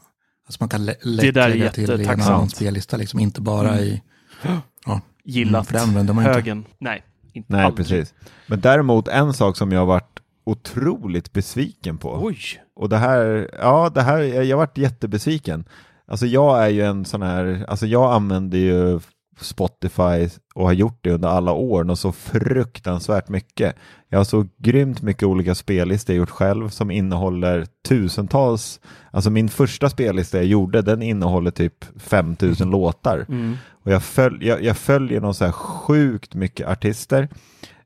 Alltså 0.46 0.58
man 0.60 0.70
kan 0.70 0.86
lä- 0.86 0.96
Det 1.04 1.10
lätt 1.32 1.36
lägga 1.36 1.70
till 1.72 2.02
i 2.02 2.06
en 2.06 2.22
annan 2.22 2.50
spellista, 2.50 2.98
liksom, 2.98 3.20
inte 3.20 3.42
bara 3.42 3.70
Mm. 3.72 3.84
i... 3.84 4.02
Ja, 4.86 5.02
Gillat. 5.24 5.68
för 5.68 5.74
det 5.74 5.82
använder 5.82 6.14
man 6.14 6.24
ju 6.24 6.30
inte. 6.30 6.40
Högen. 6.40 6.66
Nej. 6.80 7.04
Inte 7.34 7.54
Nej, 7.54 7.66
aldrig. 7.66 7.88
precis. 7.88 8.14
Men 8.48 8.62
däremot 8.62 9.08
en 9.08 9.34
sak 9.34 9.58
som 9.58 9.72
jag 9.72 9.80
har 9.80 9.86
varit 9.86 10.20
otroligt 10.46 11.34
besviken 11.34 11.98
på. 11.98 12.20
Oj. 12.24 12.38
Och 12.76 12.90
det 12.90 12.98
här, 12.98 13.50
ja, 13.60 13.92
det 13.96 14.02
här, 14.02 14.20
jag 14.20 14.58
varit 14.58 14.78
jättebesviken. 14.78 15.66
Alltså 16.08 16.26
jag 16.26 16.64
är 16.66 16.70
ju 16.70 16.82
en 16.86 17.06
sån 17.06 17.22
här, 17.22 17.66
alltså 17.68 17.86
jag 17.86 18.14
använder 18.14 18.58
ju 18.58 19.00
Spotify 19.40 20.30
och 20.56 20.66
har 20.66 20.74
gjort 20.74 21.00
det 21.02 21.12
under 21.12 21.30
alla 21.30 21.52
år 21.52 21.90
och 21.90 22.00
så 22.00 22.12
fruktansvärt 22.12 23.30
mycket. 23.30 23.76
Jag 24.10 24.20
har 24.20 24.24
så 24.24 24.48
grymt 24.58 25.02
mycket 25.02 25.24
olika 25.24 25.56
spellistor 25.56 26.16
jag 26.16 26.20
gjort 26.20 26.30
själv 26.30 26.70
som 26.70 26.92
innehåller 26.92 27.66
tusentals, 27.88 28.80
alltså 29.12 29.30
min 29.30 29.50
första 29.50 29.90
spellista 29.90 30.38
jag 30.38 30.46
gjorde 30.46 30.82
den 30.82 31.02
innehåller 31.02 31.52
typ 31.52 31.86
5000 31.98 32.70
låtar. 32.70 33.26
Mm. 33.30 33.58
Och 33.84 33.92
jag, 33.92 34.04
följ, 34.04 34.48
jag, 34.48 34.64
jag 34.64 34.78
följer 34.78 35.22
någon 35.22 35.34
så 35.34 35.46
här 35.46 35.52
sjukt 35.52 36.36
mycket 36.36 36.68
artister 36.68 37.30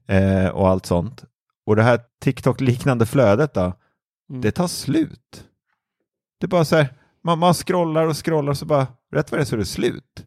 eh, 0.08 0.48
och 0.48 0.70
allt 0.70 0.86
sånt. 0.86 1.24
Och 1.66 1.76
det 1.76 1.84
här 1.84 2.00
TikTok-liknande 2.22 3.06
flödet 3.06 3.54
då, 3.54 3.74
Mm. 4.30 4.42
det 4.42 4.52
tar 4.52 4.68
slut. 4.68 5.44
Det 6.40 6.46
är 6.46 6.48
bara 6.48 6.66
så 6.66 6.76
här, 6.76 6.94
man, 7.24 7.40
man 7.40 7.54
scrollar 7.54 8.08
och 8.08 8.26
scrollar 8.26 8.54
så 8.54 8.66
bara, 8.66 8.88
rätt 9.12 9.32
vad 9.32 9.40
det 9.40 9.44
är 9.44 9.46
så 9.46 9.56
är 9.56 9.60
det 9.60 9.66
slut. 9.66 10.27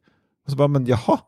Och 0.51 0.53
så 0.53 0.57
bara, 0.57 0.69
men 0.69 0.87
jaha, 0.87 1.19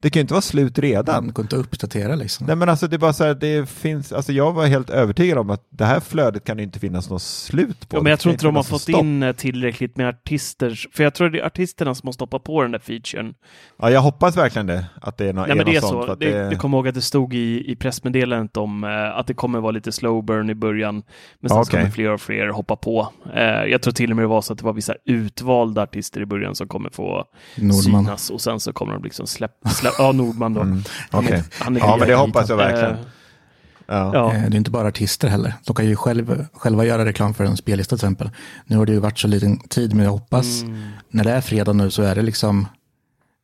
det 0.00 0.10
kan 0.10 0.20
ju 0.20 0.22
inte 0.22 0.34
vara 0.34 0.42
slut 0.42 0.78
redan. 0.78 1.24
Man 1.24 1.32
går 1.34 1.42
inte 1.44 1.56
att 1.56 1.60
uppdatera 1.60 2.14
liksom. 2.14 2.46
Nej 2.46 2.56
men 2.56 2.68
alltså 2.68 2.86
det 2.88 2.96
är 2.96 2.98
bara 2.98 3.12
så 3.12 3.24
här, 3.24 3.34
det 3.34 3.68
finns, 3.68 4.12
alltså 4.12 4.32
jag 4.32 4.52
var 4.52 4.66
helt 4.66 4.90
övertygad 4.90 5.38
om 5.38 5.50
att 5.50 5.66
det 5.70 5.84
här 5.84 6.00
flödet 6.00 6.44
kan 6.44 6.56
det 6.56 6.62
inte 6.62 6.78
finnas 6.78 7.10
något 7.10 7.22
slut 7.22 7.88
på. 7.88 7.96
Ja, 7.96 8.02
men 8.02 8.10
jag 8.10 8.18
kan 8.18 8.22
tror 8.22 8.32
inte 8.32 8.44
de 8.44 8.46
har 8.46 8.52
något 8.52 8.66
fått 8.66 8.82
stopp. 8.82 9.00
in 9.00 9.22
eh, 9.22 9.32
tillräckligt 9.32 9.96
med 9.96 10.08
artister. 10.08 10.88
För 10.92 11.04
jag 11.04 11.14
tror 11.14 11.30
det 11.30 11.40
är 11.40 11.46
artisterna 11.46 11.94
som 11.94 12.06
har 12.06 12.12
stoppat 12.12 12.44
på 12.44 12.62
den 12.62 12.70
där 12.70 12.78
featuren. 12.78 13.34
Ja, 13.78 13.90
jag 13.90 14.00
hoppas 14.00 14.36
verkligen 14.36 14.66
det, 14.66 14.86
att 15.00 15.16
det 15.16 15.28
är, 15.28 15.32
no 15.32 15.40
Nej, 15.46 15.56
men 15.56 15.66
det 15.66 15.76
är 15.76 15.80
något 15.80 15.90
sånt. 15.90 16.06
så. 16.06 16.12
att 16.12 16.20
Det, 16.20 16.48
det 16.50 16.56
kommer 16.56 16.78
ihåg 16.78 16.88
att 16.88 16.94
det 16.94 17.02
stod 17.02 17.34
i, 17.34 17.70
i 17.72 17.76
pressmeddelandet 17.76 18.56
om 18.56 18.84
eh, 18.84 19.18
att 19.18 19.26
det 19.26 19.34
kommer 19.34 19.60
vara 19.60 19.72
lite 19.72 19.92
slow 19.92 20.24
burn 20.24 20.50
i 20.50 20.54
början. 20.54 21.02
Men 21.40 21.48
sen 21.50 21.64
så 21.64 21.70
kommer 21.70 21.90
fler 21.90 22.10
och 22.12 22.20
fler 22.20 22.48
hoppa 22.48 22.76
på. 22.76 23.08
Eh, 23.34 23.42
jag 23.44 23.82
tror 23.82 23.92
till 23.92 24.10
och 24.10 24.16
med 24.16 24.22
det 24.22 24.28
var 24.28 24.42
så 24.42 24.52
att 24.52 24.58
det 24.58 24.64
var 24.64 24.72
vissa 24.72 24.94
utvalda 25.04 25.82
artister 25.82 26.20
i 26.20 26.26
början 26.26 26.54
som 26.54 26.68
kommer 26.68 26.90
få 26.90 27.24
Nordman. 27.56 27.82
synas 28.04 28.30
och 28.30 28.40
sen 28.40 28.60
så 28.60 28.72
kommer 28.72 28.92
de 28.92 29.02
liksom 29.04 29.26
släppa. 29.26 29.68
Ja, 29.98 30.12
Nordman 30.12 30.54
då. 30.54 30.60
Mm. 30.60 30.82
Han 31.10 31.26
är 31.26 31.42
Ja, 31.78 31.96
men 31.96 32.08
det 32.08 32.14
hoppas 32.14 32.48
jag 32.48 32.56
verkligen. 32.56 32.90
Eh, 32.94 32.98
Ja. 33.88 34.10
ja. 34.14 34.34
Eh, 34.34 34.40
Det 34.50 34.54
är 34.54 34.58
inte 34.58 34.70
bara 34.70 34.88
artister 34.88 35.28
heller. 35.28 35.54
De 35.64 35.76
kan 35.76 35.86
ju 35.86 35.96
själv, 35.96 36.46
själva 36.52 36.84
göra 36.84 37.04
reklam 37.04 37.34
för 37.34 37.44
en 37.44 37.56
spellista 37.56 37.96
till 37.96 38.04
exempel. 38.06 38.30
Nu 38.64 38.76
har 38.76 38.86
det 38.86 38.92
ju 38.92 38.98
varit 38.98 39.18
så 39.18 39.28
liten 39.28 39.58
tid, 39.58 39.94
men 39.94 40.04
jag 40.04 40.12
hoppas 40.12 40.62
Mm. 40.62 40.88
när 41.10 41.24
det 41.24 41.30
är 41.32 41.40
fredag 41.40 41.72
nu 41.72 41.90
så 41.90 42.02
är 42.02 42.14
det 42.14 42.22
liksom 42.22 42.66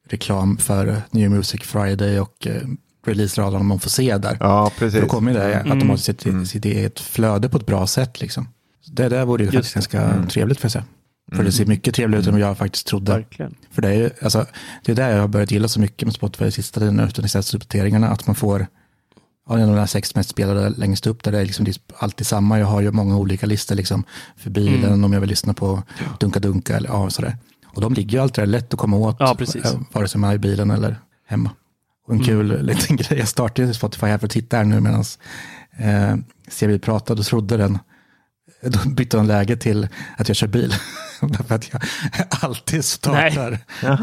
reklam 0.09 0.57
för 0.59 1.03
New 1.11 1.31
Music 1.31 1.61
Friday 1.63 2.21
och 2.21 2.47
eh, 2.47 2.63
release-radarna 3.07 3.63
man 3.65 3.81
får 3.81 3.91
se 3.91 4.19
där. 4.19 4.37
ja, 4.41 4.71
precis. 4.79 5.01
då 5.01 5.07
kommer 5.07 5.35
det 5.35 5.55
Mm. 5.55 5.73
automatiskt 5.73 6.05
sitt, 6.21 6.49
sitt 6.49 6.65
eget 6.65 7.01
flöde 7.01 7.49
på 7.49 7.57
ett 7.59 7.67
bra 7.67 7.87
sätt. 7.87 8.21
Liksom. 8.21 8.49
Det 8.87 9.09
där 9.09 9.25
vore 9.25 9.45
ju 9.45 9.51
Just 9.51 9.73
faktiskt 9.73 9.91
det. 9.91 9.99
ganska 9.99 10.15
Mm. 10.17 10.29
trevligt 10.29 10.61
för 10.61 10.69
sig. 10.69 10.83
För 11.37 11.45
det 11.45 11.53
ser 11.53 11.67
mycket 11.67 11.95
trevligare 11.95 12.21
ut 12.21 12.27
än 12.27 12.33
vad 12.33 12.41
jag 12.43 12.59
faktiskt 12.59 12.87
trodde. 12.87 13.13
Verkligen. 13.13 13.55
För 13.71 13.83
det 13.83 13.89
är 13.89 13.93
ju, 13.95 14.11
alltså, 14.23 14.47
det 14.85 14.93
är 14.93 14.97
där 14.97 15.11
jag 15.11 15.21
har 15.21 15.29
börjat 15.29 15.51
gilla 15.51 15.69
så 15.69 15.81
mycket 15.81 16.07
med 16.07 16.15
Spotify 16.15 16.45
i 16.45 16.51
sista 16.51 16.81
tiden 16.81 17.01
utan 17.01 17.25
istället 17.25 17.55
uppdateringarna, 17.55 18.09
att 18.09 18.27
man 18.27 18.35
får 18.37 18.67
Ja, 19.49 19.55
det 19.57 19.63
är 19.63 19.67
de 19.67 19.77
där 19.77 19.87
sex 19.87 20.15
mest 20.15 20.31
spelade 20.31 20.69
längst 20.71 21.07
upp 21.07 21.23
där 21.23 21.33
det 21.33 21.39
är 21.39 21.45
liksom 21.45 21.67
alltid 21.97 22.27
samma. 22.27 22.59
Jag 22.59 22.67
har 22.67 22.81
ju 22.81 22.91
många 22.91 23.17
olika 23.17 23.47
listor 23.47 23.75
liksom 23.75 24.05
för 24.37 24.51
bilen 24.51 24.85
Mm. 24.85 25.05
om 25.05 25.13
jag 25.13 25.21
vill 25.21 25.31
lyssna 25.31 25.55
på 25.55 25.83
Dunka 26.21 26.41
Dunka 26.41 26.77
eller 26.77 26.89
ja, 26.89 27.11
sådär. 27.11 27.37
Och 27.67 27.81
de 27.81 27.95
ligger 27.95 28.13
ju 28.19 28.23
alltid 28.23 28.43
där 28.43 28.47
lätt 28.47 28.75
att 28.75 28.79
komma 28.81 28.97
åt, 28.97 29.17
Ja, 29.19 29.35
precis. 29.39 29.65
eh, 29.65 29.81
vare 29.93 30.09
sig 30.09 30.21
man 30.21 30.31
är 30.31 30.35
i 30.35 30.39
bilen 30.39 30.71
eller 30.71 30.97
hemma. 31.27 31.51
Och 32.07 32.15
en 32.15 32.21
Mm. 32.21 32.27
kul 32.27 32.63
liten 32.67 32.97
grej, 32.97 33.19
jag 33.19 33.29
startade 33.29 33.75
Spotify 33.75 34.07
här 34.07 34.19
för 34.19 34.27
att 34.27 34.33
titta 34.33 34.57
här 34.57 34.65
nu 34.65 34.81
medan 34.81 35.05
eh, 35.79 36.17
CB 36.49 36.79
pratade 36.79 37.21
och 37.21 37.27
trodde 37.27 37.57
den, 37.57 37.79
då 38.63 38.89
bytte 38.89 39.17
de 39.17 39.27
läge 39.27 39.57
till 39.57 39.89
att 40.17 40.29
jag 40.29 40.37
kör 40.37 40.47
bil. 40.47 40.75
Därför 41.21 41.55
att 41.55 41.73
jag 41.73 41.83
alltid 42.41 42.85
startar 42.85 43.59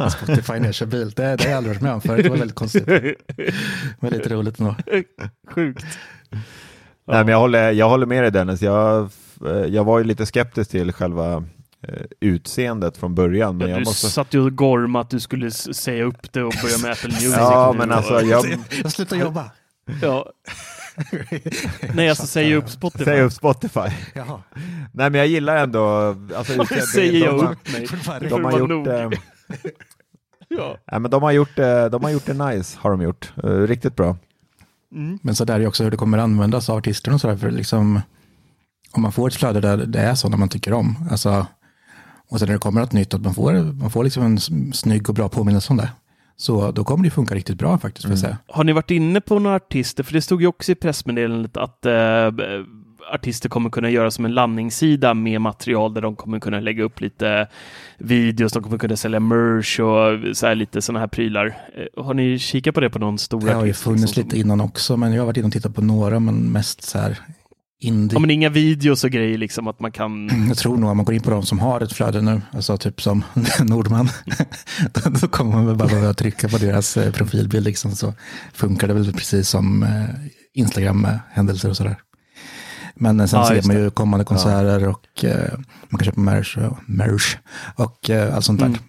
Spotify 0.10 0.53
när 0.53 0.66
jag 0.66 0.74
kör 0.76 0.86
bil. 0.86 1.12
Det, 1.16 1.36
det 1.36 1.43
har 1.43 1.49
jag 1.49 1.57
aldrig 1.57 1.76
varit 1.76 1.82
med 1.82 1.93
om 1.93 2.01
förut, 2.01 2.24
det 2.24 2.30
var 2.30 2.38
väldigt 2.38 2.55
konstigt. 2.55 2.88
Men 3.99 4.12
lite 4.12 4.30
roligt 4.30 4.60
ändå. 4.60 4.76
Sjukt. 5.55 5.86
Nej, 7.07 7.24
men 7.24 7.28
jag, 7.28 7.39
håller, 7.39 7.72
jag 7.72 7.89
håller 7.89 8.05
med 8.05 8.24
dig 8.24 8.32
Dennis. 8.32 8.62
Jag, 8.62 9.10
eh, 9.45 9.51
jag 9.51 9.84
var 9.84 9.97
ju 9.97 10.03
lite 10.03 10.26
skeptisk 10.26 10.72
till 10.72 10.91
själva 10.91 11.34
eh, 11.88 12.03
utseendet 12.22 12.97
från 12.97 13.16
början. 13.16 13.57
Men 13.57 13.68
Ja, 13.68 13.74
jag 13.74 13.82
du 13.82 13.86
måste... 13.86 14.10
satt 14.10 14.34
ju 14.34 14.39
och 14.39 14.55
gormade 14.55 15.01
att 15.01 15.10
du 15.10 15.20
skulle 15.20 15.51
säga 15.51 16.03
upp 16.03 16.32
det 16.34 16.43
och 16.43 16.53
börja 16.64 16.78
med 16.78 16.91
Apple 16.91 17.10
Music. 17.14 17.36
Ja, 17.38 17.76
men 17.78 17.91
alltså 17.91 18.22
jag 18.22 18.45
Jag 18.84 18.91
slutar 18.91 19.18
jobba. 19.18 19.51
Ja. 20.01 20.32
Nej, 21.93 22.09
alltså 22.09 22.27
säga 22.27 22.55
upp 22.55 22.69
Spotify. 22.69 23.03
säger 23.03 23.23
upp 23.23 23.33
Spotify. 23.33 23.79
Jaha. 24.15 24.43
Nej, 24.91 25.09
men 25.09 25.13
jag 25.13 25.27
gillar 25.27 25.55
ändå... 25.57 25.87
Alltså, 26.35 26.53
Varför 26.57 26.75
de- 26.75 26.81
säger 26.81 27.11
de, 27.11 27.19
jag 27.19 27.37
har- 27.39 27.51
upp 27.51 27.71
mig? 27.71 28.29
De 28.29 28.45
har 28.45 28.59
gjort... 28.59 28.87
Eh, 28.87 29.09
Ja. 30.51 30.77
nej, 30.91 30.99
men 30.99 31.11
de 31.11 31.23
har 31.23 31.31
gjort, 31.31 31.59
eh, 31.59 31.85
de 31.85 32.03
har 32.03 32.09
gjort 32.09 32.25
det 32.25 32.33
nice, 32.33 32.77
har 32.81 32.91
de 32.91 33.01
gjort. 33.01 33.33
Eh, 33.43 33.49
riktigt 33.49 33.95
bra. 33.95 34.17
Men 35.21 35.35
så 35.35 35.45
där 35.45 35.53
är 35.55 35.59
ju 35.59 35.67
också 35.67 35.83
hur 35.83 35.91
det 35.91 35.97
kommer 35.97 36.17
användas 36.17 36.69
av 36.69 36.77
artisterna 36.77 37.15
och 37.15 37.21
sådär. 37.21 37.37
För 37.37 37.51
liksom, 37.51 38.01
om 38.91 39.01
man 39.01 39.11
får 39.11 39.27
ett 39.27 39.35
flöde 39.35 39.59
där 39.61 39.77
det 39.77 39.99
är 39.99 40.15
sådana 40.15 40.37
man 40.37 40.49
tycker 40.49 40.73
om. 40.73 41.07
Alltså, 41.11 41.47
och 42.29 42.39
sen 42.39 42.47
när 42.47 42.53
det 42.53 42.59
kommer 42.59 42.81
något 42.81 42.91
nytt, 42.91 43.13
att 43.13 43.21
man 43.21 43.33
får, 43.33 43.53
man 43.73 43.91
får 43.91 44.03
liksom 44.03 44.23
en 44.23 44.39
snygg 44.73 45.09
och 45.09 45.15
bra 45.15 45.29
påminnelse 45.29 45.73
om 45.73 45.77
det. 45.77 45.89
Så 46.39 46.71
då 46.71 46.83
kommer 46.83 47.03
det 47.03 47.09
funka 47.09 47.35
riktigt 47.35 47.57
bra 47.57 47.77
faktiskt. 47.77 48.05
För 48.05 48.13
att 48.13 48.19
säga. 48.19 48.37
Har 48.47 48.63
ni 48.63 48.71
varit 48.71 48.91
inne 48.91 49.21
på 49.21 49.39
några 49.39 49.55
artister? 49.55 50.03
För 50.03 50.13
det 50.13 50.21
stod 50.21 50.41
ju 50.41 50.47
också 50.47 50.71
i 50.71 50.75
pressmeddelandet 50.75 51.57
att 51.57 51.85
eh, 51.85 52.31
artister 53.13 53.49
kommer 53.49 53.69
kunna 53.69 53.89
göra 53.89 54.11
som 54.11 54.25
en 54.25 54.33
landningssida 54.33 55.13
med 55.13 55.41
material 55.41 55.93
där 55.93 56.01
de 56.01 56.15
kommer 56.15 56.39
kunna 56.39 56.59
lägga 56.59 56.83
upp 56.83 57.01
lite 57.01 57.47
videos, 57.97 58.53
de 58.53 58.63
kommer 58.63 58.77
kunna 58.77 58.95
sälja 58.95 59.19
merch 59.19 59.79
och 59.79 60.37
så 60.37 60.47
här 60.47 60.55
lite 60.55 60.81
sådana 60.81 60.99
här 60.99 61.07
prylar. 61.07 61.45
Eh, 61.47 62.03
Har 62.03 62.13
ni 62.13 62.39
kikat 62.39 62.75
på 62.75 62.81
det 62.81 62.89
på 62.89 62.99
någon 62.99 63.17
stor 63.17 63.41
Det 63.41 63.53
har 63.53 63.65
ju 63.65 63.69
artist, 63.69 63.83
funnits 63.83 64.03
liksom, 64.03 64.23
lite 64.23 64.39
innan 64.39 64.61
också, 64.61 64.97
men 64.97 65.13
jag 65.13 65.21
har 65.21 65.25
varit 65.25 65.37
inne 65.37 65.47
och 65.47 65.53
tittat 65.53 65.75
på 65.75 65.81
några, 65.81 66.19
men 66.19 66.51
mest 66.51 66.83
så 66.83 66.97
här 66.99 67.17
indie. 67.80 68.15
Ja, 68.15 68.19
men 68.19 68.30
inga 68.30 68.49
videos 68.49 69.03
och 69.03 69.11
grejer 69.11 69.38
liksom 69.38 69.67
att 69.67 69.80
man 69.80 69.91
kan... 69.91 70.30
Jag 70.47 70.57
tror 70.57 70.77
nog 70.77 70.89
om 70.89 70.97
man 70.97 71.05
går 71.05 71.15
in 71.15 71.21
på 71.21 71.32
de 71.32 71.43
som 71.43 71.59
har 71.59 71.82
ett 71.82 71.93
flöde 71.93 72.21
nu, 72.21 72.41
alltså 72.51 72.77
typ 72.77 73.01
som 73.01 73.23
Nordman, 73.59 74.09
då, 74.93 75.09
då 75.21 75.27
kommer 75.27 75.51
man 75.51 75.65
väl 75.65 75.75
bara 75.75 75.88
behöva 75.88 76.13
trycka 76.13 76.49
på 76.49 76.57
deras 76.57 76.97
eh, 76.97 77.11
profilbild 77.11 77.65
liksom, 77.65 77.95
så 77.95 78.13
funkar 78.53 78.88
det 78.88 78.93
väl 78.93 79.13
precis 79.13 79.49
som 79.49 79.84
eh, 79.84 80.05
Instagram-händelser 80.53 81.69
och 81.69 81.77
sådär. 81.77 81.97
Men 82.95 83.19
eh, 83.19 83.25
sen 83.25 83.39
Ja, 83.39 83.47
ser 83.47 83.67
man 83.67 83.75
ju 83.75 83.89
kommande 83.89 84.25
konserter 84.25 84.88
och 84.88 85.23
eh, 85.23 85.53
man 85.89 85.99
kan 85.99 86.05
köpa 86.05 86.21
merch 86.21 86.57
och, 86.57 86.77
merch 86.89 87.38
och 87.75 88.09
eh, 88.09 88.36
allt 88.36 88.45
sånt 88.45 88.59
där. 88.59 88.65
Mm. 88.65 88.80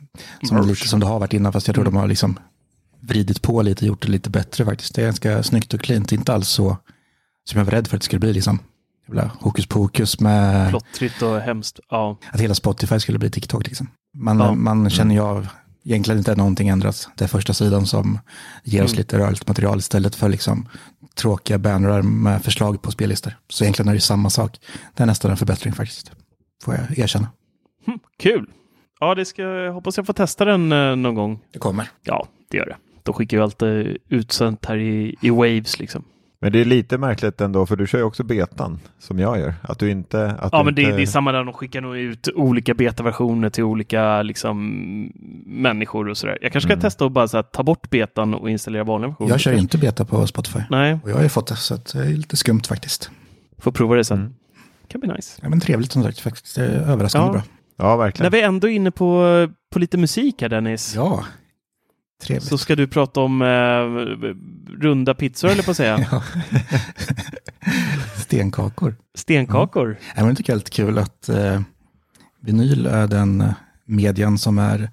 Som, 0.42 0.68
lite 0.68 0.88
som 0.88 1.00
det 1.00 1.06
har 1.06 1.18
varit 1.18 1.32
innan, 1.32 1.52
fast 1.52 1.66
jag 1.66 1.74
tror 1.74 1.84
de 1.84 1.96
har 1.96 2.06
liksom 2.06 2.38
vridit 3.00 3.42
på 3.42 3.62
lite, 3.62 3.86
gjort 3.86 4.02
det 4.02 4.08
lite 4.08 4.30
bättre 4.30 4.64
faktiskt. 4.64 4.94
Det 4.94 5.00
är 5.00 5.04
ganska 5.04 5.42
snyggt 5.42 5.74
och 5.74 5.80
cleant, 5.80 6.12
inte 6.12 6.32
alls 6.34 6.48
så 6.48 6.76
som 7.50 7.58
jag 7.58 7.64
var 7.64 7.72
rädd 7.72 7.88
för 7.88 7.96
att 7.96 8.00
det 8.00 8.04
skulle 8.04 8.20
bli 8.20 8.32
liksom. 8.32 8.58
Jävla 9.16 9.30
hokus 9.40 9.66
pokus 9.66 10.20
med 10.20 10.68
Plottrigt 10.70 11.22
och 11.22 11.40
hemskt. 11.40 11.80
Ja. 11.90 12.16
att 12.32 12.40
hela 12.40 12.54
Spotify 12.54 13.00
skulle 13.00 13.18
bli 13.18 13.30
TikTok. 13.30 13.66
Liksom. 13.66 13.86
Man, 14.18 14.38
Ja. 14.38 14.54
man 14.54 14.90
känner 14.90 15.14
ju 15.14 15.20
av, 15.20 15.46
egentligen 15.84 16.18
inte 16.18 16.34
någonting 16.36 16.68
ändras. 16.68 17.08
Det 17.16 17.24
är 17.24 17.28
första 17.28 17.54
sidan 17.54 17.86
som 17.86 18.18
ger 18.64 18.84
oss 18.84 18.90
Mm. 18.92 18.98
lite 18.98 19.18
rörligt 19.18 19.48
material 19.48 19.78
istället 19.78 20.14
för 20.14 20.28
liksom 20.28 20.68
tråkiga 21.14 21.58
bannrar 21.58 22.02
med 22.02 22.42
förslag 22.44 22.82
på 22.82 22.90
spellistor. 22.90 23.32
Så 23.48 23.64
egentligen 23.64 23.88
är 23.88 23.94
det 23.94 24.00
samma 24.00 24.30
sak. 24.30 24.56
Det 24.94 25.02
är 25.02 25.06
nästan 25.06 25.30
en 25.30 25.36
förbättring 25.36 25.72
faktiskt. 25.72 26.12
Får 26.64 26.74
jag 26.74 26.98
erkänna. 26.98 27.28
Hm, 27.86 27.98
kul! 28.18 28.46
Ja, 29.00 29.14
det 29.14 29.24
ska, 29.24 29.42
jag 29.42 29.72
hoppas 29.72 29.96
jag 29.96 30.06
får 30.06 30.12
testa 30.12 30.44
den 30.44 30.72
eh, 30.72 30.96
någon 30.96 31.14
gång. 31.14 31.40
Det 31.52 31.58
kommer. 31.58 31.88
Ja, 32.02 32.26
det 32.50 32.56
gör 32.56 32.66
det. 32.66 32.76
Då 33.02 33.12
skickar 33.12 33.36
vi 33.36 33.42
alltid 33.42 33.96
utsänt 34.08 34.66
här 34.66 34.76
i, 34.76 35.16
i 35.20 35.30
Waves 35.30 35.78
liksom. 35.78 36.04
Men 36.42 36.52
det 36.52 36.60
är 36.60 36.64
lite 36.64 36.98
märkligt 36.98 37.40
ändå, 37.40 37.66
för 37.66 37.76
du 37.76 37.86
kör 37.86 37.98
ju 37.98 38.04
också 38.04 38.24
betan 38.24 38.78
som 38.98 39.18
jag 39.18 39.38
gör. 39.38 39.54
Att 39.62 39.78
du 39.78 39.90
inte... 39.90 40.26
Att 40.30 40.48
Ja, 40.52 40.58
du 40.58 40.64
men 40.64 40.74
det, 40.74 40.82
inte... 40.82 40.96
det 40.96 41.02
är 41.02 41.06
samma 41.06 41.32
där. 41.32 41.44
De 41.44 41.52
skickar 41.54 41.80
nog 41.80 41.96
ut 41.96 42.28
olika 42.34 42.74
betaversioner 42.74 43.50
till 43.50 43.64
olika 43.64 44.22
liksom, 44.22 44.66
människor 45.46 46.08
och 46.08 46.16
sådär. 46.16 46.38
Jag 46.42 46.52
kanske 46.52 46.66
ska 46.66 46.72
Mm. 46.72 46.80
testa 46.82 47.06
att 47.06 47.12
bara 47.12 47.28
så 47.28 47.36
här, 47.36 47.42
ta 47.42 47.62
bort 47.62 47.90
betan 47.90 48.34
och 48.34 48.50
installera 48.50 48.84
vanliga 48.84 49.08
versioner. 49.08 49.30
Jag 49.30 49.40
kör 49.40 49.52
inte 49.52 49.78
beta 49.78 50.04
på 50.04 50.26
Spotify. 50.26 50.58
Nej, 50.70 50.98
Och 51.02 51.10
jag 51.10 51.14
har 51.16 51.22
ju 51.22 51.28
fått 51.28 51.46
det, 51.46 51.56
så 51.56 51.74
att 51.74 51.92
det 51.92 51.98
är 51.98 52.04
lite 52.08 52.36
skumt 52.36 52.62
faktiskt. 52.68 53.10
får 53.58 53.72
prova 53.72 53.94
det 53.96 54.04
sen. 54.04 54.18
Mm. 54.18 54.32
kan 54.88 55.00
bli 55.00 55.10
nice. 55.12 55.38
Ja, 55.42 55.48
men 55.48 55.60
trevligt 55.60 55.92
som 55.92 56.02
sagt, 56.02 56.20
faktiskt. 56.20 56.56
Det 56.56 56.64
är 56.64 56.70
överraskande 56.90 57.26
Ja. 57.28 57.32
bra. 57.32 57.42
Ja, 57.76 57.88
När 57.90 57.96
verkligen. 57.96 58.32
vi 58.32 58.42
ändå 58.42 58.68
är 58.68 58.72
inne 58.72 58.90
på, 58.90 59.48
på 59.72 59.78
lite 59.78 59.98
musik 59.98 60.42
här 60.42 60.48
Dennis, 60.48 60.92
Ja, 60.96 61.24
trevligt. 62.20 62.48
så 62.48 62.58
ska 62.58 62.76
du 62.76 62.86
prata 62.86 63.20
om 63.20 63.42
eh, 63.42 63.46
runda 64.82 65.14
pizzor 65.14 65.48
eller 65.50 65.62
på 65.62 65.70
att 65.70 65.76
säga. 65.76 66.22
Stenkakor. 68.16 68.96
Stenkakor. 69.14 69.96
Ja, 70.16 70.26
jag 70.26 70.36
tycker 70.36 70.52
det 70.52 70.54
är 70.54 70.58
lite 70.58 70.70
kul 70.70 70.98
att 70.98 71.28
eh, 71.28 71.60
vinyl 72.40 72.86
är 72.86 73.06
den 73.06 73.40
eh, 73.40 73.52
median 73.84 74.38
som, 74.38 74.58
är, 74.58 74.90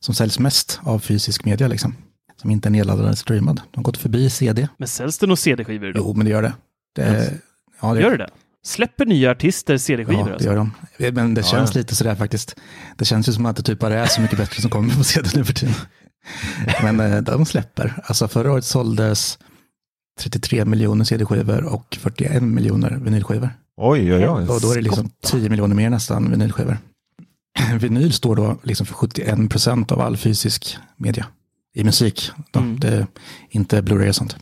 som 0.00 0.14
säljs 0.14 0.38
mest 0.38 0.80
av 0.82 0.98
fysisk 0.98 1.44
media, 1.44 1.68
liksom. 1.68 1.96
Som 2.40 2.50
inte 2.50 2.68
är 2.68 2.70
nedladdad 2.70 3.04
eller 3.04 3.14
streamad. 3.16 3.56
De 3.70 3.78
har 3.78 3.82
gått 3.82 3.98
förbi 3.98 4.30
CD. 4.30 4.68
Men 4.78 4.88
säljs 4.88 5.18
det 5.18 5.26
några 5.26 5.36
CD-skivor? 5.36 5.92
Jo, 5.96 6.14
men 6.16 6.26
det 6.26 6.30
gör 6.32 6.42
det. 6.42 6.52
det 6.94 7.02
är, 7.02 7.32
ja, 7.80 7.94
det 7.94 8.00
Gör 8.00 8.10
det 8.10 8.16
det? 8.16 8.30
Släpper 8.64 9.06
nya 9.06 9.30
artister 9.30 9.76
CD-skivor? 9.78 10.20
Ja, 10.20 10.26
det 10.26 10.32
alltså? 10.32 10.48
gör 10.48 10.56
de. 10.56 10.72
Men 11.14 11.34
det 11.34 11.40
Ja, 11.40 11.46
känns 11.46 11.74
ja. 11.74 11.78
lite 11.78 11.94
sådär 11.94 12.14
faktiskt. 12.14 12.56
Det 12.96 13.04
känns 13.04 13.28
ju 13.28 13.32
som 13.32 13.46
att 13.46 13.56
det 13.56 13.62
typ 13.62 13.78
bara 13.78 13.94
är 13.94 14.06
så 14.06 14.20
mycket 14.20 14.38
bättre 14.38 14.62
som 14.62 14.70
kommer 14.70 14.94
på 14.94 15.04
CD 15.04 15.28
nu 15.34 15.44
för 15.44 15.52
tiden. 15.52 15.74
Men 16.82 17.00
eh, 17.00 17.22
de 17.22 17.46
släpper. 17.46 18.02
Alltså 18.04 18.28
förra 18.28 18.52
året 18.52 18.64
såldes 18.64 19.38
33 20.20 20.64
miljoner 20.64 21.04
CD-skivor 21.04 21.64
och 21.64 21.98
41 22.00 22.42
miljoner 22.42 22.98
vinylskivor. 23.02 23.50
Oj, 23.76 24.14
oj, 24.14 24.28
oj. 24.28 24.48
Och 24.48 24.60
då 24.60 24.70
är 24.70 24.74
det 24.76 24.82
liksom 24.82 25.10
10 25.24 25.48
miljoner 25.50 25.76
mer 25.76 25.90
nästan 25.90 26.30
vinylskivor. 26.30 26.78
Vinyl 27.80 28.12
står 28.12 28.36
då 28.36 28.58
liksom 28.62 28.86
för 28.86 28.94
71 28.94 29.50
procent 29.50 29.92
av 29.92 30.00
all 30.00 30.16
fysisk 30.16 30.78
media 30.96 31.26
i 31.74 31.84
musik. 31.84 32.30
Mm. 32.54 32.80
Det 32.80 32.88
är 32.88 33.06
inte 33.50 33.82
Blu-ray 33.82 34.08
och 34.08 34.14
sånt. 34.14 34.36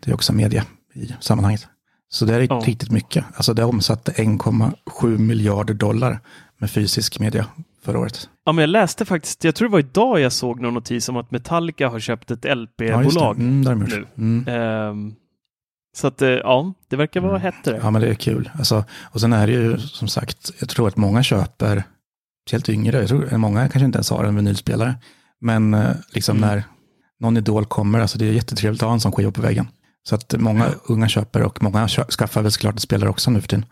Det 0.00 0.10
är 0.10 0.14
också 0.14 0.32
media 0.32 0.64
i 0.94 1.14
sammanhanget. 1.20 1.66
Så 2.08 2.24
det 2.24 2.34
är 2.34 2.40
Ja. 2.40 2.62
riktigt 2.66 2.90
mycket. 2.90 3.24
Alltså 3.34 3.54
det 3.54 3.64
omsatte 3.64 4.12
1,7 4.12 5.18
miljarder 5.18 5.74
dollar 5.74 6.20
med 6.58 6.70
fysisk 6.70 7.20
media 7.20 7.46
förra 7.84 7.98
året. 7.98 8.28
Ja, 8.44 8.52
men 8.52 8.62
jag 8.62 8.68
läste 8.70 9.04
faktiskt, 9.04 9.44
jag 9.44 9.54
tror 9.54 9.68
det 9.68 9.72
var 9.72 9.78
idag 9.78 10.20
jag 10.20 10.32
såg 10.32 10.60
någon 10.60 10.74
notis 10.74 11.08
om 11.08 11.16
att 11.16 11.30
Metallica 11.30 11.88
har 11.88 12.00
köpt 12.00 12.30
ett 12.30 12.44
Ja. 12.44 12.54
LP-bolag. 12.54 13.36
Mm, 13.38 13.64
de 13.64 13.80
gjort. 13.80 13.90
nu. 13.90 14.06
Mm. 14.18 14.48
Ehm, 14.48 15.14
så 15.96 16.06
att, 16.06 16.22
eh, 16.22 16.28
ja, 16.28 16.72
det 16.88 16.96
verkar 16.96 17.20
vara 17.20 17.38
hett 17.38 17.64
det. 17.64 17.80
Ja, 17.82 17.90
men 17.90 18.02
det 18.02 18.08
är 18.08 18.14
kul. 18.14 18.50
Alltså, 18.58 18.84
och 19.02 19.20
sen 19.20 19.32
är 19.32 19.46
det 19.46 19.52
ju 19.52 19.78
som 19.78 20.08
sagt, 20.08 20.50
jag 20.60 20.68
tror 20.68 20.88
att 20.88 20.96
många 20.96 21.22
köper, 21.22 21.82
speciellt 22.46 22.68
yngre, 22.68 22.98
jag 22.98 23.08
tror 23.08 23.36
många 23.36 23.60
kanske 23.68 23.84
inte 23.84 23.96
ens 23.96 24.10
har 24.10 24.24
en 24.24 24.36
vinylspelare. 24.36 24.94
Men 25.40 25.74
eh, 25.74 25.90
liksom 26.12 26.36
Mm. 26.36 26.48
när 26.48 26.64
någon 27.20 27.36
idol 27.36 27.64
kommer, 27.64 28.00
alltså 28.00 28.18
det 28.18 28.28
är 28.28 28.32
jättetrevligt 28.32 28.82
att 28.82 28.86
ha 28.86 28.94
en 28.94 29.00
sån 29.00 29.12
skiva 29.12 29.30
på 29.32 29.42
väggen. 29.42 29.68
Så 30.08 30.14
att 30.14 30.34
många 30.38 30.66
unga 30.88 31.08
köper 31.08 31.42
och 31.42 31.62
många 31.62 31.88
skaffar 31.88 32.42
väl 32.42 32.52
såklart 32.52 32.80
spelare 32.80 33.10
också 33.10 33.30
nu 33.30 33.40
för 33.40 33.48
tiden. 33.48 33.64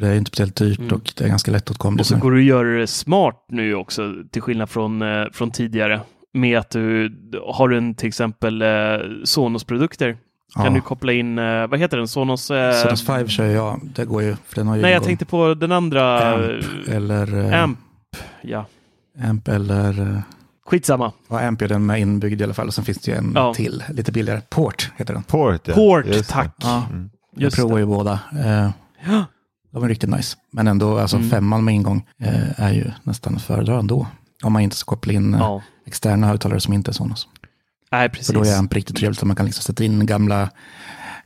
Det 0.00 0.08
är 0.08 0.14
inte 0.14 0.28
speciellt 0.28 0.56
dyrt 0.56 0.78
Mm. 0.78 0.92
och 0.92 1.12
det 1.16 1.24
är 1.24 1.28
ganska 1.28 1.50
lättåtkomligt. 1.50 2.00
Och 2.00 2.06
så 2.06 2.16
går 2.16 2.32
det 2.32 2.38
att 2.38 2.44
göra 2.44 2.68
det 2.78 2.86
smart 2.86 3.44
nu 3.48 3.74
också, 3.74 4.14
till 4.32 4.42
skillnad 4.42 4.70
från, 4.70 5.02
eh, 5.02 5.24
från 5.32 5.50
tidigare. 5.50 6.00
Med 6.34 6.58
att 6.58 6.70
du 6.70 7.12
har 7.46 7.68
du 7.68 7.78
en 7.78 7.94
till 7.94 8.08
exempel 8.08 8.62
eh, 8.62 8.68
Sonos-produkter. 9.24 10.16
Kan 10.54 10.64
Ja. 10.64 10.70
du 10.70 10.80
koppla 10.80 11.12
in, 11.12 11.38
eh, 11.38 11.66
vad 11.66 11.78
heter 11.78 11.96
den, 11.96 12.08
Sonos? 12.08 12.50
Eh, 12.50 12.72
Sonos 12.72 13.06
5 13.06 13.28
kör 13.28 13.46
jag, 13.46 13.80
det 13.94 14.04
går 14.04 14.22
ju, 14.22 14.36
för 14.46 14.54
den 14.56 14.66
har 14.68 14.76
ju 14.76 14.82
nej, 14.82 14.92
jag 14.92 15.02
tänkte 15.02 15.24
på 15.24 15.54
den 15.54 15.72
andra. 15.72 16.32
Amp 16.34 16.64
eller... 16.88 17.52
Amp, 17.62 17.78
ja. 18.42 18.66
Amp 19.24 19.48
eller... 19.48 20.22
Skitsamma. 20.66 21.12
Ja, 21.28 21.46
Amp 21.46 21.62
är 21.62 21.68
den 21.68 21.86
med 21.86 22.00
inbyggd 22.00 22.40
i 22.40 22.44
alla 22.44 22.54
fall 22.54 22.66
och 22.66 22.74
sen 22.74 22.84
finns 22.84 22.98
det 22.98 23.10
ju 23.10 23.16
en 23.16 23.32
Ja. 23.34 23.54
till, 23.54 23.84
lite 23.88 24.12
billigare. 24.12 24.40
Port 24.50 24.90
heter 24.96 25.14
den. 25.14 25.22
Port, 25.22 25.60
ja. 25.68 25.74
Port, 25.74 26.06
Just 26.06 26.18
det. 26.18 26.34
tack. 26.34 26.54
Ja, 26.58 26.84
Mm. 26.90 27.10
jag 27.34 27.42
Just 27.42 27.56
provar 27.56 27.74
det. 27.74 27.80
ju 27.80 27.86
båda. 27.86 28.12
Eh, 28.44 28.70
Ja. 29.06 29.24
De 29.70 29.84
är 29.84 29.88
riktigt 29.88 30.10
nice. 30.10 30.36
Men 30.50 30.66
ändå, 30.68 30.98
alltså 30.98 31.16
Mm. 31.16 31.30
femman 31.30 31.64
med 31.64 31.74
ingång 31.74 32.06
eh, 32.18 32.60
är 32.60 32.72
ju 32.72 32.84
nästan 33.02 33.36
att 33.36 33.42
föredra 33.42 33.78
ändå. 33.78 34.06
Om 34.42 34.52
man 34.52 34.62
inte 34.62 34.76
ska 34.76 34.88
koppla 34.90 35.12
in 35.12 35.34
eh, 35.34 35.40
Ja, 35.40 35.62
externa 35.86 36.26
högtalare 36.26 36.60
som 36.60 36.74
inte 36.74 36.90
är 36.90 36.92
Sonos. 36.92 37.28
nej 37.92 38.08
precis. 38.08 38.26
För 38.26 38.34
då 38.34 38.44
är 38.44 38.58
amp 38.58 38.74
riktigt 38.74 38.96
trevligt. 38.96 39.18
så 39.20 39.26
Man 39.26 39.36
kan 39.36 39.46
liksom 39.46 39.62
sätta 39.62 39.84
in 39.84 40.06
gamla, 40.06 40.50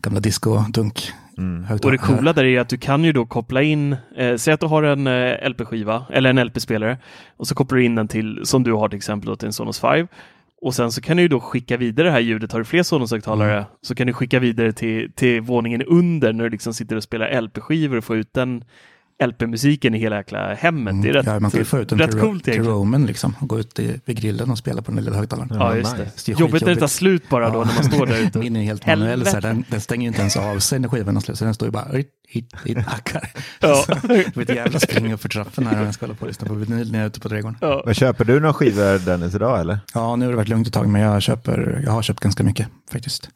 gamla 0.02 0.20
disco-dunk. 0.20 1.12
Mm. 1.38 1.66
Och 1.82 1.90
det 1.90 1.98
coola 1.98 2.32
där 2.32 2.44
är 2.44 2.60
att 2.60 2.68
du 2.68 2.78
kan 2.78 3.04
ju 3.04 3.12
då 3.12 3.26
koppla 3.26 3.62
in, 3.62 3.96
eh, 4.16 4.36
säg 4.36 4.54
att 4.54 4.60
du 4.60 4.66
har 4.66 4.82
en 4.82 5.06
eh, 5.06 5.48
LP-skiva 5.50 6.04
eller 6.10 6.30
en 6.30 6.38
LP-spelare 6.46 6.98
och 7.36 7.46
så 7.46 7.54
kopplar 7.54 7.78
du 7.78 7.84
in 7.84 7.94
den 7.94 8.08
till, 8.08 8.40
som 8.44 8.62
du 8.62 8.72
har 8.72 8.88
till 8.88 8.96
exempel 8.96 9.26
då, 9.26 9.36
till 9.36 9.46
en 9.46 9.52
Sonos 9.52 9.80
5. 9.80 10.06
Och 10.64 10.74
sen 10.74 10.92
så 10.92 11.00
kan 11.00 11.16
du 11.16 11.22
ju 11.22 11.28
då 11.28 11.40
skicka 11.40 11.76
vidare 11.76 12.06
det 12.06 12.12
här 12.12 12.20
ljudet. 12.20 12.52
Har 12.52 12.58
du 12.58 12.64
fler 12.64 12.82
Sonos-högtalare 12.82 13.52
Mm. 13.52 13.64
så 13.82 13.94
kan 13.94 14.06
du 14.06 14.12
skicka 14.12 14.38
vidare 14.38 14.72
till, 14.72 15.12
till 15.12 15.40
våningen 15.40 15.82
under 15.82 16.32
när 16.32 16.44
du 16.44 16.50
liksom 16.50 16.74
sitter 16.74 16.96
och 16.96 17.02
spelar 17.02 17.40
LP-skivor 17.40 17.96
och 17.96 18.04
får 18.04 18.16
ut 18.16 18.34
den 18.34 18.64
LP-musiken 19.26 19.94
i 19.94 19.98
hela 19.98 20.16
jäkla 20.16 20.54
hemmet. 20.54 21.02
Det 21.02 21.08
är 21.08 21.12
rätt, 21.12 21.24
Mm. 21.26 21.34
ja, 21.34 21.40
man 21.40 21.50
kan 21.50 21.60
ju 21.60 21.64
få 21.64 21.78
ut 21.78 21.88
den 21.88 21.98
rätt 21.98 22.10
till, 22.10 22.20
coolt 22.20 22.44
till 22.44 22.52
egentligen. 22.52 22.78
Roman 22.78 23.06
liksom, 23.06 23.36
och 23.40 23.48
gå 23.48 23.58
ut 23.60 23.78
i, 23.78 24.00
vid 24.04 24.16
grillen 24.20 24.50
och 24.50 24.58
spela 24.58 24.82
på 24.82 24.90
den 24.92 25.04
lilla 25.04 25.16
högtalaren. 25.16 25.50
Ja, 25.54 25.76
just 25.76 25.96
det. 25.96 26.10
Det 26.26 26.32
är 26.32 26.40
Jobbigt 26.40 26.62
när 26.66 26.74
det 26.74 26.80
tar 26.80 26.86
slut 26.86 27.28
bara 27.28 27.50
då 27.50 27.58
Ja. 27.58 27.64
när 27.64 27.74
man 27.74 27.84
står 27.84 28.06
där 28.06 28.22
ute. 28.22 28.38
Min 28.44 28.56
är 28.56 28.62
helt 28.62 28.86
manuell, 28.86 29.26
så 29.26 29.30
här, 29.34 29.40
den, 29.40 29.64
den 29.68 29.80
stänger 29.80 30.02
ju 30.02 30.08
inte 30.08 30.20
ens 30.20 30.36
av 30.36 30.58
sig 30.58 30.78
när 30.78 30.88
skivan 30.88 31.16
är 31.16 31.20
slut, 31.20 31.38
så 31.38 31.44
den 31.44 31.54
står 31.54 31.68
ju 31.68 31.72
bara 31.72 31.84
hit, 31.92 32.08
hit, 32.28 32.54
hit, 32.64 32.78
hackar. 32.78 33.30
Ja. 33.60 33.84
Det 34.02 34.34
blir 34.34 34.50
ett 34.50 34.56
jävla 34.56 34.80
spring 34.80 35.12
upp 35.12 35.20
för 35.22 35.28
trappen 35.28 35.66
här 35.66 35.78
om 35.78 35.84
jag 35.84 35.94
ska 35.94 36.06
hålla 36.06 36.16
på 36.16 36.22
och 36.22 36.28
lyssna 36.28 36.46
på 36.48 36.54
vinyl 36.54 36.92
när 36.92 36.98
jag 36.98 37.04
är 37.04 37.08
ute 37.08 37.20
på 37.20 37.28
trädgården. 37.28 37.58
Ja. 37.60 37.82
Men 37.84 37.94
köper 37.94 38.24
du 38.24 38.40
några 38.40 38.52
skivor 38.54 38.98
Dennis 39.06 39.34
idag 39.34 39.60
eller? 39.60 39.78
Ja, 39.94 40.16
nu 40.16 40.24
har 40.24 40.32
det 40.32 40.36
varit 40.36 40.48
lugnt 40.48 40.66
ett 40.66 40.72
tag, 40.74 40.88
men 40.88 41.02
jag, 41.02 41.22
köper, 41.22 41.80
jag 41.84 41.92
har 41.92 42.02
köpt 42.02 42.20
ganska 42.20 42.42
mycket 42.44 42.68
faktiskt. 42.92 43.30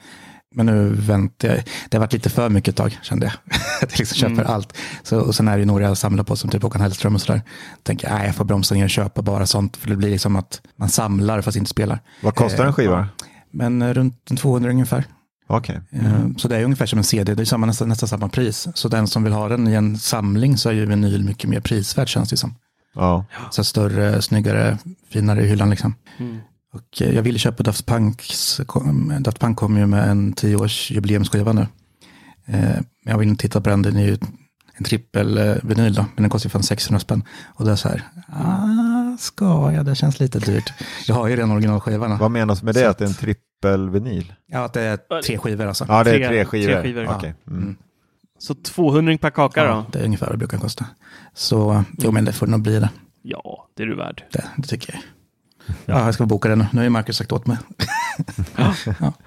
Men 0.54 0.66
nu 0.66 0.88
väntar 0.94 1.48
jag. 1.48 1.56
Det 1.88 1.96
har 1.96 2.00
varit 2.00 2.12
lite 2.12 2.30
för 2.30 2.48
mycket 2.48 2.68
ett 2.72 2.76
tag, 2.76 2.98
kände 3.02 3.26
jag. 3.26 3.32
Att 3.82 3.90
jag 3.92 3.98
liksom 3.98 4.16
köper 4.16 4.32
Mm. 4.32 4.46
allt. 4.46 4.76
Så, 5.02 5.20
och 5.20 5.34
sen 5.34 5.48
är 5.48 5.58
det 5.58 5.64
några 5.64 5.84
jag 5.84 5.96
samlar 5.98 6.24
på, 6.24 6.36
som 6.36 6.50
typ 6.50 6.62
Håkan 6.62 6.80
Hellström 6.80 7.14
och 7.14 7.20
sådär. 7.20 7.42
Tänker 7.82 8.08
jag, 8.08 8.16
nej, 8.18 8.26
jag 8.26 8.34
får 8.34 8.44
bromsa 8.44 8.74
ner 8.74 8.84
och 8.84 8.90
köpa 8.90 9.22
bara 9.22 9.46
sånt, 9.46 9.76
för 9.76 9.88
det 9.88 9.96
blir 9.96 10.10
liksom 10.10 10.36
att 10.36 10.60
man 10.76 10.88
samlar 10.88 11.40
fast 11.40 11.56
inte 11.56 11.70
spelar. 11.70 12.00
Vad 12.22 12.34
kostar 12.34 12.66
en 12.66 12.72
skiva? 12.72 13.08
Men 13.50 13.82
eh, 13.82 13.92
runt 13.94 14.30
en 14.30 14.36
200 14.36 14.70
ungefär. 14.70 15.04
Okej. 15.46 15.80
Eh, 15.90 16.28
Så 16.36 16.48
det 16.48 16.56
är 16.56 16.64
ungefär 16.64 16.86
som 16.86 16.98
en 16.98 17.04
CD, 17.04 17.34
det 17.34 17.42
är 17.42 17.44
samma, 17.44 17.66
nästan, 17.66 17.88
nästan 17.88 18.08
samma 18.08 18.28
pris. 18.28 18.68
Så 18.74 18.88
den 18.88 19.06
som 19.08 19.24
vill 19.24 19.32
ha 19.32 19.48
den 19.48 19.68
i 19.68 19.74
en 19.74 19.98
samling 19.98 20.56
så 20.56 20.68
är 20.68 20.72
ju 20.72 20.86
vinyl 20.86 21.24
mycket 21.24 21.50
mer 21.50 21.60
prisvärd 21.60 22.08
känns 22.08 22.30
det 22.30 22.36
som. 22.36 22.54
Ja. 22.94 23.24
Så 23.50 23.64
större, 23.64 24.22
snyggare, 24.22 24.78
finare 25.12 25.42
i 25.44 25.48
hyllan 25.48 25.70
liksom. 25.70 25.94
Mm. 26.18 26.38
Och 26.78 27.02
eh, 27.02 27.14
jag 27.14 27.22
ville 27.22 27.38
köpa 27.38 27.62
Daft 27.62 27.86
Punks, 27.86 28.60
Daft 29.20 29.38
Punk 29.40 29.56
kom 29.58 29.76
ju 29.78 29.86
med 29.86 30.08
en 30.10 30.32
tioårs 30.32 30.90
jubileumsskiva 30.90 31.52
nu. 31.52 31.66
Eh, 32.46 32.58
Men 32.58 32.84
jag 33.12 33.18
vill 33.18 33.28
inte 33.28 33.42
titta 33.42 33.60
på 33.60 33.70
den, 33.70 33.82
den 33.82 33.96
är 33.96 34.04
ju 34.06 34.18
en 34.74 34.84
trippel 34.84 35.38
eh, 35.38 35.54
vinyl 35.62 35.94
då, 35.94 36.02
men 36.14 36.22
den 36.22 36.30
kostar 36.30 36.46
ju 36.48 36.50
fan 36.50 36.62
600 36.62 37.00
spänn. 37.00 37.22
Och 37.54 37.64
det 37.64 37.70
är 37.72 37.76
så 37.76 37.88
här, 37.88 38.02
ah, 38.28 39.16
ska 39.18 39.72
jag, 39.72 39.84
det 39.86 39.94
känns 39.94 40.20
lite 40.20 40.38
dyrt. 40.38 40.72
Jag 41.06 41.14
har 41.14 41.28
ju 41.28 41.36
redan 41.36 41.50
originalskivan. 41.50 42.18
Vad 42.18 42.30
menas 42.30 42.62
med 42.62 42.74
det? 42.74 42.80
Så 42.80 42.86
Att 42.90 42.98
det 42.98 43.04
är 43.04 43.08
en 43.08 43.14
trippelvinyl? 43.14 44.32
Ja, 44.46 44.64
att 44.64 44.72
det 44.72 44.82
är 44.82 45.20
tre 45.22 45.38
skivor 45.38 45.66
alltså. 45.66 45.84
Ja, 45.88 46.04
det 46.04 46.10
är 46.10 46.28
Tre- 46.28 46.44
skivor. 46.44 46.72
tre 46.72 46.82
skivor, 46.82 47.04
ja. 47.04 47.16
Okej. 47.16 47.34
Mm. 47.46 47.62
Mm. 47.62 47.76
Så 48.38 48.54
200 48.54 49.18
per 49.18 49.30
kaka 49.30 49.64
Ja, 49.64 49.74
då? 49.74 49.86
det 49.92 49.98
är 49.98 50.04
ungefär 50.04 50.26
vad 50.26 50.34
det 50.34 50.38
brukar 50.38 50.58
kosta. 50.58 50.86
Så 51.34 51.84
jo, 51.98 52.10
men 52.10 52.24
det 52.24 52.32
får 52.32 52.46
nog 52.46 52.62
bli 52.62 52.80
det. 52.80 52.90
Ja, 53.22 53.68
det 53.76 53.82
är 53.82 53.86
du 53.86 53.96
värd. 53.96 54.24
Det, 54.32 54.44
det 54.56 54.68
tycker 54.68 54.92
jag. 54.92 55.02
Ja. 55.86 56.04
jag 56.04 56.14
ska 56.14 56.26
boka 56.26 56.48
den 56.48 56.58
nu. 56.58 56.66
Har 56.78 56.82
ju 56.82 56.90
Marcus 56.90 57.16
sagt 57.16 57.32
åt 57.32 57.46
mig. 57.46 57.56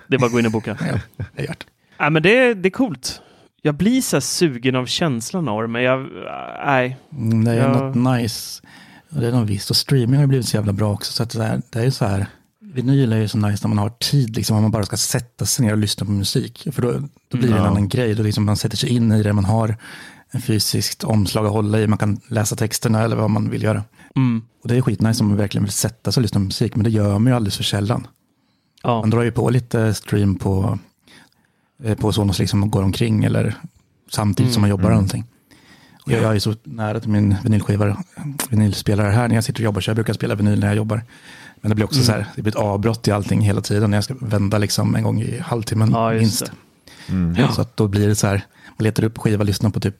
Det 0.07 0.15
är 0.15 0.19
bara 0.19 0.25
att 0.25 0.31
gå 0.31 0.39
in 0.39 0.45
och 0.45 0.51
boka. 0.51 0.77
Ja, 0.79 1.25
det 1.35 1.47
är. 1.47 1.55
Nej, 1.99 2.09
men 2.09 2.23
det, 2.23 2.53
det 2.53 2.67
är 2.69 2.71
coolt. 2.71 3.21
Jag 3.61 3.75
blir 3.75 4.01
så 4.01 4.21
sugen 4.21 4.75
av 4.75 4.85
känslan 4.85 5.47
av 5.47 5.61
det, 5.61 5.67
men 5.67 5.83
jag... 5.83 6.07
Nej. 6.65 6.97
Mm, 7.17 7.43
Det 7.45 7.51
är 7.51 7.57
Ja. 7.57 7.67
något 7.67 7.95
nice. 8.21 8.61
Det 9.09 9.27
är 9.27 9.31
något 9.31 9.49
visst. 9.49 9.69
Och 9.69 9.75
streaming 9.75 10.19
har 10.19 10.27
blivit 10.27 10.47
så 10.47 10.57
jävla 10.57 10.73
bra 10.73 10.91
också. 10.93 11.11
Så 11.13 11.23
att 11.23 11.29
det, 11.29 11.43
är, 11.43 11.61
det 11.69 11.79
är 11.79 11.83
ju 11.83 11.91
så 11.91 12.05
här. 12.05 12.25
Vinyl 12.73 13.13
är 13.13 13.17
ju 13.17 13.27
så 13.27 13.37
nice 13.37 13.67
när 13.67 13.75
man 13.75 13.77
har 13.83 13.89
tid, 13.89 14.35
liksom, 14.35 14.55
om 14.57 14.61
man 14.63 14.71
bara 14.71 14.83
ska 14.85 14.97
sätta 14.97 15.45
sig 15.45 15.65
ner 15.65 15.71
och 15.71 15.77
lyssna 15.77 16.05
på 16.05 16.11
musik. 16.11 16.67
För 16.71 16.81
då, 16.81 16.91
då 17.27 17.37
blir 17.37 17.47
det 17.49 17.55
en 17.55 17.61
Ja. 17.63 17.67
annan 17.69 17.87
grej. 17.89 18.15
Då 18.15 18.23
liksom 18.23 18.45
man 18.45 18.57
sätter 18.57 18.77
sig 18.77 18.89
in 18.89 19.11
i 19.11 19.23
det, 19.23 19.33
man 19.33 19.45
har 19.45 19.75
en 20.31 20.41
fysiskt 20.41 21.03
omslag 21.03 21.45
att 21.45 21.51
hålla 21.51 21.79
i, 21.79 21.87
man 21.87 21.97
kan 21.97 22.21
läsa 22.27 22.55
texterna 22.55 23.01
eller 23.03 23.15
vad 23.15 23.29
man 23.29 23.49
vill 23.49 23.63
göra. 23.63 23.83
Mm. 24.15 24.41
Och 24.63 24.69
det 24.69 24.77
är 24.77 24.81
skitnice 24.81 25.23
om 25.23 25.27
man 25.27 25.37
verkligen 25.37 25.63
vill 25.63 25.73
sätta 25.73 26.11
sig 26.11 26.21
och 26.21 26.21
lyssna 26.21 26.39
på 26.39 26.45
musik, 26.45 26.75
men 26.75 26.83
det 26.83 26.89
gör 26.89 27.19
man 27.19 27.31
ju 27.31 27.35
alldeles 27.35 27.57
för 27.57 27.63
sällan. 27.63 28.07
Ja. 28.83 28.99
Man 28.99 29.09
drar 29.09 29.21
ju 29.21 29.31
på 29.31 29.49
lite 29.49 29.93
stream 29.93 30.35
på, 30.35 30.79
eh, 31.83 31.97
på 31.97 32.11
Sonos 32.11 32.39
liksom 32.39 32.63
och 32.63 32.71
går 32.71 32.83
omkring 32.83 33.23
eller 33.23 33.55
samtidigt 34.11 34.53
som 34.53 34.61
man 34.61 34.69
jobbar 34.69 34.85
eller 34.85 34.93
någonting. 34.93 35.25
Och 36.05 36.11
jag, 36.11 36.35
är 36.35 36.39
så 36.39 36.55
nära 36.63 36.99
till 36.99 37.09
min 37.09 37.35
vinylskiva, 37.43 38.03
vinylspelare 38.49 39.11
här 39.11 39.27
när 39.27 39.35
jag 39.35 39.43
sitter 39.43 39.59
och 39.59 39.65
jobbar, 39.65 39.81
så 39.81 39.89
jag 39.89 39.95
brukar 39.95 40.13
spela 40.13 40.35
vinyl 40.35 40.59
när 40.59 40.67
jag 40.67 40.75
jobbar. 40.75 41.03
Men 41.61 41.69
det 41.69 41.75
blir 41.75 41.85
också 41.85 42.03
så 42.03 42.11
här, 42.11 42.25
det 42.35 42.41
blir 42.41 42.51
ett 42.51 42.59
avbrott 42.59 43.07
i 43.07 43.11
allting 43.11 43.41
hela 43.41 43.61
tiden 43.61 43.91
när 43.91 43.97
jag 43.97 44.03
ska 44.03 44.15
vända 44.21 44.57
liksom 44.57 44.95
en 44.95 45.03
gång 45.03 45.21
i 45.21 45.39
halvtimmen 45.39 45.91
Ja, 45.91 46.13
minst. 46.13 46.51
Mm. 47.09 47.51
Så 47.51 47.61
att 47.61 47.77
då 47.77 47.87
blir 47.87 48.07
det 48.07 48.15
så 48.15 48.27
här, 48.27 48.45
man 48.77 48.83
letar 48.83 49.03
upp 49.03 49.17
skiva, 49.17 49.43
lyssnar 49.43 49.69
på 49.69 49.79
typ 49.79 49.95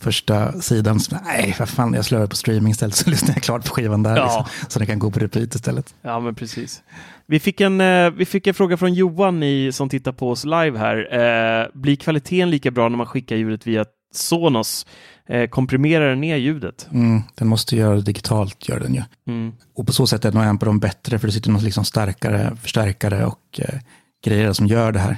första 0.00 0.60
sidan. 0.60 1.00
Så, 1.00 1.16
nej, 1.24 1.56
vad 1.58 1.68
fan, 1.68 1.94
jag 1.94 2.04
slår 2.04 2.26
på 2.26 2.36
streaming 2.36 2.70
istället 2.70 2.94
så 2.94 3.10
lyssnar 3.10 3.34
jag 3.34 3.42
klart 3.42 3.64
på 3.64 3.74
skivan 3.74 4.02
där. 4.02 4.16
Ja. 4.16 4.24
Liksom, 4.24 4.70
så 4.70 4.78
den 4.78 4.86
kan 4.86 4.98
gå 4.98 5.10
på 5.10 5.18
repeat 5.18 5.54
istället. 5.54 5.94
Ja, 6.02 6.20
men 6.20 6.34
precis. 6.34 6.82
Vi 7.26 7.40
fick 7.40 7.60
en, 7.60 7.80
eh, 7.80 8.10
vi 8.10 8.24
fick 8.24 8.46
en 8.46 8.54
fråga 8.54 8.76
från 8.76 8.94
Johan 8.94 9.42
i, 9.42 9.72
som 9.72 9.88
tittar 9.88 10.12
på 10.12 10.30
oss 10.30 10.44
live 10.44 10.78
här. 10.78 10.96
Eh, 11.12 11.66
blir 11.74 11.96
kvaliteten 11.96 12.50
lika 12.50 12.70
bra 12.70 12.88
när 12.88 12.96
man 12.96 13.06
skickar 13.06 13.36
ljudet 13.36 13.66
via 13.66 13.84
Sonos? 14.14 14.86
Eh, 15.28 15.48
komprimerar 15.48 16.08
den 16.08 16.20
ner 16.20 16.36
ljudet? 16.36 16.88
Mm, 16.92 17.22
den 17.34 17.48
måste 17.48 17.76
göra 17.76 17.94
det 17.94 18.02
digitalt, 18.02 18.68
gör 18.68 18.80
den 18.80 18.94
ju. 18.94 19.02
Mm. 19.26 19.52
Och 19.76 19.86
på 19.86 19.92
så 19.92 20.06
sätt 20.06 20.24
är 20.24 20.32
nog 20.32 20.44
en 20.44 20.58
på 20.58 20.64
dem 20.64 20.78
bättre, 20.78 21.18
för 21.18 21.26
det 21.26 21.32
sitter 21.32 21.50
något 21.50 21.62
liksom 21.62 21.84
starkare 21.84 22.56
förstärkare 22.62 23.26
och 23.26 23.60
eh, 23.60 23.78
grejer 24.24 24.52
som 24.52 24.66
gör 24.66 24.92
det 24.92 24.98
här. 24.98 25.16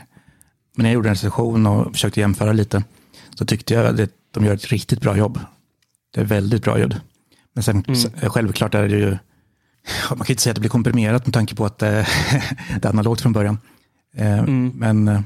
Men 0.77 0.83
när 0.83 0.91
jag 0.91 0.95
gjorde 0.95 1.09
en 1.09 1.15
recension 1.15 1.67
och 1.67 1.93
försökte 1.93 2.21
jämföra 2.21 2.53
lite, 2.53 2.85
så 3.39 3.47
tyckte 3.47 3.75
jag 3.75 3.87
att 3.87 4.11
de 4.31 4.45
gör 4.45 4.55
ett 4.55 4.67
riktigt 4.69 5.01
bra 5.01 5.17
jobb. 5.17 5.41
Det 6.15 6.21
är 6.21 6.25
väldigt 6.25 6.63
bra 6.63 6.79
ljud. 6.79 7.01
Men 7.55 7.63
sen 7.63 7.77
Mm. 7.77 7.93
s- 7.93 8.07
självklart 8.23 8.75
är 8.75 8.89
det 8.89 8.97
ju, 8.97 9.11
ja, 10.09 10.15
man 10.17 10.19
kan 10.19 10.33
inte 10.33 10.43
säga 10.43 10.51
att 10.51 10.55
det 10.55 10.61
blir 10.61 10.71
komprimerat 10.71 11.27
med 11.27 11.35
tanke 11.35 11.55
på 11.55 11.65
att 11.67 11.83
eh, 11.83 11.89
det 12.81 12.85
är 12.85 12.87
analogt 12.87 13.21
från 13.21 13.33
början. 13.33 13.59
Eh, 14.17 14.39
Mm. 14.39 14.69
Men 14.75 15.09
eh, 15.09 15.21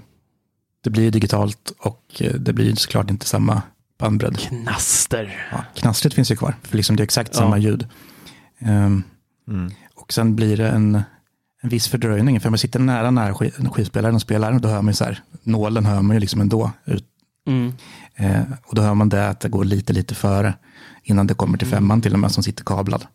det 0.85 0.91
blir 0.91 1.11
digitalt 1.11 1.73
och 1.79 2.05
eh, 2.21 2.35
det 2.35 2.53
blir 2.53 2.75
såklart 2.75 3.11
inte 3.11 3.27
samma 3.27 3.63
bandbredd. 3.99 4.39
Knaster. 4.39 5.47
Ja, 5.53 5.65
knastret 5.75 6.15
finns 6.15 6.31
ju 6.33 6.37
kvar, 6.37 6.55
för 6.63 6.77
liksom 6.77 6.97
det 6.97 7.01
är 7.01 7.05
exakt 7.05 7.31
Ja. 7.35 7.39
samma 7.41 7.59
ljud. 7.59 7.89
Ehm, 8.59 9.03
Mm. 9.49 9.71
och 9.95 10.13
sen 10.13 10.37
blir 10.37 10.57
det 10.57 10.69
en, 10.69 11.03
en 11.63 11.69
viss 11.69 11.89
fördröjning, 11.89 12.41
för 12.41 12.49
om 12.49 12.53
man 12.53 12.59
sitter 12.59 12.81
nära 12.81 13.11
nära 13.11 13.33
sk- 13.33 13.69
skivspelaren 13.75 14.15
och 14.15 14.21
spelar, 14.23 14.59
då 14.59 14.69
hör 14.69 14.83
man 14.83 14.87
ju 14.93 14.95
så 14.97 15.05
här, 15.05 15.23
nålen 15.43 15.87
hör 15.87 16.03
man 16.03 16.17
ju 16.17 16.21
liksom 16.21 16.41
ändå. 16.41 16.71
Ut, 16.85 17.05
Mm. 17.47 17.73
eh, 18.15 18.43
och 18.67 18.75
då 18.75 18.83
hör 18.83 18.95
man 18.95 19.09
det 19.09 19.29
att 19.29 19.41
det 19.41 19.49
går 19.49 19.65
lite, 19.65 19.93
lite 19.93 20.15
före, 20.15 20.55
innan 21.03 21.27
det 21.27 21.35
kommer 21.35 21.59
till 21.59 21.67
femman 21.69 22.01
till 22.03 22.13
och 22.13 22.19
med, 22.19 22.33
som 22.33 22.43
sitter 22.43 22.65
kablad. 22.65 23.07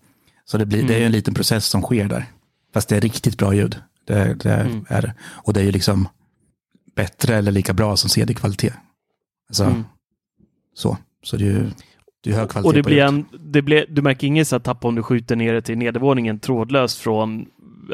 Så 0.46 0.58
det, 0.58 0.66
blir, 0.66 0.88
det 0.88 1.02
är 1.02 1.06
en 1.06 1.12
liten 1.12 1.34
process 1.34 1.66
som 1.66 1.82
sker 1.82 2.08
där. 2.08 2.26
Fast 2.74 2.90
det 2.90 2.98
är 2.98 3.02
riktigt 3.02 3.38
bra 3.38 3.54
ljud. 3.54 3.76
Det, 4.06 4.34
det 4.34 4.54
Mm. 4.54 4.86
är 4.90 5.02
det. 5.02 5.14
Och 5.24 5.54
det 5.54 5.60
är 5.60 5.64
ju 5.64 5.72
liksom 5.72 6.08
bättre 6.96 7.36
eller 7.36 7.52
lika 7.52 7.74
bra 7.74 7.98
som 7.98 8.10
CD-kvalitet. 8.10 8.74
Alltså, 9.50 9.64
Mm. 9.64 9.84
så. 10.74 10.98
Så 11.24 11.38
det 11.38 11.44
är 11.44 11.50
ju 11.50 11.70
det 12.24 12.30
är 12.32 12.36
hög 12.36 12.50
kvalitet 12.50 12.68
Och 12.68 12.74
det 12.74 12.84
på 12.84 12.90
blir 12.90 13.02
en, 13.04 13.26
det 13.40 13.62
blir, 13.62 13.86
du 13.90 14.02
märker 14.02 14.28
inget 14.28 14.48
så 14.48 14.56
här 14.56 14.60
tapp 14.60 14.86
om 14.86 14.96
du 14.96 15.04
skjuter 15.04 15.36
ner 15.36 15.54
det 15.54 15.62
till 15.62 15.78
nedervåningen 15.78 16.40
trådlöst 16.40 16.98
från 16.98 17.46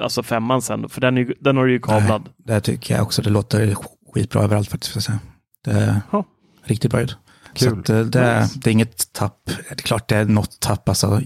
alltså 0.02 0.24
femman 0.24 0.62
sen, 0.62 0.90
för 0.90 1.02
den, 1.02 1.18
är, 1.18 1.34
den 1.40 1.58
har 1.58 1.66
du 1.66 1.72
ju 1.72 1.80
kablad. 1.80 2.22
Nej, 2.22 2.56
det 2.56 2.62
tycker 2.62 2.94
jag 2.96 3.04
också. 3.04 3.22
Det 3.22 3.30
låter 3.30 3.76
skitbra 4.14 4.44
överallt 4.44 4.70
faktiskt. 4.70 4.92
För 4.94 5.00
att 5.00 5.04
säga. 5.04 5.20
Det 5.66 5.72
är 5.72 6.02
Ja. 6.12 6.24
riktigt 6.64 6.92
bra 6.92 7.00
ljud. 7.00 7.16
Så 7.56 7.66
Kul. 7.70 7.80
att, 7.80 7.90
eh, 7.90 8.00
det, 8.02 8.20
är, 8.20 8.48
det 8.56 8.70
är 8.70 8.72
inget 8.72 9.14
tapp. 9.14 9.40
Det 9.46 9.72
är 9.72 9.76
klart 9.76 10.08
det 10.10 10.16
är 10.18 10.26
något 10.26 10.60
tapp, 10.60 10.90
alltså, 10.90 11.22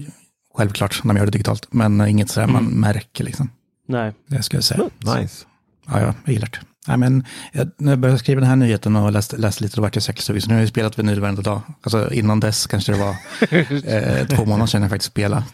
självklart 0.54 1.00
när 1.04 1.06
man 1.06 1.16
gör 1.16 1.24
det 1.26 1.32
digitalt. 1.32 1.66
Men 1.70 2.00
inget 2.06 2.30
sådär 2.30 2.46
man 2.46 2.66
Mm. 2.66 2.80
märker 2.80 3.24
liksom. 3.24 3.50
Nej. 3.88 4.12
Det 4.26 4.42
ska 4.42 4.56
jag 4.56 4.64
säga. 4.64 4.90
Nice. 4.98 5.46
Ja, 5.86 6.00
ja, 6.00 6.14
jag 6.24 6.32
gillar 6.32 6.48
det. 6.52 6.58
Nej, 6.86 6.96
men, 6.96 7.24
jag, 7.52 7.70
när 7.78 7.92
jag 7.92 7.98
började 7.98 8.18
skriva 8.18 8.40
den 8.40 8.48
här 8.48 8.56
nyheten 8.56 8.96
och 8.96 9.12
läste, 9.12 9.36
läste 9.36 9.62
lite, 9.64 9.76
då 9.76 9.82
vart 9.82 9.94
jag 9.94 10.20
Så 10.20 10.32
nu 10.32 10.54
har 10.54 10.60
jag 10.60 10.68
spelat 10.68 10.98
vinyl 10.98 11.20
varenda 11.20 11.42
dag. 11.42 11.60
Alltså 11.82 12.12
innan 12.12 12.40
dess 12.40 12.66
kanske 12.66 12.92
det 12.92 12.98
var 12.98 13.16
eh, 14.20 14.26
två 14.26 14.44
månader 14.44 14.66
sedan 14.66 14.82
jag 14.82 14.90
faktiskt 14.90 15.12
spelade. 15.12 15.44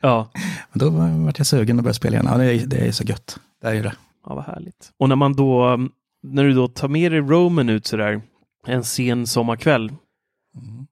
Ja. 0.00 0.30
Men 0.72 0.78
då 0.78 0.90
vart 1.24 1.38
jag 1.38 1.46
sugen 1.46 1.78
och 1.78 1.82
började 1.84 1.96
spela 1.96 2.14
igen. 2.16 2.28
Ja, 2.30 2.38
det 2.38 2.44
är, 2.54 2.66
det 2.66 2.76
är 2.88 2.92
så 2.92 3.04
gött. 3.04 3.38
Det 3.62 3.68
är 3.68 3.72
ju 3.74 3.82
det. 3.82 3.92
ja, 4.26 4.34
vad 4.34 4.44
härligt. 4.44 4.90
Och 4.98 5.08
när 5.08 5.16
man 5.16 5.32
då, 5.36 5.78
när 6.22 6.44
du 6.44 6.52
då 6.52 6.68
tar 6.68 6.88
med 6.88 7.12
dig 7.12 7.20
Roman 7.20 7.68
ut 7.68 7.86
sådär 7.86 8.22
en 8.66 8.84
sen 8.84 9.26
sommarkväll, 9.26 9.92
Mm. 10.56 10.86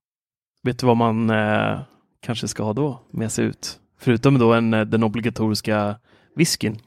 vet 0.62 0.78
du 0.78 0.86
vad 0.86 0.96
man 0.96 1.30
eh, 1.30 1.80
kanske 2.22 2.48
ska 2.48 2.62
ha 2.64 2.72
då 2.72 3.00
med 3.10 3.32
sig 3.32 3.44
ut? 3.44 3.78
Förutom 4.00 4.38
då 4.38 4.52
en, 4.52 4.74
eh, 4.74 4.80
den 4.80 5.02
obligatoriska 5.02 5.96
whiskyn. 6.36 6.78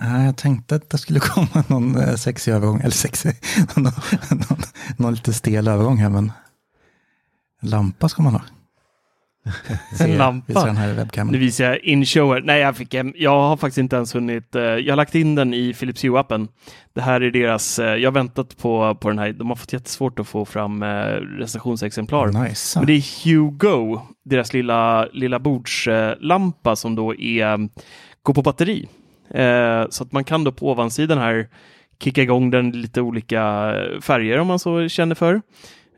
Nej, 0.00 0.26
jag 0.26 0.36
tänkte 0.36 0.74
att 0.74 0.90
det 0.90 0.98
skulle 0.98 1.20
komma 1.22 1.64
någon 1.68 1.96
eh, 1.96 2.14
sexig 2.14 2.52
övergång, 2.52 2.80
eller 2.80 2.90
sexig, 2.90 3.32
någon, 3.76 3.92
någon, 4.30 4.58
någon 4.96 5.14
lite 5.14 5.32
stel 5.32 5.68
övergång 5.68 5.96
här, 5.96 6.08
men 6.08 6.32
en 7.60 7.70
lampa 7.70 8.08
ska 8.08 8.22
man 8.22 8.32
ha. 8.32 8.42
En 10.00 10.18
lampa? 10.18 10.52
Nu 11.32 11.38
visar 11.38 11.64
jag 11.64 11.78
in-shower. 11.84 12.40
Nej, 12.44 12.60
jag, 12.60 12.76
fick, 12.76 12.94
jag 13.14 13.40
har 13.40 13.56
faktiskt 13.56 13.78
inte 13.78 13.96
ens 13.96 14.14
hunnit. 14.14 14.54
eh, 14.54 14.62
Jag 14.62 14.92
har 14.92 14.96
lagt 14.96 15.14
in 15.14 15.34
den 15.34 15.54
i 15.54 15.74
Philips 15.74 16.04
Hue-appen. 16.04 16.48
Det 16.94 17.00
här 17.00 17.20
är 17.20 17.30
deras, 17.30 17.78
eh, 17.78 17.94
jag 17.96 18.10
har 18.10 18.14
väntat 18.14 18.56
på, 18.56 18.94
på 18.94 19.08
den 19.08 19.18
här. 19.18 19.32
De 19.32 19.48
har 19.48 19.56
fått 19.56 19.72
jättesvårt 19.72 20.18
att 20.18 20.28
få 20.28 20.44
fram 20.44 20.82
eh, 20.82 20.86
recensionsexemplar. 21.38 22.26
Nice. 22.48 22.78
Men 22.78 22.86
det 22.86 22.92
är 22.92 23.24
Hugo, 23.24 24.00
deras 24.24 24.52
lilla, 24.52 25.06
lilla 25.12 25.38
bordslampa 25.38 26.76
som 26.76 26.94
då 26.94 27.14
är, 27.14 27.68
går 28.22 28.34
på 28.34 28.42
batteri. 28.42 28.88
Så 29.90 30.02
att 30.04 30.12
man 30.12 30.24
kan 30.24 30.44
då 30.44 30.52
på 30.52 30.70
ovansidan 30.70 31.18
här 31.18 31.48
kicka 32.02 32.22
igång 32.22 32.50
den 32.50 32.70
lite 32.70 33.00
olika 33.00 33.72
färger 34.00 34.38
om 34.38 34.46
man 34.46 34.58
så 34.58 34.88
känner 34.88 35.14
för. 35.14 35.42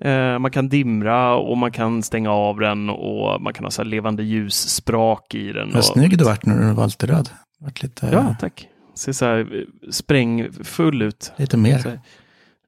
Eh, 0.04 0.38
man 0.38 0.50
kan 0.50 0.68
dimra 0.68 1.34
och 1.34 1.58
man 1.58 1.72
kan 1.72 2.02
stänga 2.02 2.30
av 2.30 2.60
den 2.60 2.90
och 2.90 3.42
man 3.42 3.52
kan 3.52 3.64
ha 3.64 3.70
så 3.70 3.82
levande 3.84 4.22
ljussprak 4.22 5.34
i 5.34 5.52
den. 5.52 5.68
Vad 5.68 5.76
och- 5.76 5.84
snygg 5.84 6.18
du 6.18 6.24
vart 6.24 6.46
när 6.46 6.68
du 6.68 6.74
var 6.74 6.86
lite 6.86 7.06
röd. 7.06 7.28
Vart 7.58 7.82
lite, 7.82 8.08
Ja, 8.12 8.36
tack. 8.40 8.68
Ser 8.94 9.12
så 9.12 9.24
här 9.24 9.38
eh, 9.38 9.90
sprängfull 9.90 11.02
ut. 11.02 11.32
lite 11.36 11.56
mer. 11.56 12.00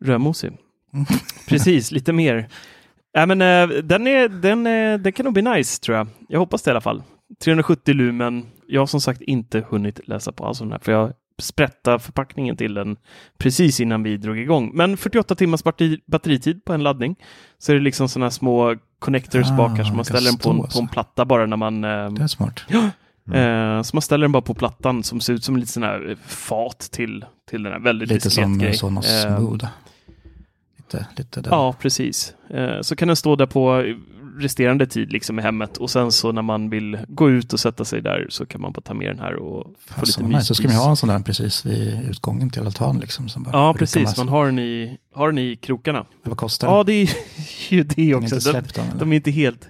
Rödmosig. 0.04 0.52
Mm. 0.92 1.06
Precis, 1.48 1.92
lite 1.92 2.12
mer. 2.12 2.48
Äh, 3.16 3.26
men, 3.26 3.42
eh, 3.42 3.68
den, 3.82 4.06
är, 4.06 4.28
den, 4.28 4.66
är, 4.66 4.98
den 4.98 5.12
kan 5.12 5.24
nog 5.24 5.32
bli 5.32 5.42
nice 5.42 5.80
tror 5.80 5.96
jag. 5.98 6.06
Jag 6.28 6.38
hoppas 6.38 6.62
det 6.62 6.68
i 6.68 6.72
alla 6.72 6.80
fall. 6.80 7.02
370 7.44 7.94
lumen. 7.94 8.46
Jag 8.66 8.80
har 8.80 8.86
som 8.86 9.00
sagt 9.00 9.22
inte 9.22 9.64
hunnit 9.68 10.08
läsa 10.08 10.32
på 10.32 10.46
alls 10.46 10.60
om 10.60 10.66
den 10.68 10.72
här, 10.72 10.80
för 10.84 10.92
jag 10.92 11.12
sprättade 11.38 11.98
förpackningen 11.98 12.56
till 12.56 12.74
den 12.74 12.96
precis 13.38 13.80
innan 13.80 14.02
vi 14.02 14.16
drog 14.16 14.38
igång. 14.38 14.70
Men 14.74 14.96
48 14.96 15.34
timmars 15.34 15.62
batteri, 15.64 16.00
batteritid 16.06 16.64
på 16.64 16.72
en 16.72 16.82
laddning. 16.82 17.16
Så 17.58 17.72
är 17.72 17.76
det 17.76 17.82
liksom 17.82 18.08
sådana 18.08 18.30
små 18.30 18.76
connectors 18.98 19.50
Ah, 19.50 19.56
bak 19.56 19.76
här 19.78 19.84
som 19.84 19.96
man 19.96 20.04
ställer 20.04 20.30
den 20.30 20.38
på 20.38 20.50
en, 20.50 20.62
på 20.62 20.78
en 20.78 20.88
platta 20.88 21.24
bara 21.24 21.46
när 21.46 21.56
man 21.56 21.84
eh, 21.84 22.10
Det 22.10 22.22
är 22.22 22.26
smart. 22.26 22.60
Eh, 23.32 23.82
så 23.82 23.96
man 23.96 24.02
ställer 24.02 24.24
den 24.24 24.32
bara 24.32 24.42
på 24.42 24.54
plattan 24.54 25.02
som 25.02 25.20
ser 25.20 25.32
ut 25.32 25.44
som 25.44 25.56
lite 25.56 25.72
sån 25.72 25.82
här 25.82 26.16
fat 26.26 26.78
till, 26.92 27.24
till 27.50 27.62
den 27.62 27.72
här 27.72 27.80
väldigt 27.80 28.08
Lite 28.08 28.30
som 28.30 28.58
grej. 28.58 28.74
Sonos 28.74 29.24
Eh, 29.24 29.36
Smooth. 29.36 29.66
Lite, 30.76 31.06
lite 31.16 31.40
där. 31.40 31.50
Ja, 31.50 31.74
precis. 31.80 32.34
Eh, 32.50 32.80
så 32.80 32.96
kan 32.96 33.08
den 33.08 33.16
stå 33.16 33.36
där 33.36 33.46
på 33.46 33.94
resterande 34.40 34.86
tid 34.86 35.12
liksom 35.12 35.38
i 35.38 35.42
hemmet 35.42 35.76
och 35.76 35.90
sen 35.90 36.12
så 36.12 36.32
när 36.32 36.42
man 36.42 36.70
vill 36.70 36.98
gå 37.08 37.30
ut 37.30 37.52
och 37.52 37.60
sätta 37.60 37.84
sig 37.84 38.02
där 38.02 38.26
så 38.30 38.46
kan 38.46 38.60
man 38.60 38.72
bara 38.72 38.80
ta 38.80 38.94
med 38.94 39.06
den 39.08 39.18
här 39.18 39.34
och 39.34 39.66
få 39.86 39.94
Fan, 39.94 40.00
lite 40.00 40.12
så, 40.12 40.22
nice. 40.26 40.44
så 40.44 40.54
ska 40.54 40.68
man 40.68 40.76
ha 40.76 40.90
en 40.90 40.96
sån 40.96 41.08
där 41.08 41.18
precis 41.18 41.66
vid 41.66 42.08
utgången 42.10 42.50
till 42.50 42.62
altan. 42.66 42.98
Liksom, 43.00 43.28
som 43.28 43.42
bara 43.42 43.56
Ja, 43.56 43.74
precis. 43.74 44.16
Man 44.18 44.28
har 44.28 44.46
den 44.46 44.58
i, 44.58 44.98
har 45.14 45.28
den 45.28 45.38
i 45.38 45.56
krokarna. 45.56 46.04
Vad 46.24 46.36
kostar 46.38 46.68
Ja, 46.68 46.76
den? 46.76 46.86
det 46.86 46.92
är 47.02 47.08
ju 47.74 47.82
det 47.82 48.10
är 48.10 48.14
också. 48.14 48.34
inte 48.36 48.52
De, 48.52 48.56
än, 48.58 48.64
eller? 48.88 48.98
de 49.00 49.12
är 49.12 49.16
inte 49.16 49.30
helt... 49.30 49.68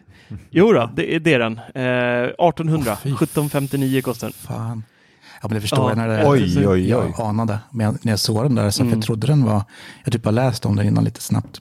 Jo 0.51 0.73
då, 0.73 0.91
det, 0.97 1.15
är- 1.15 1.21
det 1.21 1.35
är 1.35 1.39
den. 1.39 1.59
Eh, 1.75 2.49
1800. 2.49 2.93
Åh, 2.93 2.99
fy 3.03 3.09
1759 3.09 4.03
kostar 4.03 4.27
den. 4.27 4.35
Fan. 4.35 4.83
Ja, 5.43 5.49
men 5.49 5.55
det 5.55 5.61
förstår 5.61 5.79
Ja. 5.85 5.89
jag 5.91 5.97
när 5.99 6.09
det 6.09 6.29
Oj, 6.29 6.59
oj, 6.69 6.97
oj. 6.97 7.15
Jag 7.19 7.27
anade, 7.27 7.59
men 7.71 7.87
jag, 7.87 7.97
när 8.05 8.13
jag 8.13 8.19
såg 8.19 8.45
den 8.45 8.55
där, 8.55 8.71
så 8.71 8.83
Mm. 8.83 8.95
jag 8.95 9.03
trodde 9.05 9.27
den 9.27 9.45
var, 9.45 9.63
jag 10.05 10.13
typ 10.13 10.25
har 10.25 10.33
läst 10.33 10.67
om 10.67 10.77
den 10.77 10.87
innan 10.87 11.05
lite 11.05 11.21
snabbt. 11.21 11.61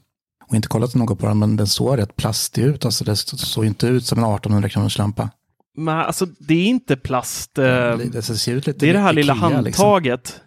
Och 0.53 0.55
inte 0.55 0.67
kollat 0.67 0.95
något 0.95 1.19
på 1.19 1.27
den, 1.27 1.39
men 1.39 1.55
den 1.55 1.67
såg 1.67 1.97
rätt 1.97 2.15
plastig 2.15 2.63
ut. 2.63 2.85
Alltså 2.85 3.03
det 3.03 3.15
såg 3.15 3.65
inte 3.65 3.87
ut 3.87 4.05
som 4.05 4.17
en 4.19 4.23
1800 4.25 4.69
kronors 4.69 4.97
lampa. 4.97 5.29
Men 5.77 5.97
alltså, 5.97 6.25
det 6.25 6.53
är 6.53 6.65
inte 6.65 6.95
plast. 6.95 7.57
Eh, 7.57 7.97
det 7.97 8.21
ser 8.21 8.55
ut 8.55 8.67
lite 8.67 8.79
Det 8.79 8.89
är 8.89 8.93
det 8.93 8.99
här 8.99 9.13
lilla 9.13 9.33
Ikea, 9.35 9.61
liksom. 9.61 9.85
handtaget. 9.85 10.41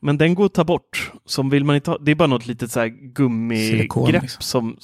Men 0.00 0.18
den 0.18 0.34
går 0.34 0.46
att 0.46 0.54
ta 0.54 0.64
bort. 0.64 1.12
Som 1.26 1.50
vill 1.50 1.64
man 1.64 1.76
inte 1.76 1.90
ha, 1.90 1.98
det 1.98 2.10
är 2.10 2.14
bara 2.14 2.28
något 2.28 2.46
litet 2.46 2.70
så 2.72 2.80
här 2.80 2.88
gummigrepp 2.88 4.22
liksom. 4.22 4.42
som... 4.42 4.76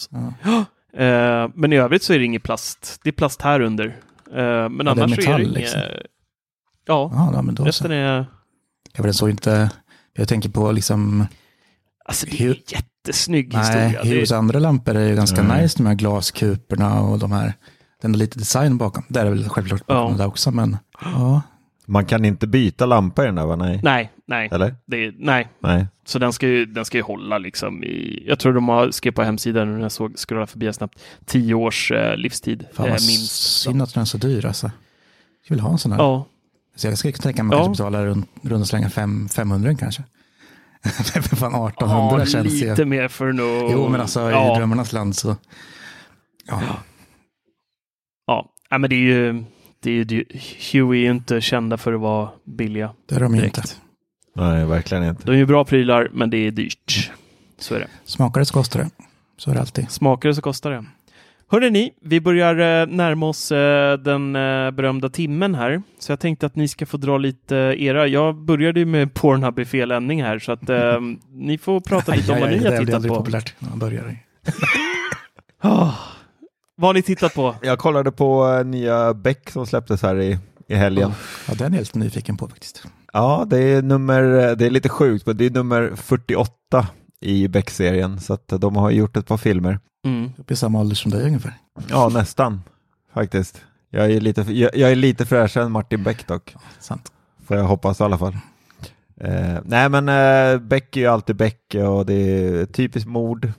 Ja. 0.44 0.64
Eh, 0.98 1.50
men 1.54 1.72
i 1.72 1.76
övrigt 1.76 2.02
så 2.02 2.12
är 2.12 2.18
det 2.18 2.24
inget 2.24 2.42
plast. 2.42 3.00
Det 3.04 3.10
är 3.10 3.12
plast 3.12 3.42
här 3.42 3.60
under. 3.60 3.86
Eh, 3.86 4.68
men 4.68 4.86
Ja, 4.86 4.94
det 4.94 5.00
är 5.00 5.04
annars 5.04 5.24
så 5.24 5.30
är 5.30 5.38
metall, 5.38 5.40
det 5.40 5.44
inget... 5.44 5.56
liksom. 5.56 5.80
Ja, 6.86 7.30
Ja, 7.34 7.42
men 7.42 7.54
då 7.54 7.62
så. 7.62 7.68
resten 7.68 7.90
är... 7.90 8.16
Ja, 8.16 8.26
men 8.96 9.02
den 9.02 9.14
såg 9.14 9.30
inte, 9.30 9.70
jag 10.14 10.28
tänker 10.28 10.48
på 10.48 10.72
liksom, 10.72 11.26
Alltså 12.08 12.26
det 12.26 12.40
är 12.40 12.48
en 12.50 12.56
jättesnygg 12.68 13.52
nej, 13.52 13.62
historia. 13.62 14.02
Det 14.02 14.08
Hues 14.08 14.32
andra 14.32 14.58
lampor 14.58 14.96
är 14.96 15.08
ju 15.08 15.14
ganska 15.16 15.42
Nej. 15.42 15.62
nice, 15.62 15.78
de 15.78 15.86
här 15.86 15.94
glaskuporna 15.94 17.00
och 17.00 17.18
de 17.18 17.32
här, 17.32 17.52
den 18.02 18.14
är 18.14 18.18
lite 18.18 18.38
design 18.38 18.78
bakom. 18.78 19.04
Där 19.08 19.26
är 19.26 19.30
väl 19.30 19.48
självklart 19.48 19.86
bakom 19.86 20.04
Ja. 20.04 20.10
det 20.12 20.18
där 20.18 20.26
också, 20.26 20.50
men 20.50 20.76
ja. 21.04 21.42
Man 21.88 22.04
kan 22.04 22.24
inte 22.24 22.46
byta 22.46 22.86
lampa 22.86 23.22
i 23.22 23.26
den 23.26 23.34
där 23.34 23.46
va? 23.46 23.56
Nej. 23.56 23.80
Nej, 23.82 24.12
nej. 24.26 24.48
Eller? 24.52 24.74
Det 24.86 25.04
är, 25.04 25.14
nej. 25.18 25.48
Nej. 25.62 25.86
Så 26.06 26.18
den 26.18 26.32
ska, 26.32 26.46
ju, 26.46 26.66
den 26.66 26.84
ska 26.84 26.96
ju 26.98 27.02
hålla 27.02 27.38
liksom 27.38 27.84
i... 27.84 28.24
Jag 28.26 28.38
tror 28.38 28.52
de 28.52 28.68
har 28.68 28.90
skrev 28.90 29.12
på 29.12 29.22
hemsidan 29.22 29.74
när 29.74 29.80
jag 29.82 29.92
såg, 29.92 30.16
scrollade 30.18 30.46
förbi 30.46 30.72
snabbt, 30.72 30.98
tio 31.24 31.54
års 31.54 31.90
eh, 31.92 32.16
livstid. 32.16 32.66
Fan 32.72 32.86
eh, 32.86 32.92
vad 32.92 33.00
minst. 33.06 33.60
synd 33.62 33.82
att 33.82 33.94
den 33.94 34.00
är 34.00 34.04
så 34.04 34.18
dyr 34.18 34.46
alltså. 34.46 34.70
Jag 35.48 35.56
vill 35.56 35.60
ha 35.60 35.70
en 35.72 35.78
sån 35.78 35.92
här. 35.92 35.98
Ja, 35.98 36.26
Så 36.76 36.86
jag 36.86 36.98
ska 36.98 37.12
tänka 37.12 37.42
mig 37.42 37.54
att 37.54 37.60
Ja. 37.60 37.64
kanske 37.66 37.82
betala 37.82 38.06
runt, 38.06 38.28
runt 38.42 38.68
slänga 38.68 38.90
fem, 38.90 39.28
500 39.28 39.74
kanske. 39.74 40.02
För 41.22 41.36
fan 41.36 41.66
1800 41.68 42.18
Ja, 42.18 42.26
känns 42.26 42.52
lite 42.52 42.82
ju. 42.82 42.84
mer 42.84 43.08
för 43.08 43.32
nog. 43.32 43.70
Jo, 43.72 43.88
men 43.88 44.00
alltså 44.00 44.30
ja. 44.30 44.52
i 44.54 44.58
drömmarnas 44.58 44.92
land 44.92 45.16
så. 45.16 45.36
Ja, 46.46 46.60
Ja, 48.26 48.52
Nej, 48.70 48.80
men 48.80 48.90
det 48.90 48.96
är 48.96 49.00
ju... 49.00 49.44
Det 49.80 49.90
är 49.90 49.94
ju 49.94 50.04
det- 50.04 50.24
Huey 50.72 51.00
är 51.00 51.04
ju 51.04 51.10
inte 51.10 51.40
kända 51.40 51.76
för 51.76 51.92
att 51.92 52.00
vara 52.00 52.30
billiga. 52.44 52.90
det 53.08 53.14
är 53.14 53.20
de 53.20 53.34
ju 53.34 53.40
Direkt. 53.40 53.56
inte. 53.58 53.68
Nej, 54.36 54.64
verkligen 54.66 55.04
inte. 55.04 55.22
De 55.26 55.32
är 55.32 55.36
ju 55.36 55.46
bra 55.46 55.64
prylar, 55.64 56.08
men 56.12 56.30
det 56.30 56.36
är 56.36 56.50
dyrt. 56.50 57.10
Så 57.58 57.74
är 57.74 57.78
det. 57.80 57.88
Smakar 58.04 58.40
det 58.40 58.44
så 58.46 58.54
kostar 58.54 58.80
det. 58.80 58.90
Så 59.36 59.50
är 59.50 59.54
det 59.54 59.60
alltid. 59.60 59.90
Smakar 59.90 60.28
det 60.28 60.34
så 60.34 60.42
kostar 60.42 60.70
det. 60.70 60.84
Hörrni, 61.50 61.70
ni, 61.70 61.92
vi 62.02 62.20
börjar 62.20 62.80
eh, 62.82 62.86
närma 62.86 63.26
oss 63.26 63.52
eh, 63.52 63.98
den 63.98 64.36
eh, 64.36 64.70
berömda 64.70 65.08
timmen 65.08 65.54
här. 65.54 65.82
Så 65.98 66.12
jag 66.12 66.20
tänkte 66.20 66.46
att 66.46 66.56
ni 66.56 66.68
ska 66.68 66.86
få 66.86 66.96
dra 66.96 67.18
lite 67.18 67.56
era. 67.56 68.06
Jag 68.06 68.36
började 68.36 68.80
ju 68.80 68.86
med 68.86 69.14
Pornhub 69.14 69.58
i 69.58 69.64
fel 69.64 69.90
ändning 69.90 70.22
här, 70.22 70.38
så 70.38 70.52
att 70.52 70.68
eh, 70.68 71.00
ni 71.30 71.58
får 71.58 71.80
prata 71.80 72.14
lite 72.14 72.32
om 72.32 72.40
vad 72.40 72.50
ni 72.50 72.58
det 72.58 72.70
har 72.70 72.78
tittat 72.78 72.94
aldrig 72.94 73.12
på. 73.12 73.18
populärt 73.18 73.54
när 73.58 73.68
man 73.68 73.78
börjar. 73.78 74.16
Ah, 75.60 75.92
vad 76.76 76.88
har 76.88 76.94
ni 76.94 77.02
tittat 77.02 77.34
på? 77.34 77.54
Jag 77.62 77.78
kollade 77.78 78.12
på 78.12 78.62
nya 78.62 79.14
Beck 79.14 79.50
som 79.50 79.66
släpptes 79.66 80.02
här 80.02 80.20
i, 80.20 80.38
i 80.68 80.74
helgen. 80.74 81.12
Ja, 81.48 81.54
den 81.54 81.72
är 81.72 81.76
jag 81.76 81.80
lite 81.80 81.98
nyfiken 81.98 82.36
på 82.36 82.48
faktiskt. 82.48 82.86
Ja, 83.12 83.44
det 83.46 83.58
är 83.58 83.82
nummer, 83.82 84.22
det 84.56 84.66
är 84.66 84.70
lite 84.70 84.88
sjukt, 84.88 85.26
men 85.26 85.36
det 85.36 85.46
är 85.46 85.50
nummer 85.50 85.92
48 85.96 86.86
i 87.20 87.48
Beck-serien, 87.48 88.20
så 88.20 88.32
att 88.32 88.48
de 88.48 88.76
har 88.76 88.90
gjort 88.90 89.16
ett 89.16 89.26
par 89.26 89.36
filmer. 89.36 89.78
Mm. 90.04 90.30
Uppe 90.38 90.52
i 90.52 90.56
samma 90.56 90.80
ålder 90.80 90.96
som 90.96 91.10
dig 91.10 91.26
ungefär. 91.26 91.54
Ja, 91.88 92.08
nästan 92.08 92.62
faktiskt. 93.14 93.60
Jag 93.90 94.10
är 94.10 94.20
lite, 94.20 94.40
jag, 94.40 94.76
jag 94.76 94.90
är 94.90 94.96
lite 94.96 95.26
fräschare 95.26 95.64
än 95.64 95.72
Martin 95.72 96.02
Beck 96.02 96.26
dock, 96.26 96.54
Sant. 96.80 97.12
får 97.46 97.56
jag 97.56 97.64
hoppas 97.64 98.00
i 98.00 98.02
alla 98.02 98.18
fall. 98.18 98.36
Eh, 99.20 99.58
nej, 99.64 99.88
men 99.88 100.08
eh, 100.08 100.60
Beck 100.60 100.96
är 100.96 101.00
ju 101.00 101.06
alltid 101.06 101.36
Beck 101.36 101.74
och 101.88 102.06
det 102.06 102.14
är 102.14 102.66
typiskt 102.66 103.08
mord. 103.08 103.52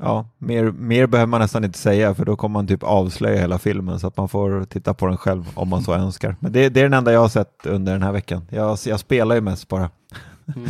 Ja, 0.00 0.28
mer, 0.38 0.64
mer 0.64 1.06
behöver 1.06 1.30
man 1.30 1.40
nästan 1.40 1.64
inte 1.64 1.78
säga 1.78 2.14
för 2.14 2.24
då 2.24 2.36
kommer 2.36 2.52
man 2.52 2.66
typ 2.66 2.82
avslöja 2.82 3.40
hela 3.40 3.58
filmen 3.58 4.00
så 4.00 4.06
att 4.06 4.16
man 4.16 4.28
får 4.28 4.64
titta 4.64 4.94
på 4.94 5.06
den 5.06 5.16
själv 5.16 5.50
om 5.54 5.68
man 5.68 5.82
så 5.82 5.94
önskar. 5.94 6.36
Men 6.40 6.52
det, 6.52 6.68
det 6.68 6.80
är 6.80 6.84
den 6.84 6.94
enda 6.94 7.12
jag 7.12 7.20
har 7.20 7.28
sett 7.28 7.66
under 7.66 7.92
den 7.92 8.02
här 8.02 8.12
veckan. 8.12 8.46
Jag, 8.50 8.78
jag 8.86 9.00
spelar 9.00 9.34
ju 9.34 9.40
mest 9.40 9.68
bara. 9.68 9.90
Mm. 10.56 10.68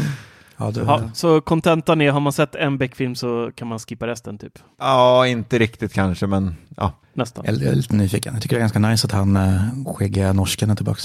Ja, 0.57 0.70
du, 0.70 0.80
Ja, 0.80 1.11
så 1.14 1.40
kontentan 1.40 2.00
är, 2.00 2.11
har 2.11 2.20
man 2.20 2.32
sett 2.32 2.55
en 2.55 2.78
Beck-film 2.78 3.14
så 3.14 3.50
kan 3.55 3.68
man 3.68 3.78
skippa 3.78 4.07
resten, 4.07 4.38
typ. 4.38 4.52
Ja, 4.78 5.26
inte 5.26 5.59
riktigt 5.59 5.92
kanske, 5.92 6.26
men 6.26 6.57
ja. 6.76 6.92
Nästan. 7.14 7.44
jag, 7.46 7.55
jag 7.55 7.62
är 7.62 7.74
lite 7.74 7.94
nyfiken. 7.96 8.34
Jag 8.34 8.42
tycker 8.42 8.57
det 8.57 8.59
är 8.59 8.61
ganska 8.61 8.78
nice 8.78 9.07
att 9.07 9.12
han 9.12 9.36
äh, 9.36 9.62
skäggiga 9.94 10.32
norsken 10.32 10.70
är 10.70 10.74
tillbaka. 10.74 11.00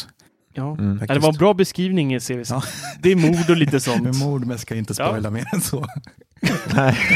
Ja. 0.53 0.71
Mm. 0.71 0.99
Ja, 1.07 1.13
det 1.13 1.19
var 1.19 1.29
en 1.29 1.37
bra 1.37 1.53
beskrivning 1.53 2.15
i 2.15 2.19
series. 2.19 2.49
Ja. 2.49 2.63
Det 3.01 3.11
är 3.11 3.15
mord 3.15 3.49
och 3.49 3.57
lite 3.57 3.79
sånt. 3.79 4.03
Med 4.03 4.15
mord, 4.15 4.41
men 4.41 4.49
jag 4.49 4.59
ska 4.59 4.75
inte 4.75 4.93
spoila 4.93 5.29
mer 5.29 5.45
än 5.53 5.61
så. 5.61 5.85
Nej. 6.73 6.97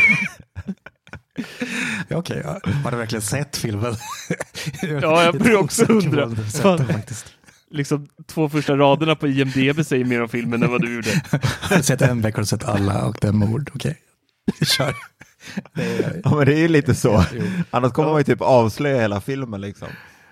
Ja, 2.08 2.18
Okej, 2.18 2.42
ja. 2.46 2.60
har 2.84 2.92
du 2.92 2.98
verkligen 2.98 3.22
sett 3.22 3.58
filmen? 3.58 3.96
Ja, 5.02 5.24
jag 5.24 5.40
börjar 5.40 5.58
också 5.58 5.86
undra. 5.86 6.36
sett 6.36 6.64
den 6.64 6.88
faktiskt. 6.88 7.26
Liksom 7.74 8.08
två 8.28 8.50
första 8.50 8.78
raderna 8.78 9.16
på 9.16 9.28
IMDB 9.28 9.86
säger 9.86 10.06
mer 10.06 10.22
om 10.22 10.30
filmen 10.30 10.64
än 10.64 10.72
vad 10.72 10.82
du 10.82 10.96
gjorde. 10.96 11.10
Jag 11.70 11.76
har 11.76 11.82
sett 11.82 12.02
en 12.02 12.22
vecka 12.22 12.42
och 12.42 12.48
sett 12.48 12.64
alla 12.64 13.06
och 13.06 13.18
det 13.22 13.28
är 13.28 13.32
mord. 13.32 13.72
Okej, 13.76 13.98
kör. 14.62 14.96
Det 15.74 15.84
är, 15.84 16.22
Ja, 16.24 16.36
men 16.36 16.46
det 16.46 16.54
är 16.54 16.60
ju 16.60 16.68
lite 16.68 16.96
så. 16.96 17.24
Annars 17.72 17.92
kommer 17.92 18.10
man 18.10 18.18
ju 18.18 18.24
typ 18.24 18.42
avslöja 18.42 19.02
hela 19.02 19.22
filmen 19.22 19.62
liksom. 19.62 19.88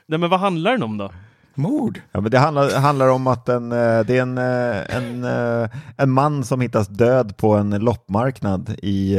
Nej, 0.07 0.19
men 0.19 0.29
vad 0.29 0.39
handlar 0.39 0.71
den 0.71 0.83
om 0.83 0.97
då? 0.97 1.11
Mord? 1.55 2.01
Ja, 2.11 2.21
men 2.21 2.31
det 2.31 2.39
handlar, 2.39 2.79
handlar 2.79 3.07
om 3.07 3.27
att 3.27 3.49
en, 3.49 3.71
eh, 3.71 3.99
det 3.99 4.17
är 4.17 4.21
en, 4.21 4.37
eh, 4.37 4.95
en, 4.95 5.23
eh, 5.23 5.69
en 5.97 6.11
man 6.11 6.43
som 6.43 6.61
hittas 6.61 6.87
död 6.87 7.37
på 7.37 7.53
en 7.53 7.69
loppmarknad 7.69 8.75
i, 8.83 9.17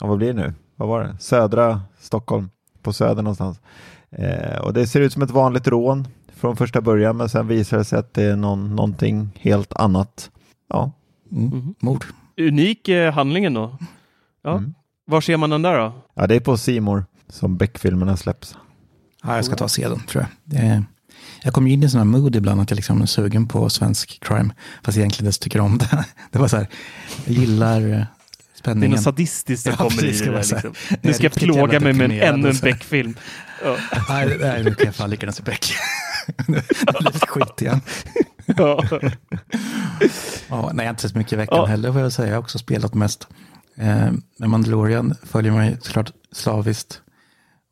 vad 0.00 0.18
blir 0.18 0.32
det 0.32 0.40
nu? 0.40 0.54
Vad 0.76 0.88
var 0.88 1.02
det? 1.02 1.16
Södra 1.20 1.80
Stockholm, 2.00 2.50
på 2.82 2.92
söder 2.92 3.22
någonstans. 3.22 3.60
Och 4.60 4.72
det 4.72 4.86
ser 4.86 5.00
ut 5.00 5.12
som 5.12 5.22
ett 5.22 5.30
vanligt 5.30 5.68
rån 5.68 6.08
från 6.40 6.56
första 6.56 6.80
början, 6.80 7.16
men 7.16 7.28
sen 7.28 7.46
visar 7.48 7.78
det 7.78 7.84
sig 7.84 7.98
att 7.98 8.14
det 8.14 8.22
är 8.22 8.36
någon, 8.36 8.76
någonting 8.76 9.30
helt 9.40 9.72
annat. 9.72 10.30
Ja, 10.68 10.92
Mm. 11.32 11.44
Mhm. 11.48 11.74
Mord. 11.80 12.04
Unik 12.40 12.88
eh, 12.88 13.12
handlingen 13.12 13.54
då? 13.54 13.78
Ja. 14.42 14.56
Mm. 14.58 14.74
Var 15.06 15.20
ser 15.20 15.36
man 15.36 15.50
den 15.50 15.62
där 15.62 15.78
då? 15.78 15.92
ja 16.14 16.26
det 16.26 16.34
är 16.36 16.40
på 16.40 16.56
Simor 16.56 17.04
som 17.28 17.56
Beck-filmerna 17.56 18.16
släpps. 18.16 18.56
Ja, 19.22 19.36
jag 19.36 19.44
ska 19.44 19.54
ta 19.56 19.64
och 19.64 19.70
se 19.70 19.88
den 19.88 20.00
tror 20.00 20.22
jag. 20.22 20.30
Det 20.44 20.66
är, 20.66 20.84
jag 21.42 21.54
kommer 21.54 21.70
in 21.70 21.82
i 21.82 21.88
här 21.88 22.04
mood 22.04 22.36
ibland 22.36 22.60
att 22.60 22.70
jag 22.70 22.76
liksom 22.76 23.02
är 23.02 23.06
sugen 23.06 23.48
på 23.48 23.70
svensk 23.70 24.18
crime. 24.24 24.50
Fast 24.82 24.98
egentligen 24.98 25.26
inte 25.26 25.38
tycker 25.38 25.60
om 25.60 25.78
det. 25.78 26.04
Det 26.30 26.38
var 26.38 26.48
så 26.48 26.56
här, 26.56 26.66
jag 27.24 27.34
gillar 27.36 27.80
eh, 27.80 27.86
Det 27.88 27.94
är 27.96 28.06
spänningen. 28.58 28.90
något 28.90 29.02
sadistiskt 29.02 29.62
som 29.64 29.70
Ja, 29.72 29.76
kommer 29.76 29.90
precis, 29.90 30.22
i 30.22 30.24
det 30.24 30.30
där, 30.30 30.38
liksom. 30.38 30.72
Nu 31.02 31.12
ska 31.14 31.22
jag 31.24 31.32
plåga 31.32 31.80
mig 31.80 31.92
med 31.92 32.10
en, 32.10 32.34
ännu 32.34 32.48
en. 32.50 32.56
Beck-film. 32.62 33.14
Ja. 33.64 33.76
Nej, 34.08 34.36
nej, 34.40 34.64
nu 34.64 34.74
kan 34.74 34.86
jag 34.86 34.94
fan 34.94 35.10
lika 35.10 35.22
gärna 35.26 35.32
se 35.32 35.42
Beck. 35.42 35.72
Det 36.36 36.46
blir 36.46 37.12
lite 37.12 37.26
skit 37.26 37.62
igen. 37.62 37.80
Ja. 38.56 38.82
Ja, 40.48 40.70
nej, 40.74 40.88
inte 40.88 41.02
sett 41.02 41.14
mycket 41.14 41.32
i 41.32 41.36
veckan 41.36 41.56
Ja. 41.58 41.64
heller 41.64 41.92
får 41.92 42.00
jag 42.00 42.12
säga. 42.12 42.28
Jag 42.28 42.34
har 42.36 42.42
också 42.42 42.58
spelat 42.58 42.94
mest. 42.94 43.28
Eh, 43.76 44.10
men 44.38 44.50
Mandalorian 44.50 45.14
följer 45.22 45.52
mig 45.52 45.76
såklart 45.82 46.12
slaviskt. 46.32 47.00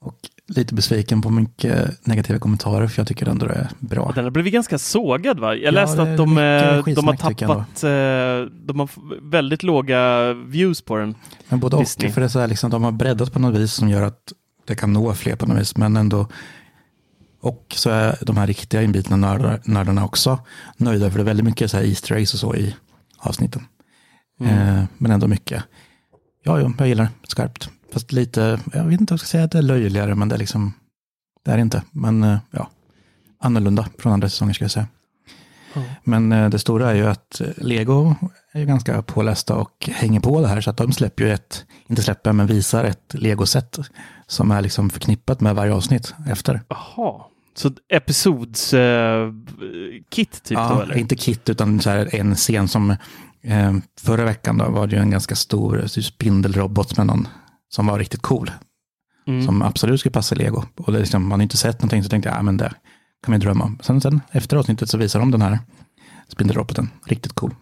Och 0.00 0.14
lite 0.48 0.74
besviken 0.74 1.22
på 1.22 1.30
mycket 1.30 2.06
negativa 2.06 2.38
kommentarer 2.38 2.86
för 2.86 3.00
jag 3.00 3.08
tycker 3.08 3.28
ändå 3.28 3.46
det 3.46 3.52
är 3.54 3.68
bra. 3.78 4.12
Den 4.14 4.24
har 4.24 4.30
blivit 4.30 4.52
ganska 4.52 4.78
sågad 4.78 5.38
va? 5.40 5.54
Jag 5.54 5.64
Ja, 5.64 5.70
läste 5.70 5.96
det 5.96 6.02
att 6.12 6.16
de, 6.16 6.38
eh, 6.38 6.94
de 6.94 7.06
har 7.06 7.16
tappat, 7.16 7.84
eh, 7.84 8.52
de 8.66 8.78
har 8.80 8.90
väldigt 9.30 9.62
låga 9.62 10.32
views 10.32 10.82
på 10.82 10.96
den. 10.96 11.14
Men 11.48 11.60
både 11.60 11.76
och, 11.76 11.88
för 11.88 12.20
det 12.20 12.24
är 12.26 12.28
så 12.28 12.40
här, 12.40 12.46
liksom, 12.46 12.70
de 12.70 12.84
har 12.84 12.92
breddat 12.92 13.32
på 13.32 13.38
något 13.38 13.60
vis 13.60 13.72
som 13.72 13.88
gör 13.88 14.02
att 14.02 14.32
det 14.66 14.74
kan 14.74 14.92
nå 14.92 15.14
fler 15.14 15.36
på 15.36 15.46
något 15.46 15.58
vis, 15.60 15.76
men 15.76 15.96
ändå. 15.96 16.26
Och 17.40 17.74
så 17.76 17.90
är 17.90 18.18
de 18.20 18.36
här 18.36 18.46
riktiga 18.46 18.82
inbitna 18.82 19.16
nördar, 19.16 19.60
nördarna 19.64 20.04
också 20.04 20.38
nöjda, 20.76 21.10
för 21.10 21.18
det 21.18 21.22
är 21.22 21.26
väldigt 21.26 21.44
mycket 21.44 21.70
så 21.70 21.76
här 21.76 21.84
Easter 21.84 22.14
eggs 22.14 22.34
och 22.34 22.40
så 22.40 22.54
i 22.54 22.76
avsnitten. 23.18 23.66
Eh, 24.40 24.84
men 24.98 25.10
ändå 25.10 25.28
mycket. 25.28 25.64
Ja, 26.44 26.60
ja, 26.60 26.72
jag 26.78 26.88
gillar 26.88 27.04
det 27.04 27.28
skarpt. 27.28 27.70
Fast 27.92 28.12
lite, 28.12 28.60
jag 28.72 28.84
vet 28.84 29.00
inte 29.00 29.12
om 29.12 29.14
jag 29.14 29.20
ska 29.20 29.26
säga 29.26 29.44
att 29.44 29.50
det 29.50 29.58
är 29.58 29.62
löjligare, 29.62 30.14
men 30.14 30.28
det 30.28 30.34
är 30.34 30.38
liksom, 30.38 30.72
det 31.44 31.50
är 31.50 31.58
inte. 31.58 31.82
Men 31.90 32.24
eh, 32.24 32.38
ja, 32.50 32.70
annorlunda 33.40 33.88
från 33.98 34.12
andra 34.12 34.28
säsonger 34.28 34.54
ska 34.54 34.64
jag 34.64 34.70
säga. 34.70 34.86
Ja. 35.74 35.82
Men 36.04 36.32
eh, 36.32 36.50
det 36.50 36.58
stora 36.58 36.90
är 36.90 36.94
ju 36.94 37.06
att 37.06 37.40
Lego 37.56 38.14
är 38.52 38.60
ju 38.60 38.66
ganska 38.66 39.02
pålästa 39.02 39.54
och 39.56 39.88
hänger 39.92 40.20
på 40.20 40.40
det 40.40 40.48
här. 40.48 40.60
Så 40.60 40.70
att 40.70 40.76
de 40.76 40.92
släpper 40.92 41.24
ju 41.24 41.32
ett, 41.32 41.66
inte 41.86 42.02
släpper, 42.02 42.32
men 42.32 42.46
visar 42.46 42.84
ett 42.84 43.14
Lego-set 43.14 43.78
som 44.26 44.50
är 44.50 44.62
liksom 44.62 44.90
förknippat 44.90 45.40
med 45.40 45.54
varje 45.54 45.72
avsnitt 45.72 46.14
efter. 46.26 46.60
Jaha. 46.68 47.24
Så 47.54 47.70
episods 47.88 48.74
eh, 48.74 49.32
kit 50.10 50.42
typ 50.42 50.58
då 50.58 50.64
ja, 50.64 50.82
eller? 50.82 50.98
inte 50.98 51.16
kit 51.16 51.48
utan 51.48 51.80
så 51.80 51.90
här 51.90 52.14
en 52.14 52.34
scen 52.34 52.68
som 52.68 52.90
eh, 53.42 53.76
förra 54.00 54.24
veckan 54.24 54.58
då 54.58 54.70
var 54.70 54.86
det 54.86 54.96
ju 54.96 55.02
en 55.02 55.10
ganska 55.10 55.36
stor 55.36 55.86
typ 55.88 56.04
spindelrobot 56.04 56.96
med 56.96 57.06
någon 57.06 57.28
som 57.68 57.86
var 57.86 57.98
riktigt 57.98 58.22
cool. 58.22 58.50
Mm. 59.26 59.46
Som 59.46 59.62
absolut 59.62 60.00
skulle 60.00 60.12
passa 60.12 60.34
Lego. 60.34 60.64
Och 60.76 60.92
det 60.92 60.98
liksom, 60.98 61.28
man 61.28 61.40
har 61.40 61.42
inte 61.42 61.56
sett 61.56 61.80
någonting 61.80 62.02
så 62.02 62.08
tänkte 62.08 62.28
jag, 62.28 62.38
ja 62.38 62.42
men 62.42 62.56
det 62.56 62.72
kan 63.22 63.32
man 63.32 63.40
ju 63.40 63.44
drömma 63.44 63.64
om. 63.64 63.78
Sen, 63.82 64.00
sen 64.00 64.20
efter 64.30 64.56
avsnittet 64.56 64.90
så 64.90 64.98
visar 64.98 65.20
de 65.20 65.30
den 65.30 65.42
här 65.42 65.58
spindelroboten, 66.28 66.90
riktigt 67.04 67.32
cool. 67.32 67.54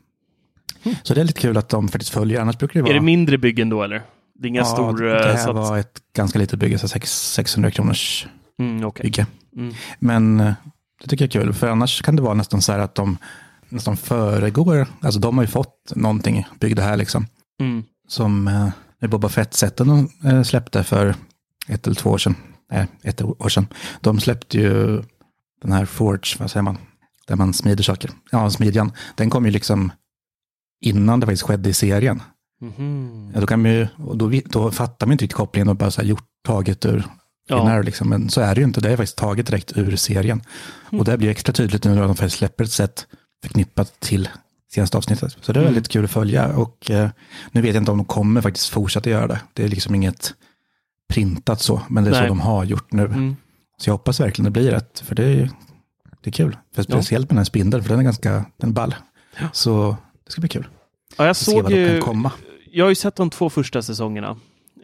Så 1.03 1.15
det 1.15 1.21
är 1.21 1.25
lite 1.25 1.41
kul 1.41 1.57
att 1.57 1.69
de 1.69 1.89
faktiskt 1.89 2.11
följer, 2.13 2.41
annars 2.41 2.59
brukar 2.59 2.75
det 2.75 2.83
vara... 2.83 2.91
Är 2.91 2.95
det 2.95 3.01
mindre 3.01 3.39
byggen 3.39 3.69
då 3.69 3.83
eller? 3.83 4.03
Det 4.39 4.47
är 4.47 4.49
inga 4.49 4.61
ja, 4.61 4.65
stor... 4.65 4.99
det 5.03 5.19
eh, 5.21 5.27
här 5.27 5.37
så 5.45 5.51
att- 5.51 5.57
var 5.57 5.79
ett 5.79 6.01
ganska 6.17 6.39
litet 6.39 6.59
bygge, 6.59 6.79
så 6.79 6.89
sex- 6.89 7.33
600 7.33 7.71
kronors 7.71 8.27
Mm, 8.59 8.85
okej. 8.85 9.03
bygge. 9.03 9.27
Mm. 9.57 9.75
Men 9.99 10.41
eh, 10.41 10.53
det 11.03 11.09
tycker 11.09 11.25
jag 11.25 11.37
är 11.37 11.45
kul, 11.45 11.53
för 11.55 11.69
annars 11.69 12.03
kan 12.03 12.17
det 12.17 12.23
vara 12.23 12.35
nästan 12.35 12.63
så 12.63 12.73
här 12.73 12.79
att 12.79 12.95
de 12.95 13.19
nästan 13.69 13.97
föregår, 13.97 14.87
alltså 15.01 15.21
de 15.21 15.37
har 15.39 15.45
ju 15.45 15.49
fått 15.49 15.93
någonting 15.95 16.47
byggda 16.61 16.83
här 16.83 16.97
liksom. 16.97 17.27
Mm. 17.61 17.85
Som 18.09 18.49
eh, 18.49 18.69
när 19.01 19.09
Boba 19.09 19.29
Fett-sätten 19.29 19.89
de 19.89 20.29
eh, 20.31 20.43
släppte 20.43 20.85
för 20.85 21.15
ett 21.69 21.87
eller 21.87 21.97
två 21.97 22.11
år 22.11 22.19
sedan, 22.19 22.35
nej, 22.71 22.87
ett 23.03 23.23
år 23.23 23.49
sedan. 23.49 23.67
De 24.01 24.21
släppte 24.21 24.59
ju 24.59 25.03
den 25.63 25.73
här 25.73 25.85
Forge, 25.85 26.37
vad 26.39 26.51
säger 26.51 26.63
man, 26.63 26.79
där 27.27 27.37
man 27.37 27.53
smider 27.55 27.83
saker. 27.85 28.11
Ja, 28.31 28.51
smidjan. 28.51 28.93
Den 29.15 29.31
kom 29.31 29.45
ju 29.45 29.51
liksom 29.51 29.93
innan 30.81 31.21
det 31.21 31.27
faktiskt 31.27 31.43
skedde 31.43 31.69
i 31.69 31.75
serien. 31.75 32.23
Mhm. 32.61 33.31
Ja, 33.35 33.41
då, 33.41 33.47
kan 33.47 33.63
man 33.63 33.71
ju, 33.71 33.87
då, 34.15 34.33
då 34.45 34.71
fattar 34.71 35.07
man 35.07 35.13
inte 35.13 35.25
riktigt 35.25 35.37
kopplingen 35.37 35.69
och 35.69 35.77
bara 35.77 35.91
så 35.91 36.01
här 36.01 36.09
gjort 36.09 36.25
taget 36.45 36.87
ur 36.87 37.05
Ja. 37.49 37.59
Finnair, 37.59 37.83
liksom. 37.83 38.09
Men 38.09 38.31
så 38.31 38.41
är 38.41 38.55
det 38.55 38.61
ju 38.61 38.65
inte, 38.67 38.81
det 38.81 38.91
är 38.91 38.97
faktiskt 38.97 39.17
taget 39.19 39.47
direkt 39.47 39.73
ur 39.77 39.97
serien. 39.97 40.43
Och 40.91 41.05
det 41.05 41.19
blir 41.19 41.29
extra 41.29 41.53
tydligt 41.53 41.85
nu 41.85 41.95
när 41.95 42.03
de 42.03 42.17
faktiskt 42.17 42.37
släpper 42.39 42.65
ett 42.65 42.73
sätt 42.73 43.07
förknippat 43.43 44.01
till 44.01 44.29
senaste 44.73 44.97
avsnittet. 44.97 45.37
Så 45.41 45.53
det 45.53 45.59
är 45.59 45.63
Mm. 45.63 45.75
väldigt 45.75 45.93
kul 45.93 46.05
att 46.05 46.11
följa 46.11 46.49
och 46.57 46.91
eh, 46.91 47.11
nu 47.53 47.61
vet 47.63 47.75
jag 47.75 47.81
inte 47.83 47.91
om 47.91 47.99
de 47.99 48.05
kommer 48.05 48.41
faktiskt 48.41 48.69
fortsätta 48.69 49.11
göra 49.11 49.27
det. 49.27 49.41
Det 49.53 49.65
är 49.65 49.69
liksom 49.69 49.95
inget 49.95 50.35
printat 51.09 51.61
så, 51.61 51.83
men 51.89 52.05
det 52.05 52.11
är 52.11 52.13
Nej. 52.13 52.23
så 52.23 52.29
de 52.29 52.41
har 52.41 52.65
gjort 52.65 52.93
nu. 52.93 53.05
Mm. 53.05 53.37
Så 53.79 53.89
jag 53.91 53.95
hoppas 53.95 54.21
verkligen 54.21 54.45
det 54.45 54.61
blir 54.61 54.71
rätt, 54.71 55.01
för 55.07 55.15
det 55.15 55.25
är, 55.25 55.51
det 56.23 56.31
är 56.31 56.33
kul. 56.33 56.57
För 56.75 56.83
speciellt 56.83 57.25
med 57.25 57.35
den 57.35 57.39
här 57.39 57.45
spindeln, 57.45 57.83
för 57.83 57.91
den 57.91 57.99
är 57.99 58.05
ganska 58.05 58.45
den 58.57 58.71
är 58.71 58.75
ball. 58.75 58.95
Ja. 59.41 59.47
Så 59.53 59.97
det 60.27 60.33
ska 60.33 60.41
bli 60.41 60.49
kul. 60.49 60.67
Ja, 61.19 61.27
jag 61.27 61.37
såg 61.37 61.71
ju, 61.71 62.01
jag 62.73 62.85
har 62.85 62.89
ju 62.89 62.95
sett 62.95 63.17
de 63.17 63.31
två 63.31 63.51
första 63.51 63.83
säsongerna. 63.83 64.29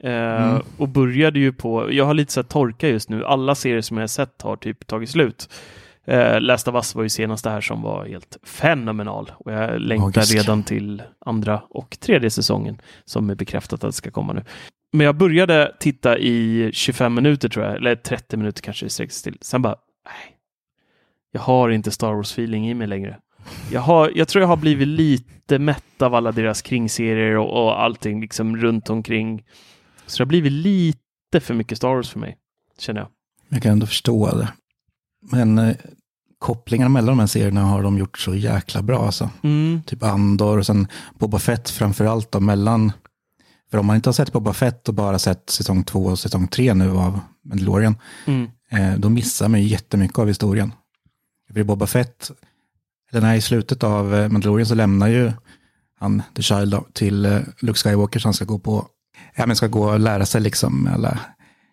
Eh, 0.03 0.13
Mm. 0.49 0.63
Och 0.79 0.89
började 0.89 1.39
ju 1.39 1.53
på, 1.53 1.93
jag 1.93 2.05
har 2.05 2.15
lite 2.15 2.39
här 2.41 2.43
torka 2.43 2.89
just 2.89 3.09
nu. 3.09 3.25
Alla 3.25 3.55
serier 3.55 3.81
som 3.81 3.97
jag 3.97 4.03
har 4.03 4.09
sett 4.09 4.43
har 4.43 4.57
typ 4.57 4.87
tagit 4.87 5.11
slut. 5.11 5.49
Eh, 6.05 6.41
Last 6.41 6.69
of 6.69 6.75
Us 6.75 6.95
var 6.95 7.03
ju 7.03 7.09
senaste 7.09 7.51
här 7.51 7.61
som 7.61 7.83
var 7.83 8.07
helt 8.07 8.37
fenomenal. 8.43 9.33
Och 9.37 9.53
jag 9.53 9.81
längtar 9.81 10.07
Magisk. 10.07 10.35
redan 10.35 10.63
till 10.63 11.03
andra 11.27 11.63
och 11.71 11.97
tredje 12.01 12.31
säsongen 12.31 12.81
som 13.05 13.31
är 13.31 13.35
bekräftat 13.35 13.85
att 13.85 13.89
det 13.89 13.93
ska 13.97 14.11
komma 14.11 14.33
nu. 14.33 14.45
Men 14.93 15.07
jag 15.07 15.17
började 15.17 15.75
titta 15.81 16.19
i 16.19 16.71
25 16.73 17.15
minuter 17.15 17.49
tror 17.49 17.65
jag, 17.67 17.77
eller 17.77 17.95
30 17.97 18.37
minuter 18.37 18.63
kanske 18.63 18.87
det 18.87 18.91
sträcks 18.91 19.23
till. 19.23 19.39
Sen 19.41 19.63
bara, 19.63 19.77
nej. 20.05 20.37
Jag 21.33 21.41
har 21.41 21.71
inte 21.71 21.91
Star 21.91 22.13
Wars-feeling 22.15 22.71
i 22.71 22.75
mig 22.75 22.87
längre. 22.87 23.19
Jag, 23.73 23.81
har, 23.81 24.13
jag 24.15 24.29
tror 24.29 24.41
jag 24.43 24.49
har 24.49 24.57
blivit 24.57 24.89
lite 24.89 25.59
mätt 25.59 26.03
av 26.03 26.15
alla 26.15 26.33
deras 26.33 26.63
kringserier 26.63 27.37
och, 27.37 27.65
och 27.65 27.83
allting 27.83 28.21
liksom 28.21 28.57
runt 28.57 28.91
omkring. 28.91 29.43
Så 30.07 30.17
det 30.19 30.25
har 30.25 30.29
blivit 30.29 30.53
lite 30.53 31.41
för 31.41 31.55
mycket 31.55 31.79
Star 31.79 31.89
Wars 31.95 32.11
för 32.11 32.19
mig, 32.21 32.37
känner 32.79 33.01
jag. 33.01 33.09
Jag 33.49 33.63
kan 33.63 33.73
ändå 33.73 33.87
förstå 33.87 34.37
det. 34.37 34.49
Men 35.31 35.59
eh, 35.59 35.77
kopplingarna 36.39 36.89
mellan 36.89 37.07
de 37.17 37.19
här 37.19 37.27
serierna 37.27 37.63
har 37.63 37.83
de 37.83 37.99
gjort 37.99 38.19
så 38.19 38.35
jäkla 38.35 38.83
bra. 38.83 39.07
Alltså. 39.07 39.31
Mm. 39.43 39.83
Typ 39.87 40.03
Andor 40.03 40.59
och 40.59 40.67
sen 40.67 40.87
Boba 41.19 41.39
Fett 41.39 41.71
framför 41.71 42.05
allt. 42.05 42.33
Då, 42.33 42.41
mellan, 42.41 42.93
för 43.71 43.79
om 43.79 43.87
man 43.87 43.97
inte 43.97 44.09
har 44.09 44.13
sett 44.15 44.33
Boba 44.33 44.53
Fett 44.53 44.89
och 44.89 44.95
bara 44.95 45.19
sett 45.19 45.51
säsong 45.51 45.85
två 45.85 46.05
och 46.05 46.19
säsong 46.19 46.49
tre 46.49 46.75
nu 46.75 46.91
av 46.91 47.21
Mandalorian, 47.45 47.97
Mm. 48.27 48.49
eh, 48.71 48.99
då 48.99 49.09
missar 49.09 49.49
man 49.49 49.61
ju 49.63 49.67
jättemycket 49.69 50.19
av 50.19 50.29
historien. 50.29 50.73
För 51.55 51.65
Boba 51.65 51.87
Fett, 51.87 52.31
eller 53.13 53.27
nej, 53.27 53.39
i 53.39 53.41
slutet 53.41 53.83
av 53.83 54.15
eh, 54.15 54.29
Mandalorian 54.29 54.67
så 54.67 54.75
lämnar 54.75 55.09
ju 55.09 55.33
han, 56.01 56.23
The 56.37 56.43
Child, 56.43 56.75
till 56.93 57.25
eh, 57.25 57.41
Luke 57.61 57.79
Skywalker 57.79 58.21
så 58.21 58.29
han 58.29 58.35
ska 58.35 58.45
gå 58.45 58.59
på, 58.59 58.87
ja 59.35 59.47
men 59.47 59.57
ska 59.57 59.67
gå 59.67 59.85
och 59.85 60.01
lära 60.01 60.27
sig 60.27 60.41
liksom 60.41 60.89
alla 60.95 61.19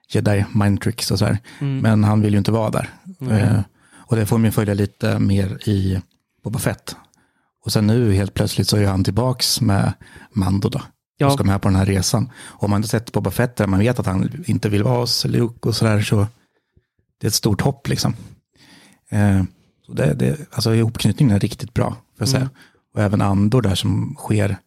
jedi 0.09 0.45
mind 0.53 0.81
tricks 0.81 1.11
och 1.11 1.19
så 1.19 1.25
här. 1.25 1.37
Mm. 1.59 1.79
Men 1.79 2.03
han 2.03 2.21
vill 2.21 2.33
ju 2.33 2.37
inte 2.37 2.51
vara 2.51 2.69
där. 2.69 2.89
Mm. 3.21 3.63
Och 4.09 4.15
det 4.15 4.25
får 4.25 4.37
man 4.37 4.45
ju 4.45 4.51
följa 4.51 4.73
lite 4.73 5.19
mer 5.19 5.69
i 5.69 6.01
Boba 6.43 6.59
Fett. 6.59 6.95
Och 7.65 7.71
sen 7.71 7.87
nu 7.87 8.13
helt 8.13 8.33
plötsligt 8.33 8.67
så 8.67 8.77
är 8.77 8.87
han 8.87 9.03
tillbaks 9.03 9.61
med 9.61 9.93
Mando 10.31 10.69
då. 10.69 10.81
Ja. 11.17 11.27
Och 11.27 11.33
ska 11.33 11.43
med 11.43 11.61
på 11.61 11.67
den 11.67 11.75
här 11.75 11.85
resan. 11.85 12.31
Och 12.37 12.63
om 12.63 12.69
man 12.69 12.77
inte 12.77 12.89
sett 12.89 13.11
Boba 13.11 13.31
Fett 13.31 13.55
där 13.55 13.67
man 13.67 13.79
vet 13.79 13.99
att 13.99 14.05
han 14.05 14.43
inte 14.45 14.69
vill 14.69 14.83
vara 14.83 14.99
hos 14.99 15.25
Luke 15.25 15.67
och 15.67 15.75
sådär 15.75 16.01
så 16.01 16.27
det 17.19 17.27
är 17.27 17.29
ett 17.29 17.33
stort 17.33 17.61
hopp 17.61 17.87
liksom. 17.87 18.13
Eh, 19.09 19.43
det, 19.95 20.13
det, 20.13 20.37
alltså 20.51 20.75
ihopknytningen 20.75 21.35
är 21.35 21.39
riktigt 21.39 21.73
bra, 21.73 21.89
för 21.89 22.21
jag 22.21 22.29
säga. 22.29 22.41
Mm. 22.41 22.53
Och 22.93 23.01
även 23.01 23.21
Andor 23.21 23.61
där 23.61 23.75
som 23.75 24.15
sker 24.17 24.57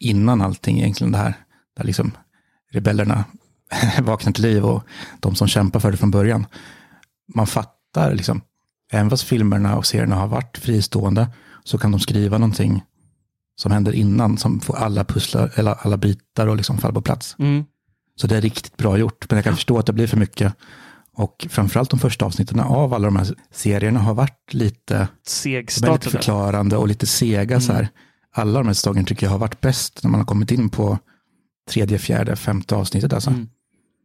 innan 0.00 0.42
allting 0.42 0.78
egentligen 0.78 1.12
det 1.12 1.18
här. 1.18 1.34
Där 1.76 1.84
liksom 1.84 2.12
rebellerna 2.72 3.24
vaknar 4.02 4.32
till 4.32 4.42
liv 4.42 4.64
och 4.64 4.82
de 5.20 5.34
som 5.34 5.48
kämpar 5.48 5.80
för 5.80 5.90
det 5.90 5.96
från 5.96 6.10
början. 6.10 6.46
Man 7.34 7.46
fattar 7.46 8.14
liksom, 8.14 8.40
även 8.92 9.10
fast 9.10 9.22
filmerna 9.22 9.76
och 9.76 9.86
serierna 9.86 10.16
har 10.16 10.26
varit 10.26 10.58
fristående 10.58 11.28
så 11.64 11.78
kan 11.78 11.90
de 11.90 12.00
skriva 12.00 12.38
någonting 12.38 12.82
som 13.56 13.72
händer 13.72 13.92
innan 13.92 14.38
som 14.38 14.60
får 14.60 14.76
alla 14.76 15.04
pusslar, 15.04 15.52
eller 15.54 15.74
alla 15.80 15.96
bitar 15.96 16.46
och 16.46 16.56
liksom 16.56 16.78
falla 16.78 16.94
på 16.94 17.02
plats. 17.02 17.36
Mm. 17.38 17.64
Så 18.20 18.26
det 18.26 18.36
är 18.36 18.40
riktigt 18.40 18.76
bra 18.76 18.98
gjort. 18.98 19.30
Men 19.30 19.36
jag 19.36 19.44
kan 19.44 19.54
förstå 19.54 19.78
att 19.78 19.86
det 19.86 19.92
blir 19.92 20.06
för 20.06 20.16
mycket. 20.16 20.54
Och 21.18 21.46
framförallt 21.50 21.90
de 21.90 21.98
första 21.98 22.24
avsnitten 22.24 22.60
av 22.60 22.94
alla 22.94 23.04
de 23.04 23.16
här 23.16 23.26
serierna 23.52 24.00
har 24.00 24.14
varit 24.14 24.54
lite, 24.54 25.08
Segstartade. 25.26 26.10
förklarande 26.10 26.76
och 26.76 26.88
lite 26.88 27.06
sega. 27.06 27.60
Så 27.60 27.72
här. 27.72 27.88
Alla 28.34 28.58
de 28.58 28.66
här 28.66 28.74
säsongerna 28.74 29.06
tycker 29.06 29.26
jag 29.26 29.30
har 29.30 29.38
varit 29.38 29.60
bäst 29.60 30.00
när 30.02 30.10
man 30.10 30.20
har 30.20 30.26
kommit 30.26 30.50
in 30.50 30.68
på 30.68 30.98
tredje, 31.70 31.98
fjärde, 31.98 32.36
femte 32.36 32.76
avsnittet. 32.76 33.12
Alltså. 33.12 33.30
Mm. 33.30 33.48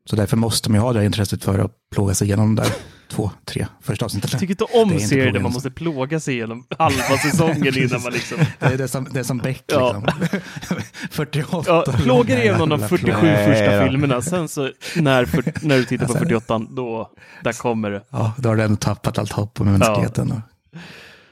Så 0.06 0.16
därför 0.16 0.38
måste 0.38 0.72
man 0.72 0.80
ju 0.80 0.82
ha 0.82 0.94
det 0.94 1.00
här 1.00 1.06
intresset 1.06 1.44
för 1.44 1.60
att 1.60 1.72
plåga 1.96 2.14
sig 2.14 2.28
igenom 2.28 2.56
de 2.56 2.64
där 2.64 2.72
två, 3.10 3.32
tre 3.46 3.68
första 3.82 4.06
avsnitten. 4.06 4.30
Jag 4.32 4.40
tycker 4.40 4.54
inte 4.54 4.64
om 4.82 4.90
Det 4.90 5.00
serier 5.00 5.32
där 5.32 5.40
man 5.40 5.52
måste 5.54 5.72
plåga 5.72 6.20
sig 6.20 6.34
igenom 6.34 6.66
halva 6.80 7.18
säsongen 7.18 7.78
innan 7.78 8.02
man 8.04 8.14
liksom... 8.14 8.38
Det 8.60 8.66
är, 8.66 8.78
det 8.78 8.88
som, 8.88 9.08
det 9.12 9.20
är 9.20 9.24
som 9.24 9.38
Beck, 9.38 9.64
Ja. 9.68 10.04
liksom. 10.20 10.40
48 11.12 11.64
Ja, 11.68 11.84
plågar 12.04 12.38
igenom 12.38 12.70
de 12.70 12.80
jävla 12.82 12.88
47 12.98 13.12
plåg. 13.12 13.24
Nej 13.24 13.46
första 13.48 13.88
filmerna, 13.88 14.22
sen 14.22 14.48
så 14.48 14.72
när, 14.96 15.26
för, 15.26 15.44
när 15.68 15.78
du 15.78 15.86
tittar 15.86 16.06
på 16.06 16.12
Alltså, 16.14 16.26
48, 16.26 16.60
då, 16.70 17.12
där 17.44 17.54
kommer 17.54 17.92
det. 17.92 18.02
Ja, 18.10 18.34
då 18.38 18.50
har 18.50 18.56
du 18.56 18.64
ändå 18.64 18.76
tappat 18.78 19.18
allt 19.18 19.32
hopp 19.32 19.62
om 19.62 19.72
mänskligheten. 19.72 20.32
Och 20.32 20.40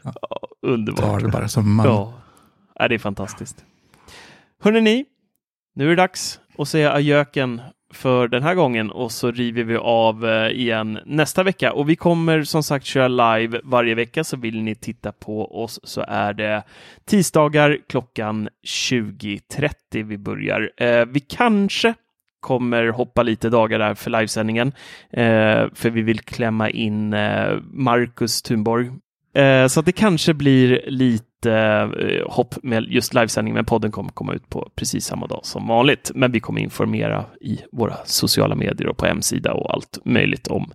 Ja, 0.03 0.11
tar 0.61 0.69
underbart. 0.69 1.21
det 1.21 1.27
bara 1.27 1.47
som 1.47 1.73
man. 1.75 1.85
Ja, 1.85 2.13
ja 2.79 2.87
det 2.87 2.95
är 2.95 2.99
fantastiskt. 2.99 3.55
Hörrni 4.63 4.81
ni, 4.81 5.05
nu 5.75 5.85
är 5.85 5.89
det 5.89 5.95
dags 5.95 6.39
att 6.57 6.67
säga 6.67 6.91
ajöken 6.93 7.61
för 7.93 8.27
den 8.27 8.43
här 8.43 8.55
gången 8.55 8.91
och 8.91 9.11
så 9.11 9.31
river 9.31 9.63
vi 9.63 9.77
av 9.77 10.25
eh, 10.25 10.51
igen 10.51 10.99
nästa 11.05 11.43
vecka. 11.43 11.73
Och 11.73 11.89
vi 11.89 11.95
kommer 11.95 12.43
som 12.43 12.63
sagt 12.63 12.85
köra 12.85 13.07
live 13.07 13.59
varje 13.63 13.95
vecka 13.95 14.23
så 14.23 14.37
vill 14.37 14.61
ni 14.61 14.75
titta 14.75 15.11
på 15.11 15.63
oss 15.63 15.79
så 15.83 16.05
är 16.07 16.33
det 16.33 16.63
tisdagar 17.05 17.77
klockan 17.89 18.49
20.30 18.67 20.03
vi 20.03 20.17
börjar. 20.17 20.71
Eh, 20.77 21.05
vi 21.05 21.19
kanske 21.19 21.93
kommer 22.39 22.87
hoppa 22.87 23.23
lite 23.23 23.49
dagar 23.49 23.79
där 23.79 23.93
för 23.93 24.11
livesändningen 24.11 24.67
eh, 25.09 25.65
för 25.73 25.89
vi 25.89 26.01
vill 26.01 26.19
klämma 26.19 26.69
in 26.69 27.09
Marcus 27.71 28.41
Thunborg 28.41 28.91
Så 29.69 29.79
att 29.79 29.85
det 29.85 29.91
kanske 29.91 30.33
blir 30.33 30.81
lite 30.87 31.30
eh, 31.45 31.89
hopp 32.29 32.55
med 32.63 32.83
just 32.83 33.13
livesändning, 33.13 33.53
men 33.53 33.65
podden 33.65 33.91
kommer 33.91 34.09
komma 34.09 34.33
ut 34.33 34.49
på 34.49 34.69
precis 34.75 35.05
samma 35.05 35.27
dag 35.27 35.39
som 35.43 35.67
vanligt. 35.67 36.11
Men 36.15 36.31
vi 36.31 36.39
kommer 36.39 36.61
informera 36.61 37.25
i 37.41 37.59
våra 37.71 37.95
sociala 38.05 38.55
medier 38.55 38.87
och 38.87 38.97
på 38.97 39.05
hemsida 39.05 39.53
och 39.53 39.73
allt 39.73 39.97
möjligt 40.05 40.47
om 40.47 40.71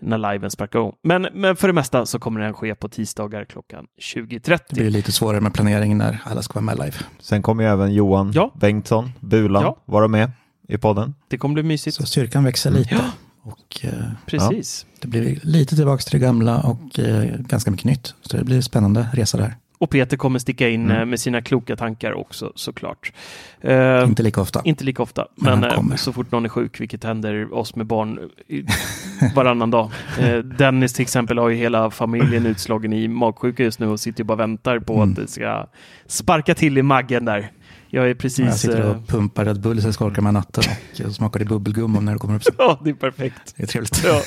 när 0.00 0.32
liven 0.32 0.50
sparkar 0.50 0.78
igång. 0.78 0.92
Men, 1.02 1.26
men 1.34 1.56
för 1.56 1.66
det 1.68 1.74
mesta 1.74 2.06
så 2.06 2.18
kommer 2.18 2.40
den 2.40 2.54
ske 2.54 2.74
på 2.74 2.88
tisdagar 2.88 3.44
klockan 3.44 3.86
Det 3.96 4.02
20.30. 4.20 4.74
blir 4.74 4.90
lite 4.90 5.12
svårare 5.12 5.40
med 5.40 5.54
planeringen 5.54 5.98
när 5.98 6.18
alla 6.24 6.42
ska 6.42 6.54
vara 6.54 6.64
med 6.64 6.76
live. 6.78 6.96
Sen 7.20 7.42
kommer 7.42 7.62
ju 7.64 7.68
även 7.70 7.94
Johan 7.94 8.32
Ja. 8.34 8.52
Bengtsson, 8.60 9.10
Bulan, 9.20 9.62
Ja. 9.62 9.76
vara 9.84 10.08
med 10.08 10.30
i 10.68 10.78
podden. 10.78 11.14
Det 11.28 11.38
kommer 11.38 11.54
bli 11.54 11.62
mysigt. 11.62 11.96
Så 11.96 12.06
styrkan 12.06 12.44
växer 12.44 12.70
lite. 12.70 12.94
Ja. 12.94 13.00
Och 13.42 13.80
eh, 13.84 13.90
Precis. 14.26 14.86
det 15.00 15.08
blir 15.08 15.38
lite 15.42 15.76
tillbaka 15.76 16.00
till 16.02 16.20
det 16.20 16.26
gamla 16.26 16.60
och 16.60 16.98
eh, 16.98 17.24
ganska 17.38 17.70
mycket 17.70 17.86
nytt. 17.86 18.14
Så 18.22 18.36
det 18.36 18.44
blir 18.44 18.60
spännande 18.60 19.08
resa 19.12 19.38
där. 19.38 19.54
Och 19.80 19.90
Peter 19.90 20.16
kommer 20.16 20.38
sticka 20.38 20.68
in 20.68 20.84
Mm. 20.84 20.96
eh, 21.00 21.04
med 21.06 21.20
sina 21.20 21.42
kloka 21.42 21.76
tankar 21.76 22.12
också 22.12 22.52
såklart. 22.54 23.12
Eh, 23.60 24.02
Inte 24.04 24.22
lika 24.22 24.40
ofta. 24.40 24.60
Inte 24.64 24.84
lika 24.84 25.02
ofta, 25.02 25.26
Men 25.34 25.44
men, 25.44 25.62
han 25.62 25.70
eh, 25.70 25.76
kommer. 25.76 25.96
så 25.96 26.12
fort 26.12 26.32
någon 26.32 26.44
är 26.44 26.48
sjuk, 26.48 26.80
vilket 26.80 27.04
händer 27.04 27.54
oss 27.54 27.76
med 27.76 27.86
barn 27.86 28.18
i- 28.48 28.64
varannan 29.34 29.70
dag. 29.70 29.90
Eh, 30.20 30.38
Dennis 30.38 30.92
till 30.92 31.02
exempel 31.02 31.38
har 31.38 31.48
ju 31.48 31.56
hela 31.56 31.90
familjen 31.90 32.46
utslagen 32.46 32.92
i 32.92 33.08
magsjuka 33.08 33.62
just 33.62 33.78
nu 33.80 33.86
och 33.86 34.00
sitter 34.00 34.20
ju 34.20 34.24
bara 34.24 34.34
och 34.34 34.40
väntar 34.40 34.78
på 34.78 34.94
Mm. 34.94 35.10
att 35.10 35.16
det 35.16 35.26
ska 35.28 35.66
sparka 36.06 36.54
till 36.54 36.78
i 36.78 36.82
maggen 36.82 37.24
där. 37.24 37.50
Jag 37.90 38.10
är 38.10 38.14
precis... 38.14 38.46
Jag 38.46 38.54
sitter 38.54 38.80
eh, 38.80 38.90
och 38.90 39.06
pumpar 39.08 39.44
Red 39.44 39.60
Bull 39.60 39.80
så 39.82 39.86
jag 39.88 39.94
ska 39.94 40.04
orka 40.04 40.20
med 40.20 40.34
natten 40.34 40.64
och 41.06 41.12
smakar 41.14 41.38
det 41.38 41.44
bubbelgum 41.46 41.92
när 42.04 42.12
det 42.12 42.18
kommer 42.18 42.36
upp. 42.36 42.42
Ja, 42.58 42.80
det 42.84 42.90
är 42.90 42.94
perfekt. 42.94 43.54
Det 43.56 43.62
är 43.62 43.66
trevligt. 43.66 44.04
Ja, 44.04 44.20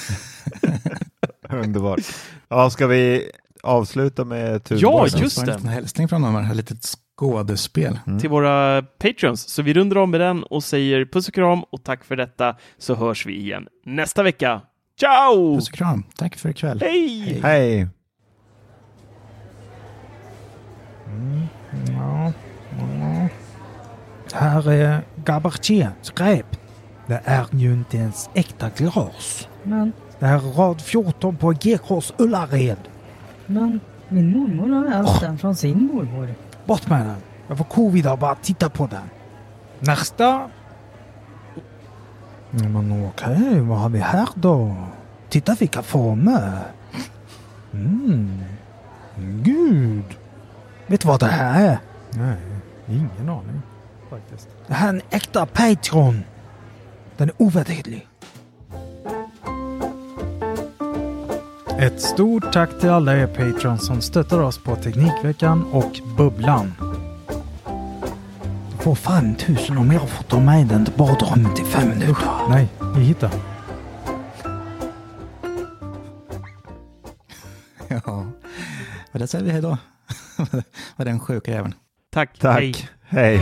Underbart. 1.50 2.00
Ja, 2.50 2.70
ska 2.70 2.88
vi 2.88 3.32
avsluta 3.64 4.26
med 4.26 4.54
Ja, 4.54 4.60
Thunborg? 4.60 5.12
just 5.22 5.36
Det 5.46 5.52
en 5.52 5.56
liten 5.58 5.70
hälsning 5.70 6.08
från 6.08 6.22
dem 6.22 6.36
här, 6.36 6.54
litet 6.56 6.78
skådespel. 7.18 8.00
till 8.22 8.30
våra 8.30 8.82
patreons. 8.82 9.50
Så 9.50 9.62
vi 9.62 9.74
rundar 9.74 9.98
om 9.98 10.12
med 10.12 10.20
den 10.20 10.44
och 10.44 10.64
säger 10.64 11.06
puss 11.06 11.28
och 11.28 11.34
kram 11.34 11.64
och 11.64 11.84
tack 11.84 12.04
för 12.04 12.16
detta 12.16 12.56
så 12.78 12.96
hörs 12.96 13.26
vi 13.26 13.38
igen 13.40 13.68
nästa 13.86 14.24
vecka. 14.24 14.62
Ciao! 15.00 15.56
Puss 15.56 15.70
och 15.70 15.76
kram. 15.76 16.04
Tack 16.18 16.36
för 16.36 16.50
ikväll. 16.50 16.80
Hej! 16.82 17.40
Hej! 17.44 17.88
Ja, 21.88 22.32
ja. 22.80 23.28
Det 24.30 24.38
här 24.38 24.70
är 24.72 25.02
Gabartiens 25.26 26.14
rep. 26.16 26.46
Det 27.08 27.22
är 27.26 27.46
ju 27.54 27.74
inte 27.74 27.98
ens 27.98 28.30
äkta 28.34 28.70
glas. 28.78 29.48
Men, 29.64 29.92
Det 30.20 30.26
här 30.26 30.36
är 30.36 30.40
rad 30.54 30.82
14 30.82 31.36
på 31.38 31.54
Gekås 31.62 32.14
Ullared. 32.18 32.78
Men, 33.46 33.80
min 34.10 34.38
mormor 34.38 34.76
har 34.76 34.86
ärvt 34.86 35.22
den 35.22 35.38
från 35.38 35.56
sin 35.56 35.90
mormor. 35.94 36.36
Bort 36.66 36.90
med 36.90 37.06
den. 37.06 37.16
Jag 37.48 37.58
får 37.58 37.66
covid 37.66 38.08
av 38.08 38.20
bara 38.20 38.36
titta 38.36 38.70
på 38.70 38.88
den. 38.88 39.10
Nästa. 39.80 40.50
Men 42.52 43.06
okej, 43.08 43.60
vad 43.60 43.80
har 43.80 43.90
vi 43.90 44.00
här 44.00 44.28
då? 44.36 44.76
Titta 45.30 45.56
vilka 45.60 45.82
former. 45.82 46.62
Mm. 47.74 48.44
Gud. 49.18 50.06
Vet 50.88 51.02
du 51.02 51.08
vad 51.08 51.20
det 51.20 51.26
här 51.26 51.66
är? 51.66 51.80
Nej, 52.10 52.38
ingen 52.88 53.30
aning 53.30 53.62
faktiskt. 54.10 54.50
Det 54.68 54.74
här 54.74 54.86
är 54.88 54.94
en 54.94 55.02
äkta 55.10 55.46
Patreon. 55.46 56.24
Den 57.18 57.30
är 57.30 57.34
ovärderlig. 57.38 58.08
Ett 61.82 62.02
stort 62.02 62.54
tack 62.54 62.80
till 62.80 62.90
alla 62.90 63.18
er 63.18 63.28
Patrons 63.28 63.86
som 63.86 64.02
stöttar 64.02 64.40
oss 64.40 64.58
på 64.58 64.76
Teknikveckan 64.76 65.64
och 65.64 66.00
Bubblan. 66.18 66.74
För 68.80 68.96
fan 68.96 69.36
tusen 69.36 69.78
om 69.78 69.92
jag 69.92 70.10
fått 70.10 70.28
ta 70.28 70.40
med 70.40 70.68
den 70.68 70.86
till 70.86 70.94
badrummet 70.98 71.60
i 71.60 71.64
fem 71.64 71.90
minuter. 71.90 72.50
Nej, 72.50 72.68
vi 72.96 73.02
hittar. 73.02 73.32
Ja, 78.06 78.26
och 79.12 79.20
där 79.20 79.26
säger 79.26 79.46
vi 79.46 79.52
hej 79.52 79.62
då. 79.62 79.78
Var 80.96 81.06
den 81.06 81.20
sjuka 81.20 81.54
även. 81.54 81.74
Tack. 82.14 82.40
Tack. 82.40 82.60
Hej. 82.60 82.90
Hej. 83.02 83.42